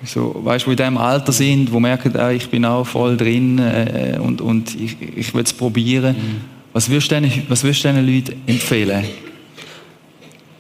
so, 0.03 0.35
weißt, 0.43 0.65
die 0.65 0.71
in 0.71 0.77
diesem 0.77 0.97
Alter 0.97 1.31
sind, 1.31 1.71
die 1.71 1.79
merken, 1.79 2.13
äh, 2.15 2.33
ich 2.33 2.49
bin 2.49 2.65
auch 2.65 2.85
voll 2.85 3.17
drin 3.17 3.59
äh, 3.59 4.17
und, 4.19 4.41
und 4.41 4.75
ich, 4.75 4.97
ich 5.15 5.33
will 5.33 5.43
es 5.43 5.53
probieren. 5.53 6.15
Mhm. 6.15 6.41
Was 6.73 6.89
würdest 6.89 7.11
du 7.11 7.21
diesen, 7.21 7.43
was 7.47 7.63
würdest 7.63 7.85
du 7.85 7.89
diesen 7.89 8.05
Leuten 8.05 8.41
empfehlen? 8.47 9.05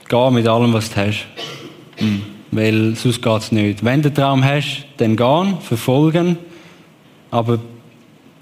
Geh 0.07 0.31
mit 0.31 0.47
allem, 0.47 0.73
was 0.73 0.89
du 0.89 0.97
hast. 0.97 1.25
Mhm. 1.99 2.21
Weil 2.51 2.95
sonst 2.95 3.21
geht 3.21 3.41
es 3.41 3.51
nicht. 3.51 3.83
Wenn 3.83 4.01
du 4.01 4.09
einen 4.09 4.15
Traum 4.15 4.43
hast, 4.43 4.85
dann 4.97 5.15
gehen, 5.15 5.57
verfolgen, 5.61 6.37
aber 7.31 7.59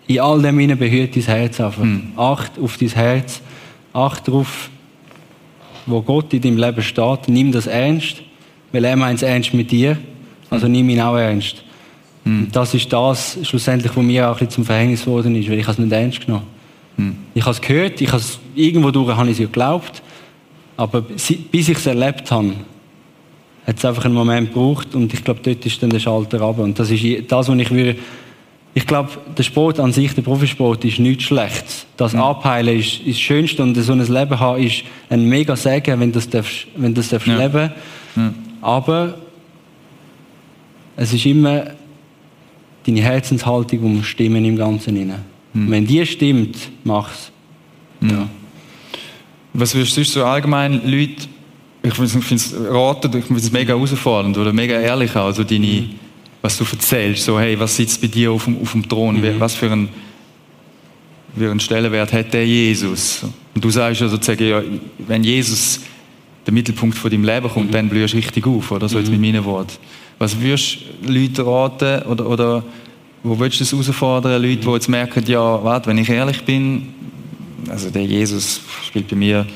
in 0.07 0.19
all 0.19 0.41
dem 0.41 0.59
hinein 0.59 0.77
behüt 0.77 1.15
dein 1.15 1.23
Herz 1.23 1.59
einfach. 1.59 1.83
Mhm. 1.83 2.13
Acht 2.17 2.59
auf 2.59 2.77
dein 2.77 2.89
Herz. 2.89 3.41
Acht 3.93 4.27
darauf, 4.27 4.69
wo 5.85 6.01
Gott 6.01 6.33
in 6.33 6.41
deinem 6.41 6.57
Leben 6.57 6.81
steht. 6.81 7.27
Nimm 7.27 7.51
das 7.51 7.67
ernst, 7.67 8.21
weil 8.71 8.83
er 8.83 8.95
meint 8.95 9.17
es 9.17 9.23
ernst 9.23 9.53
mit 9.53 9.71
dir. 9.71 9.97
Also 10.49 10.67
nimm 10.67 10.89
ihn 10.89 11.01
auch 11.01 11.15
ernst. 11.15 11.63
Mhm. 12.25 12.49
Das 12.51 12.73
ist 12.73 12.91
das, 12.91 13.37
schlussendlich, 13.43 13.95
was 13.95 14.03
mir 14.03 14.29
auch 14.29 14.39
ein 14.39 14.49
zum 14.49 14.65
Verhängnis 14.65 15.05
geworden 15.05 15.35
ist, 15.35 15.49
weil 15.49 15.59
ich 15.59 15.67
es 15.67 15.77
nicht 15.77 15.91
ernst 15.91 16.25
genommen 16.25 16.45
mhm. 16.97 17.15
Ich 17.33 17.43
habe 17.43 17.51
es 17.51 17.61
gehört, 17.61 18.01
ich 18.01 18.09
habe 18.09 18.19
es, 18.19 18.39
irgendwo 18.55 18.91
durch 18.91 19.15
habe 19.15 19.27
ich 19.27 19.33
es 19.33 19.39
ja 19.39 19.45
geglaubt, 19.45 20.01
aber 20.77 21.01
bis 21.01 21.29
ich 21.29 21.69
es 21.69 21.85
erlebt 21.85 22.31
habe, 22.31 22.53
hat 23.65 23.77
es 23.77 23.85
einfach 23.85 24.05
einen 24.05 24.13
Moment 24.13 24.53
gebraucht 24.53 24.93
und 24.95 25.13
ich 25.13 25.23
glaube, 25.23 25.39
dort 25.43 25.65
ist 25.65 25.81
dann 25.81 25.89
der 25.89 25.99
Schalter 25.99 26.41
runter. 26.41 26.63
Und 26.63 26.79
das 26.79 26.89
ist 26.91 27.31
das, 27.31 27.47
was 27.47 27.57
ich 27.57 27.71
würde 27.71 27.97
ich 28.75 28.87
glaube, 28.87 29.11
der 29.37 29.43
Sport 29.43 29.79
an 29.79 29.93
sich, 29.93 30.15
der 30.15 30.23
Profisport, 30.23 30.83
ist 30.83 30.97
nichts 30.97 31.25
Schlechtes. 31.25 31.85
Das 31.95 32.13
mhm. 32.13 32.21
Abheilen 32.21 32.79
ist, 32.79 32.99
ist 33.01 33.07
das 33.07 33.19
Schönste 33.19 33.61
und 33.61 33.75
so 33.75 33.91
ein 33.93 33.99
Leben 33.99 34.39
haben 34.39 34.63
ist 34.63 34.83
ein 35.09 35.25
mega 35.25 35.55
Segen, 35.55 35.99
wenn 35.99 36.11
du 36.11 36.15
das 36.15 36.29
darfst, 36.29 36.67
wenn 36.75 36.93
das 36.93 37.09
darfst 37.09 37.27
ja. 37.27 37.37
leben. 37.37 37.71
Ja. 38.15 38.33
Aber 38.61 39.17
es 40.95 41.13
ist 41.13 41.25
immer 41.25 41.65
deine 42.85 43.01
Herzenshaltung, 43.01 43.97
die 43.97 44.03
stimmen 44.03 44.43
im 44.43 44.57
Ganzen 44.57 44.97
Mhm. 45.55 45.69
Wenn 45.69 45.85
die 45.85 46.03
stimmt, 46.07 46.57
mach's. 46.83 47.31
Mhm. 47.99 48.09
Ja. 48.09 48.29
Was 49.53 49.75
würdest 49.75 49.95
du 49.97 50.03
so 50.03 50.25
allgemein 50.25 50.81
Leute, 50.85 51.27
ich 51.83 51.93
finde 51.93 52.35
es 52.35 52.53
raten, 52.69 53.17
ich 53.17 53.25
finde 53.25 53.41
es 53.41 53.51
mega 53.51 53.73
herausfordernd 53.73 54.37
oder 54.37 54.53
mega 54.53 54.79
ehrlich 54.79 55.15
auch, 55.15 55.25
also 55.25 55.43
deine 55.43 55.65
mhm 55.65 55.99
was 56.43 56.57
du 56.57 56.65
erzählst. 56.69 57.23
So, 57.23 57.39
hey, 57.39 57.57
was 57.57 57.75
sitzt 57.75 58.01
bei 58.01 58.07
dir 58.07 58.31
auf 58.31 58.43
dem, 58.43 58.61
auf 58.61 58.73
dem 58.73 58.87
Thron? 58.87 59.19
Mhm. 59.21 59.39
Was 59.39 59.55
für 59.55 59.71
ein, 59.71 59.89
für 61.35 61.49
einen 61.49 61.59
Stellenwert 61.59 62.13
hat 62.13 62.33
der 62.33 62.45
Jesus? 62.45 63.23
Und 63.55 63.63
du 63.63 63.69
sagst 63.69 64.01
ja 64.01 64.09
sozusagen, 64.09 64.47
ja, 64.47 64.61
wenn 65.07 65.23
Jesus 65.23 65.79
der 66.45 66.53
Mittelpunkt 66.53 66.97
von 66.97 67.09
deinem 67.09 67.23
Leben 67.23 67.49
kommt, 67.49 67.67
mhm. 67.69 67.71
dann 67.71 67.89
blühst 67.89 68.13
du 68.13 68.17
richtig 68.17 68.45
auf, 68.45 68.71
oder? 68.71 68.89
So 68.89 68.99
jetzt 68.99 69.09
mit 69.09 69.21
mhm. 69.21 69.25
meinen 69.25 69.45
Worten. 69.45 69.77
Was 70.19 70.39
würdest 70.39 70.79
du 71.01 71.11
Leuten 71.11 71.41
raten, 71.41 72.03
oder, 72.03 72.29
oder 72.29 72.63
wo 73.23 73.39
würdest 73.39 73.61
du 73.61 73.63
das 73.63 73.71
herausfordern, 73.71 74.41
Leute, 74.41 74.57
die 74.57 74.69
jetzt 74.69 74.89
merken, 74.89 75.23
ja, 75.25 75.63
warte, 75.63 75.89
wenn 75.89 75.97
ich 75.97 76.09
ehrlich 76.09 76.43
bin, 76.43 76.93
also 77.73 77.89
der 77.89 78.05
Jesus 78.05 78.61
spielt 78.85 79.07
bei 79.07 79.15
mir 79.15 79.47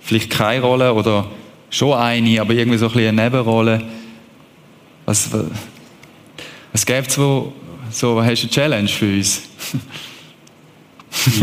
vielleicht 0.00 0.30
keine 0.30 0.62
Rolle, 0.62 0.94
oder 0.94 1.26
schon 1.70 1.92
eine, 1.92 2.40
aber 2.40 2.54
irgendwie 2.54 2.78
so 2.78 2.86
ein 2.86 2.92
bisschen 2.92 3.18
eine 3.18 3.22
Nebenrolle. 3.22 3.82
Was, 5.04 5.28
es 6.72 6.86
gibt 6.86 7.10
so, 7.10 7.52
so 7.90 8.22
hast 8.22 8.42
du 8.42 8.46
eine 8.46 8.50
Challenge 8.50 8.88
für 8.88 9.16
uns? 9.16 9.42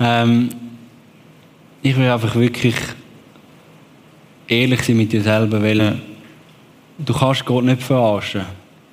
ähm, 0.00 0.48
ich 1.82 1.96
will 1.96 2.10
einfach 2.10 2.34
wirklich 2.34 2.76
ehrlich 4.48 4.82
sein 4.82 4.96
mit 4.96 5.12
dir 5.12 5.22
selber, 5.22 5.62
weil 5.62 5.78
ja. 5.78 5.94
du 6.98 7.12
kannst 7.12 7.44
Gott 7.44 7.64
nicht 7.64 7.82
verarschen. 7.82 8.46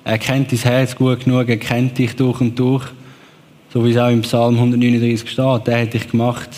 Er 0.04 0.18
kennt 0.18 0.52
dein 0.52 0.58
Herz 0.58 0.94
gut 0.94 1.24
genug, 1.24 1.48
er 1.48 1.56
kennt 1.56 1.96
dich 1.96 2.14
durch 2.16 2.40
und 2.42 2.58
durch. 2.58 2.84
So 3.72 3.84
wie 3.84 3.90
es 3.90 3.98
auch 3.98 4.08
im 4.08 4.22
Psalm 4.22 4.54
139 4.54 5.30
steht. 5.30 5.66
Der 5.66 5.82
hat 5.82 5.92
dich 5.92 6.08
gemacht 6.08 6.50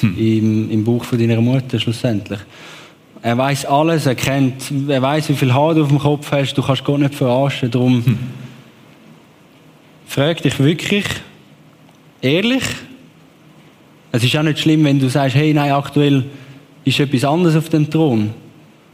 hm. 0.00 0.16
im, 0.16 0.70
im 0.70 0.84
Buch 0.84 1.04
von 1.04 1.18
deiner 1.18 1.40
Mutter 1.40 1.78
schlussendlich. 1.78 2.40
Er 3.22 3.36
weiß 3.36 3.66
alles, 3.66 4.06
er 4.06 4.14
kennt, 4.14 4.72
er 4.88 5.02
weiß, 5.02 5.28
wie 5.28 5.34
viel 5.34 5.52
Haar 5.52 5.74
du 5.74 5.82
auf 5.82 5.88
dem 5.88 5.98
Kopf 5.98 6.32
hast, 6.32 6.54
du 6.54 6.62
kannst 6.62 6.84
gar 6.84 6.96
nicht 6.96 7.14
verarschen. 7.14 7.70
Darum 7.70 8.04
hm. 8.04 8.18
frag 10.06 10.40
dich 10.42 10.58
wirklich 10.58 11.04
ehrlich. 12.22 12.64
Es 14.12 14.24
ist 14.24 14.36
auch 14.36 14.42
nicht 14.42 14.58
schlimm, 14.58 14.84
wenn 14.84 14.98
du 14.98 15.08
sagst, 15.08 15.36
hey, 15.36 15.52
nein, 15.52 15.70
aktuell 15.70 16.24
ist 16.84 16.98
etwas 16.98 17.24
anderes 17.24 17.56
auf 17.56 17.68
dem 17.68 17.90
Thron. 17.90 18.30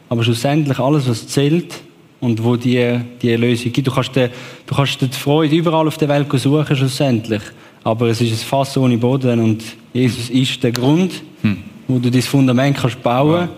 Aber 0.09 0.25
schlussendlich 0.25 0.79
alles, 0.79 1.09
was 1.09 1.29
zählt 1.29 1.86
und 2.21 2.43
wo 2.43 2.57
die, 2.57 2.99
die 3.21 3.31
Erlösung 3.31 3.73
gibt, 3.73 3.87
du 3.87 3.93
kannst, 3.93 4.17
die, 4.17 4.29
du 4.67 4.75
kannst 4.75 5.01
die 5.01 5.09
Freude 5.09 5.57
überall 5.57 5.87
auf 5.87 5.99
der 5.99 6.09
Welt 6.09 6.27
suchen, 6.33 6.77
schlussendlich. 6.77 7.43
Aber 7.85 8.09
es 8.09 8.21
ist 8.21 8.33
ein 8.33 8.39
Fass 8.39 8.77
ohne 8.77 8.97
Boden 8.97 9.41
und 9.41 9.63
Jesus 9.93 10.31
ist 10.31 10.63
der 10.63 10.73
Grund, 10.73 11.23
hm. 11.43 11.59
wo 11.87 11.99
du 11.99 12.11
das 12.11 12.27
Fundament 12.27 12.77
kannst 12.77 13.03
bauen 13.03 13.43
ja. 13.43 13.49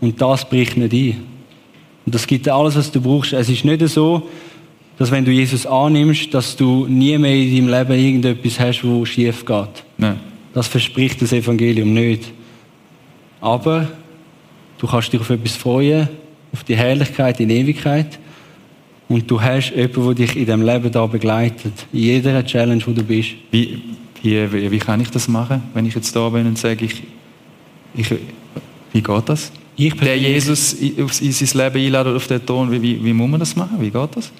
und 0.00 0.20
das 0.20 0.48
bricht 0.48 0.76
nicht 0.76 0.92
ein. 0.92 1.22
Und 2.06 2.14
das 2.14 2.26
gibt 2.26 2.46
dir 2.46 2.54
alles, 2.54 2.76
was 2.76 2.90
du 2.90 3.00
brauchst. 3.00 3.32
Es 3.32 3.48
ist 3.48 3.64
nicht 3.64 3.86
so, 3.88 4.28
dass 4.96 5.10
wenn 5.10 5.24
du 5.24 5.30
Jesus 5.30 5.66
annimmst, 5.66 6.32
dass 6.32 6.56
du 6.56 6.86
nie 6.86 7.18
mehr 7.18 7.34
in 7.34 7.54
deinem 7.54 7.68
Leben 7.68 8.04
irgendetwas 8.04 8.60
hast, 8.60 8.84
wo 8.84 9.04
schief 9.04 9.44
geht. 9.44 9.84
Nein. 9.98 10.20
Das 10.54 10.68
verspricht 10.68 11.20
das 11.20 11.32
Evangelium 11.32 11.92
nicht. 11.92 12.32
Aber 13.40 13.88
du 14.78 14.86
kannst 14.86 15.12
dich 15.12 15.20
auf 15.20 15.28
etwas 15.28 15.56
freuen, 15.56 16.08
auf 16.56 16.64
die 16.64 16.76
Herrlichkeit 16.76 17.38
in 17.40 17.50
Ewigkeit. 17.50 18.18
Und 19.08 19.30
du 19.30 19.40
hast 19.40 19.70
jemanden, 19.70 20.04
der 20.06 20.14
dich 20.14 20.36
in 20.36 20.46
diesem 20.46 20.62
Leben 20.62 20.90
da 20.90 21.06
begleitet. 21.06 21.72
In 21.92 22.00
jeder 22.00 22.44
Challenge, 22.44 22.82
wo 22.86 22.92
du 22.92 23.02
bist. 23.02 23.30
Wie, 23.50 23.82
wie, 24.22 24.52
wie, 24.52 24.70
wie 24.70 24.78
kann 24.78 25.00
ich 25.00 25.10
das 25.10 25.28
machen, 25.28 25.62
wenn 25.74 25.84
ich 25.86 25.94
jetzt 25.94 26.16
da 26.16 26.28
bin 26.30 26.46
und 26.46 26.58
sage, 26.58 26.86
ich, 26.86 27.02
ich, 27.94 28.10
wie 28.92 29.02
geht 29.02 29.28
das? 29.28 29.52
Ich 29.76 29.94
der 29.94 30.16
Jesus 30.16 30.72
in, 30.72 30.96
in 30.96 31.32
sein 31.32 31.64
Leben 31.64 31.86
einladen 31.86 32.16
auf 32.16 32.26
den 32.26 32.44
Ton, 32.44 32.72
wie, 32.72 32.80
wie, 32.80 33.04
wie 33.04 33.12
muss 33.12 33.28
man 33.28 33.38
das 33.38 33.54
machen? 33.54 33.76
Wie 33.78 33.90
geht 33.90 34.16
das? 34.16 34.32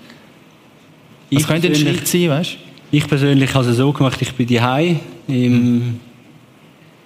Was 1.30 1.46
könnte 1.46 1.68
ein 1.68 1.74
Schritt 1.74 2.08
sein, 2.08 2.30
weißt 2.30 2.52
du? 2.54 2.56
Ich 2.96 3.06
persönlich 3.06 3.54
habe 3.54 3.68
es 3.68 3.76
so 3.76 3.92
gemacht, 3.92 4.20
ich 4.22 4.32
bin 4.32 4.46
daheim 4.46 5.00
im, 5.28 5.34
hm. 5.34 6.00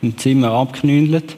im 0.02 0.16
Zimmer 0.16 0.52
abgeknündelt 0.52 1.36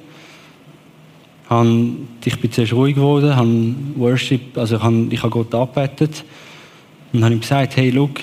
ich 2.24 2.40
bin 2.40 2.53
zuerst 2.53 2.72
ruhig 2.72 2.94
geworden, 2.94 3.34
habe 3.34 3.74
Worship, 3.96 4.57
also 4.57 4.76
ich 4.76 4.82
habe, 4.82 5.07
ich 5.11 5.22
habe 5.22 5.30
Gott 5.30 5.55
angebetet 5.55 6.24
und 7.12 7.24
habe 7.24 7.34
ihm 7.34 7.40
gesagt, 7.40 7.76
hey, 7.76 7.90
look, 7.90 8.20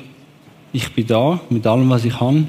ich 0.71 0.91
bin 0.93 1.05
da 1.07 1.39
mit 1.49 1.65
allem, 1.65 1.89
was 1.89 2.05
ich 2.05 2.17
kann. 2.17 2.47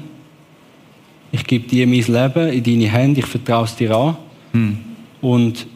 Ich 1.31 1.45
gebe 1.45 1.67
dir 1.67 1.87
mein 1.87 2.01
Leben 2.01 2.49
in 2.49 2.63
deine 2.63 2.91
Hände, 2.91 3.19
ich 3.19 3.25
vertraue 3.25 3.65
es 3.65 3.75
dir 3.75 3.95
an. 3.95 4.17
Hm. 4.53 4.77
Und 5.21 5.67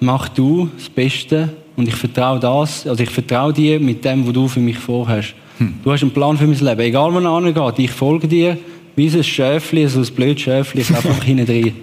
mach 0.00 0.28
du 0.28 0.68
das 0.76 0.88
Beste 0.88 1.48
und 1.76 1.88
ich 1.88 1.94
vertraue 1.94 2.38
das, 2.38 2.86
also 2.86 3.02
ich 3.02 3.10
vertraue 3.10 3.52
dir 3.52 3.80
mit 3.80 4.04
dem, 4.04 4.26
was 4.26 4.32
du 4.32 4.48
für 4.48 4.60
mich 4.60 4.78
vorhast. 4.78 5.34
Hm. 5.58 5.74
Du 5.82 5.92
hast 5.92 6.02
einen 6.02 6.12
Plan 6.12 6.36
für 6.36 6.46
mein 6.46 6.58
Leben. 6.58 6.80
Egal, 6.80 7.12
wo 7.12 7.18
er 7.18 7.26
angeht, 7.26 7.78
ich 7.78 7.90
folge 7.90 8.28
dir 8.28 8.58
wie 8.96 9.08
ein 9.08 9.24
Schäfli, 9.24 9.86
so 9.88 10.00
ein 10.00 10.14
blödes 10.14 10.42
Schäfli, 10.42 10.82
ich 10.82 10.94
einfach 10.94 11.22
hinten 11.24 11.46
drin. 11.46 11.74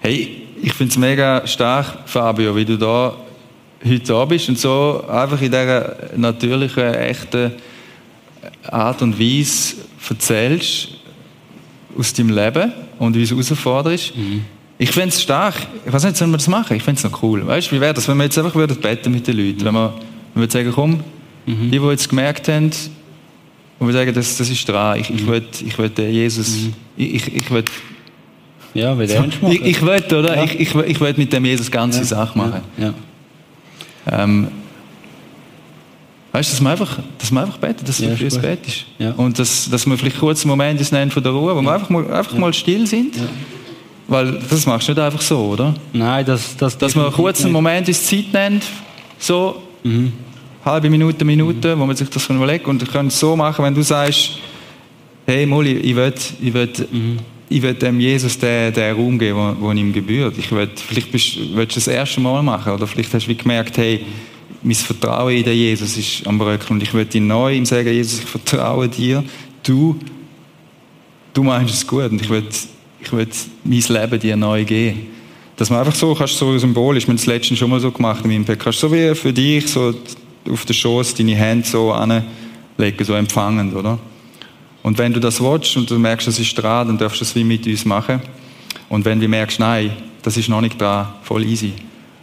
Hey, 0.00 0.41
ich 0.62 0.72
finde 0.72 0.92
es 0.92 0.98
mega 0.98 1.46
stark, 1.46 1.86
Fabio, 2.06 2.54
wie 2.54 2.64
du 2.64 2.78
da 2.78 3.14
heute 3.84 4.00
da 4.00 4.24
bist 4.24 4.48
und 4.48 4.58
so 4.58 5.04
einfach 5.08 5.40
in 5.42 5.50
dieser 5.50 5.96
natürlichen, 6.16 6.94
echten 6.94 7.52
Art 8.70 9.02
und 9.02 9.18
Weise 9.18 9.74
erzählst 10.08 10.88
aus 11.98 12.12
deinem 12.12 12.30
Leben 12.30 12.72
und 12.98 13.16
wie 13.16 13.22
es 13.22 13.30
herausfordernd 13.30 13.96
ist. 13.96 14.16
Mhm. 14.16 14.44
Ich 14.78 14.90
finde 14.90 15.08
es 15.08 15.20
stark. 15.20 15.54
Ich 15.84 15.92
weiß 15.92 16.04
nicht, 16.04 16.16
sollen 16.16 16.30
wir 16.30 16.38
das 16.38 16.48
machen? 16.48 16.76
Ich 16.76 16.82
finde 16.82 16.98
es 16.98 17.04
noch 17.04 17.22
cool. 17.22 17.44
Weißt 17.46 17.70
du, 17.70 17.76
wie 17.76 17.80
wäre 17.80 17.94
das, 17.94 18.06
wenn 18.08 18.16
wir 18.16 18.24
jetzt 18.24 18.38
einfach 18.38 18.54
würden 18.54 18.76
beten 18.76 19.12
mit 19.12 19.26
den 19.26 19.36
Leuten? 19.36 19.64
Wenn 19.64 19.74
wir, 19.74 19.94
wenn 20.34 20.42
wir 20.42 20.50
sagen, 20.50 20.72
komm, 20.72 21.00
mhm. 21.46 21.70
die, 21.70 21.78
die 21.78 21.86
jetzt 21.86 22.08
gemerkt 22.08 22.48
haben, 22.48 22.70
und 23.78 23.88
wir 23.88 23.94
sagen, 23.94 24.14
das, 24.14 24.36
das 24.36 24.48
ist 24.48 24.68
dran, 24.68 25.00
ich, 25.00 25.10
ich 25.10 25.26
will, 25.26 25.44
ich 25.66 25.76
will 25.76 25.90
Jesus, 25.98 26.56
mhm. 26.56 26.74
ich, 26.96 27.14
ich, 27.14 27.34
ich 27.34 27.50
will 27.50 27.64
ja, 28.74 28.96
will 28.96 29.08
so, 29.08 29.24
ich, 29.48 29.62
ich 29.62 29.82
will, 29.82 30.02
oder? 30.18 30.36
Ja. 30.36 30.44
Ich, 30.44 30.58
ich, 30.58 30.74
ich 30.74 31.00
will 31.00 31.14
mit 31.16 31.32
dem 31.32 31.44
Jesus 31.44 31.70
ganze 31.70 32.00
ja. 32.00 32.04
Sache 32.04 32.36
machen. 32.38 32.60
Ja. 32.78 32.94
Ähm, 34.10 34.48
weißt 36.32 36.48
du, 36.48 36.52
dass 36.54 36.60
man 36.62 36.72
einfach, 36.72 36.98
dass 37.18 37.30
man 37.30 37.44
einfach 37.44 37.58
betet, 37.58 37.88
dass 37.88 38.00
es 38.00 38.06
ja, 38.08 38.16
für 38.16 38.24
uns 38.24 38.38
betet. 38.38 38.86
Ja. 38.98 39.12
Und 39.12 39.38
dass, 39.38 39.68
dass 39.68 39.86
wir 39.86 39.98
vielleicht 39.98 40.18
kurz 40.18 40.42
einen 40.42 40.50
Moment 40.50 40.80
ist 40.80 40.94
von 41.12 41.22
der 41.22 41.32
Ruhe, 41.32 41.54
wo 41.54 41.60
wir 41.60 41.72
einfach 41.72 41.90
mal, 41.90 42.10
einfach 42.10 42.36
mal 42.36 42.52
still 42.54 42.86
sind. 42.86 43.14
Weil 44.08 44.38
das 44.48 44.66
machst 44.66 44.88
du 44.88 44.92
nicht 44.92 45.00
einfach 45.00 45.20
so, 45.20 45.38
oder? 45.38 45.74
Nein, 45.92 46.24
das... 46.24 46.56
das 46.56 46.76
dass 46.76 46.94
man 46.94 47.12
kurz 47.12 47.44
einen 47.44 47.52
Moment 47.52 47.88
ist 47.88 48.06
Zeit 48.06 48.32
nennt, 48.32 48.64
so, 49.18 49.62
mhm. 49.84 50.12
halbe 50.64 50.90
Minute, 50.90 51.24
Minute, 51.24 51.76
mhm. 51.76 51.80
wo 51.80 51.86
man 51.86 51.94
sich 51.94 52.08
das 52.08 52.28
überlegt. 52.28 52.66
Und 52.66 52.82
ich 52.82 52.90
könnte 52.90 53.08
es 53.08 53.20
so 53.20 53.36
machen, 53.36 53.64
wenn 53.64 53.74
du 53.74 53.82
sagst, 53.82 54.38
hey 55.26 55.46
Molly, 55.46 55.74
ich 55.74 55.94
will, 55.94 56.14
ich 56.40 56.54
will 56.54 56.72
mhm 56.90 57.18
ich 57.52 57.62
will 57.62 57.74
dem 57.74 58.00
Jesus 58.00 58.38
den, 58.38 58.72
den 58.72 58.96
Raum 58.96 59.18
geben, 59.18 59.56
der 59.60 59.72
ihm 59.72 59.92
gebührt. 59.92 60.38
Ich 60.38 60.50
will, 60.50 60.68
vielleicht 60.74 61.12
bist, 61.12 61.36
willst 61.54 61.76
du 61.76 61.80
das 61.80 61.88
erste 61.88 62.20
Mal 62.20 62.42
machen 62.42 62.72
oder 62.72 62.86
vielleicht 62.86 63.12
hast 63.12 63.26
du 63.26 63.34
gemerkt, 63.34 63.76
hey, 63.76 64.00
mein 64.62 64.74
Vertrauen 64.74 65.34
in 65.34 65.44
den 65.44 65.56
Jesus 65.56 65.96
ist 65.96 66.26
am 66.26 66.38
Bröckeln 66.38 66.78
und 66.78 66.82
ich 66.82 66.94
will 66.94 67.06
ihn 67.12 67.26
neu 67.26 67.54
ihm 67.54 67.66
sagen, 67.66 67.92
Jesus, 67.92 68.20
ich 68.20 68.24
vertraue 68.24 68.88
dir, 68.88 69.22
du, 69.62 69.98
du 71.34 71.42
meinst 71.42 71.74
es 71.74 71.86
gut 71.86 72.10
und 72.10 72.22
ich 72.22 72.30
will, 72.30 72.44
ich 73.00 73.12
will 73.12 73.26
mein 73.64 73.80
Leben 73.80 74.20
dir 74.20 74.36
neu 74.36 74.64
geben. 74.64 75.08
Dass 75.56 75.68
man 75.68 75.80
einfach 75.80 75.94
so, 75.94 76.14
kannst 76.14 76.38
so 76.38 76.56
symbolisch, 76.56 77.04
wir 77.04 77.08
haben 77.08 77.16
es 77.16 77.26
letztens 77.26 77.58
schon 77.58 77.68
mal 77.68 77.80
so 77.80 77.90
gemacht 77.90 78.24
in 78.24 78.30
meinem 78.30 78.44
Pack, 78.44 78.60
kannst 78.60 78.78
so 78.78 78.90
wie 78.90 79.14
für 79.14 79.32
dich 79.32 79.66
so 79.66 79.94
auf 80.50 80.64
den 80.64 80.74
Schoß 80.74 81.14
deine 81.14 81.34
Hände 81.34 81.66
so 81.66 81.92
anlegen, 81.92 83.04
so 83.04 83.12
empfangend, 83.12 83.74
oder? 83.74 83.98
Und 84.82 84.98
wenn 84.98 85.12
du 85.12 85.20
das 85.20 85.40
willst 85.40 85.76
und 85.76 85.90
du 85.90 85.98
merkst, 85.98 86.26
das 86.26 86.38
ist 86.38 86.54
dran, 86.54 86.88
dann 86.88 86.98
darfst 86.98 87.20
du 87.20 87.24
es 87.24 87.34
wie 87.34 87.44
mit 87.44 87.66
uns 87.66 87.84
machen. 87.84 88.20
Und 88.88 89.04
wenn 89.04 89.20
du 89.20 89.28
merkst, 89.28 89.60
nein, 89.60 89.92
das 90.22 90.36
ist 90.36 90.48
noch 90.48 90.60
nicht 90.60 90.80
dran, 90.80 91.08
voll 91.22 91.44
easy. 91.44 91.72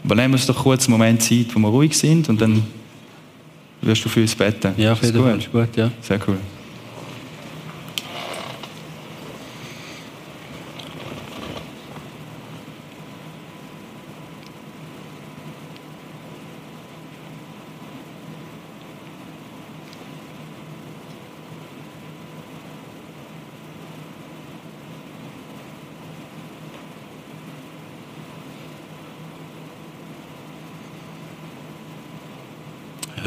Aber 0.04 0.16
nehmen 0.16 0.34
wir 0.34 0.38
uns 0.38 0.46
doch 0.46 0.58
kurz 0.58 0.86
einen 0.86 0.94
Moment 0.94 1.22
Zeit, 1.22 1.48
wo 1.54 1.60
wir 1.60 1.70
ruhig 1.70 1.98
sind 1.98 2.30
und 2.30 2.40
dann 2.40 2.64
wirst 3.82 4.04
du 4.04 4.10
für 4.10 4.22
uns 4.22 4.36
beten. 4.36 4.74
Ja, 4.78 4.94
auf 4.94 5.04
jeden 5.04 5.22
Fall. 5.22 5.40
Gut, 5.52 5.76
ja. 5.76 5.92
Sehr 6.02 6.20
cool. 6.28 6.38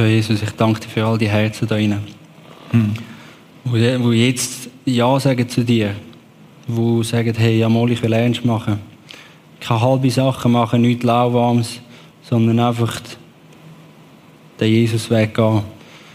Herr 0.03 0.09
Jesus, 0.09 0.42
ich 0.42 0.50
danke 0.50 0.80
dir 0.80 0.88
für 0.88 1.05
all 1.05 1.16
die 1.16 1.28
Herzen 1.28 1.68
da 1.68 1.76
drinnen. 1.76 2.00
Hm. 2.72 2.92
Wo, 3.62 4.11
jetzt 4.11 4.68
Ja 4.84 5.20
sagen 5.20 5.48
zu 5.48 5.64
dir. 5.64 5.94
Wo 6.66 7.05
sagen, 7.05 7.32
hey, 7.36 7.61
ja 7.61 7.68
mal, 7.68 7.88
ich 7.88 8.03
will 8.03 8.12
ernst 8.12 8.44
machen. 8.44 8.80
Keine 9.61 9.80
halbe 9.80 10.11
Sachen 10.11 10.50
machen, 10.50 10.82
nichts 10.82 11.05
Lauwarmes, 11.05 11.80
sondern 12.20 12.59
einfach 12.59 13.00
den 14.59 14.72
Jesus-Weg 14.72 15.36
gehen. 15.36 15.62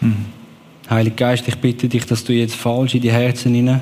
Hm. 0.02 0.16
Heiliger 0.90 1.16
Geist, 1.16 1.48
ich 1.48 1.56
bitte 1.56 1.88
dich, 1.88 2.06
dass 2.06 2.26
du 2.26 2.34
jetzt 2.34 2.56
falsch 2.56 2.96
in 2.96 3.02
die 3.02 3.12
Herzen 3.12 3.54
hinein, 3.54 3.80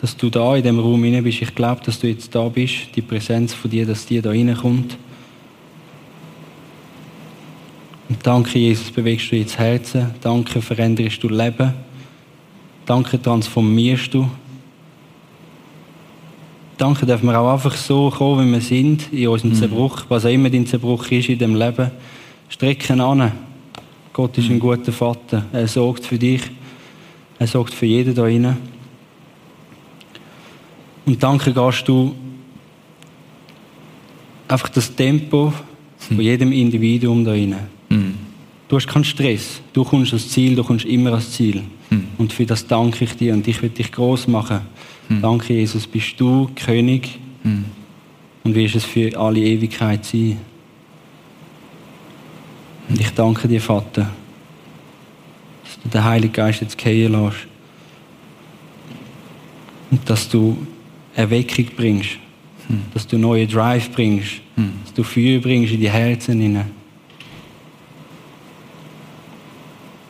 dass 0.00 0.16
du 0.16 0.30
da 0.30 0.54
in 0.54 0.62
dem 0.62 0.78
Raum 0.78 1.02
hinein 1.02 1.24
bist. 1.24 1.42
Ich 1.42 1.52
glaube, 1.52 1.80
dass 1.84 1.98
du 1.98 2.06
jetzt 2.06 2.32
da 2.32 2.48
bist, 2.48 2.94
die 2.94 3.02
Präsenz 3.02 3.54
von 3.54 3.72
dir, 3.72 3.86
dass 3.86 4.06
die 4.06 4.20
da 4.20 4.30
reinkommt. 4.30 4.92
Und 4.92 5.11
danke, 8.22 8.58
Jesus, 8.58 8.90
bewegst 8.90 9.30
du 9.30 9.36
jetzt 9.36 9.58
Herzen. 9.58 10.14
Danke, 10.20 10.62
veränderst 10.62 11.22
du 11.22 11.28
Leben. 11.28 11.74
Danke, 12.86 13.20
transformierst 13.20 14.14
du. 14.14 14.28
Danke, 16.76 17.06
dürfen 17.06 17.26
wir 17.26 17.38
auch 17.38 17.52
einfach 17.52 17.76
so 17.76 18.10
kommen, 18.10 18.48
wie 18.48 18.52
wir 18.54 18.60
sind, 18.60 19.12
in 19.12 19.28
unserem 19.28 19.52
mhm. 19.52 19.56
Zerbruch, 19.56 20.04
was 20.08 20.24
auch 20.24 20.30
immer 20.30 20.50
dein 20.50 20.66
Zerbruch 20.66 21.06
ist 21.10 21.28
in 21.28 21.38
dem 21.38 21.54
Leben. 21.54 21.90
Strecken 22.48 23.00
an. 23.00 23.32
Gott 24.12 24.36
ist 24.36 24.48
ein 24.48 24.56
mhm. 24.56 24.60
guter 24.60 24.92
Vater. 24.92 25.44
Er 25.52 25.68
sorgt 25.68 26.04
für 26.04 26.18
dich. 26.18 26.42
Er 27.38 27.46
sorgt 27.46 27.74
für 27.74 27.86
jeden 27.86 28.14
da 28.14 28.22
drinnen. 28.22 28.56
Und 31.06 31.22
danke 31.22 31.52
gehst 31.52 31.88
du 31.88 32.14
einfach 34.48 34.68
das 34.68 34.94
Tempo 34.94 35.52
von 35.98 36.16
mhm. 36.16 36.22
jedem 36.22 36.52
Individuum 36.52 37.24
da 37.24 37.32
drinnen. 37.32 37.81
Mhm. 37.92 38.14
Du 38.68 38.76
hast 38.76 38.86
keinen 38.86 39.04
Stress. 39.04 39.60
Du 39.72 39.84
kommst 39.84 40.12
ans 40.12 40.28
Ziel, 40.28 40.56
du 40.56 40.64
kommst 40.64 40.84
immer 40.86 41.10
ans 41.10 41.30
Ziel. 41.30 41.62
Mhm. 41.90 42.06
Und 42.18 42.32
für 42.32 42.46
das 42.46 42.66
danke 42.66 43.04
ich 43.04 43.16
dir 43.16 43.34
und 43.34 43.46
ich 43.46 43.60
will 43.62 43.70
dich 43.70 43.92
groß 43.92 44.28
machen. 44.28 44.60
Mhm. 45.08 45.20
Danke, 45.20 45.52
Jesus, 45.52 45.86
bist 45.86 46.18
du 46.18 46.50
König. 46.54 47.18
und 48.44 48.54
wirst 48.54 48.76
es 48.76 48.84
für 48.84 49.16
alle 49.18 49.40
Ewigkeit 49.40 50.04
sein. 50.04 50.38
Und 52.88 53.00
ich 53.00 53.10
danke 53.10 53.48
dir, 53.48 53.60
Vater, 53.60 54.10
dass 55.64 55.82
du 55.82 55.88
den 55.88 56.04
Heiligen 56.04 56.32
Geist 56.32 56.60
jetzt 56.60 56.76
gehen 56.76 57.12
lässt. 57.12 57.46
Und 59.90 60.08
dass 60.08 60.28
du 60.28 60.56
Erweckung 61.14 61.66
bringst. 61.76 62.10
Hm. 62.68 62.82
Dass 62.94 63.06
du 63.06 63.18
neue 63.18 63.46
Drive 63.46 63.90
bringst. 63.90 64.40
Hm. 64.56 64.72
Dass 64.84 64.94
du 64.94 65.02
Feuer 65.02 65.40
bringst 65.40 65.72
in 65.72 65.80
die 65.80 65.90
Herzen 65.90 66.40
hinein. 66.40 66.81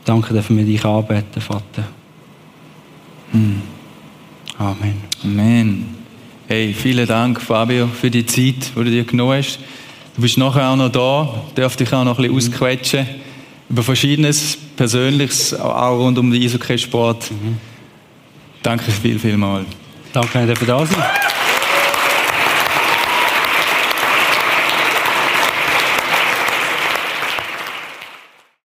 Danke, 0.05 0.34
dass 0.34 0.50
wir 0.50 0.64
dich 0.64 0.84
anbeten, 0.84 1.40
Vater. 1.40 1.84
Hm. 3.30 3.62
Amen. 4.59 5.03
Amen. 5.24 5.96
Hey, 6.48 6.74
vielen 6.74 7.07
Dank, 7.07 7.40
Fabio, 7.40 7.86
für 7.88 8.11
die 8.11 8.26
Zeit, 8.26 8.72
die 8.74 8.74
du 8.74 8.84
dir 8.84 9.05
genommen 9.05 9.38
hast. 9.38 9.59
Du 10.14 10.22
bist 10.22 10.36
nachher 10.36 10.68
auch 10.68 10.76
noch 10.76 10.90
da, 10.90 11.42
darf 11.55 11.76
dich 11.76 11.92
auch 11.92 12.05
noch 12.05 12.18
ein 12.18 12.34
bisschen 12.34 12.50
mhm. 12.50 12.55
ausquetschen 12.55 13.07
über 13.70 13.82
Verschiedenes, 13.82 14.59
Persönliches, 14.76 15.55
auch 15.55 15.98
rund 15.98 16.18
um 16.18 16.30
den 16.30 16.42
Eishockey-Sport. 16.42 17.30
Mhm. 17.30 17.57
Danke 18.62 18.90
viel, 18.90 19.18
viel 19.18 19.36
mal. 19.36 19.64
Danke, 20.12 20.46
dass 20.46 20.61
ihr 20.61 20.66
da 20.66 20.84
sein 20.84 21.03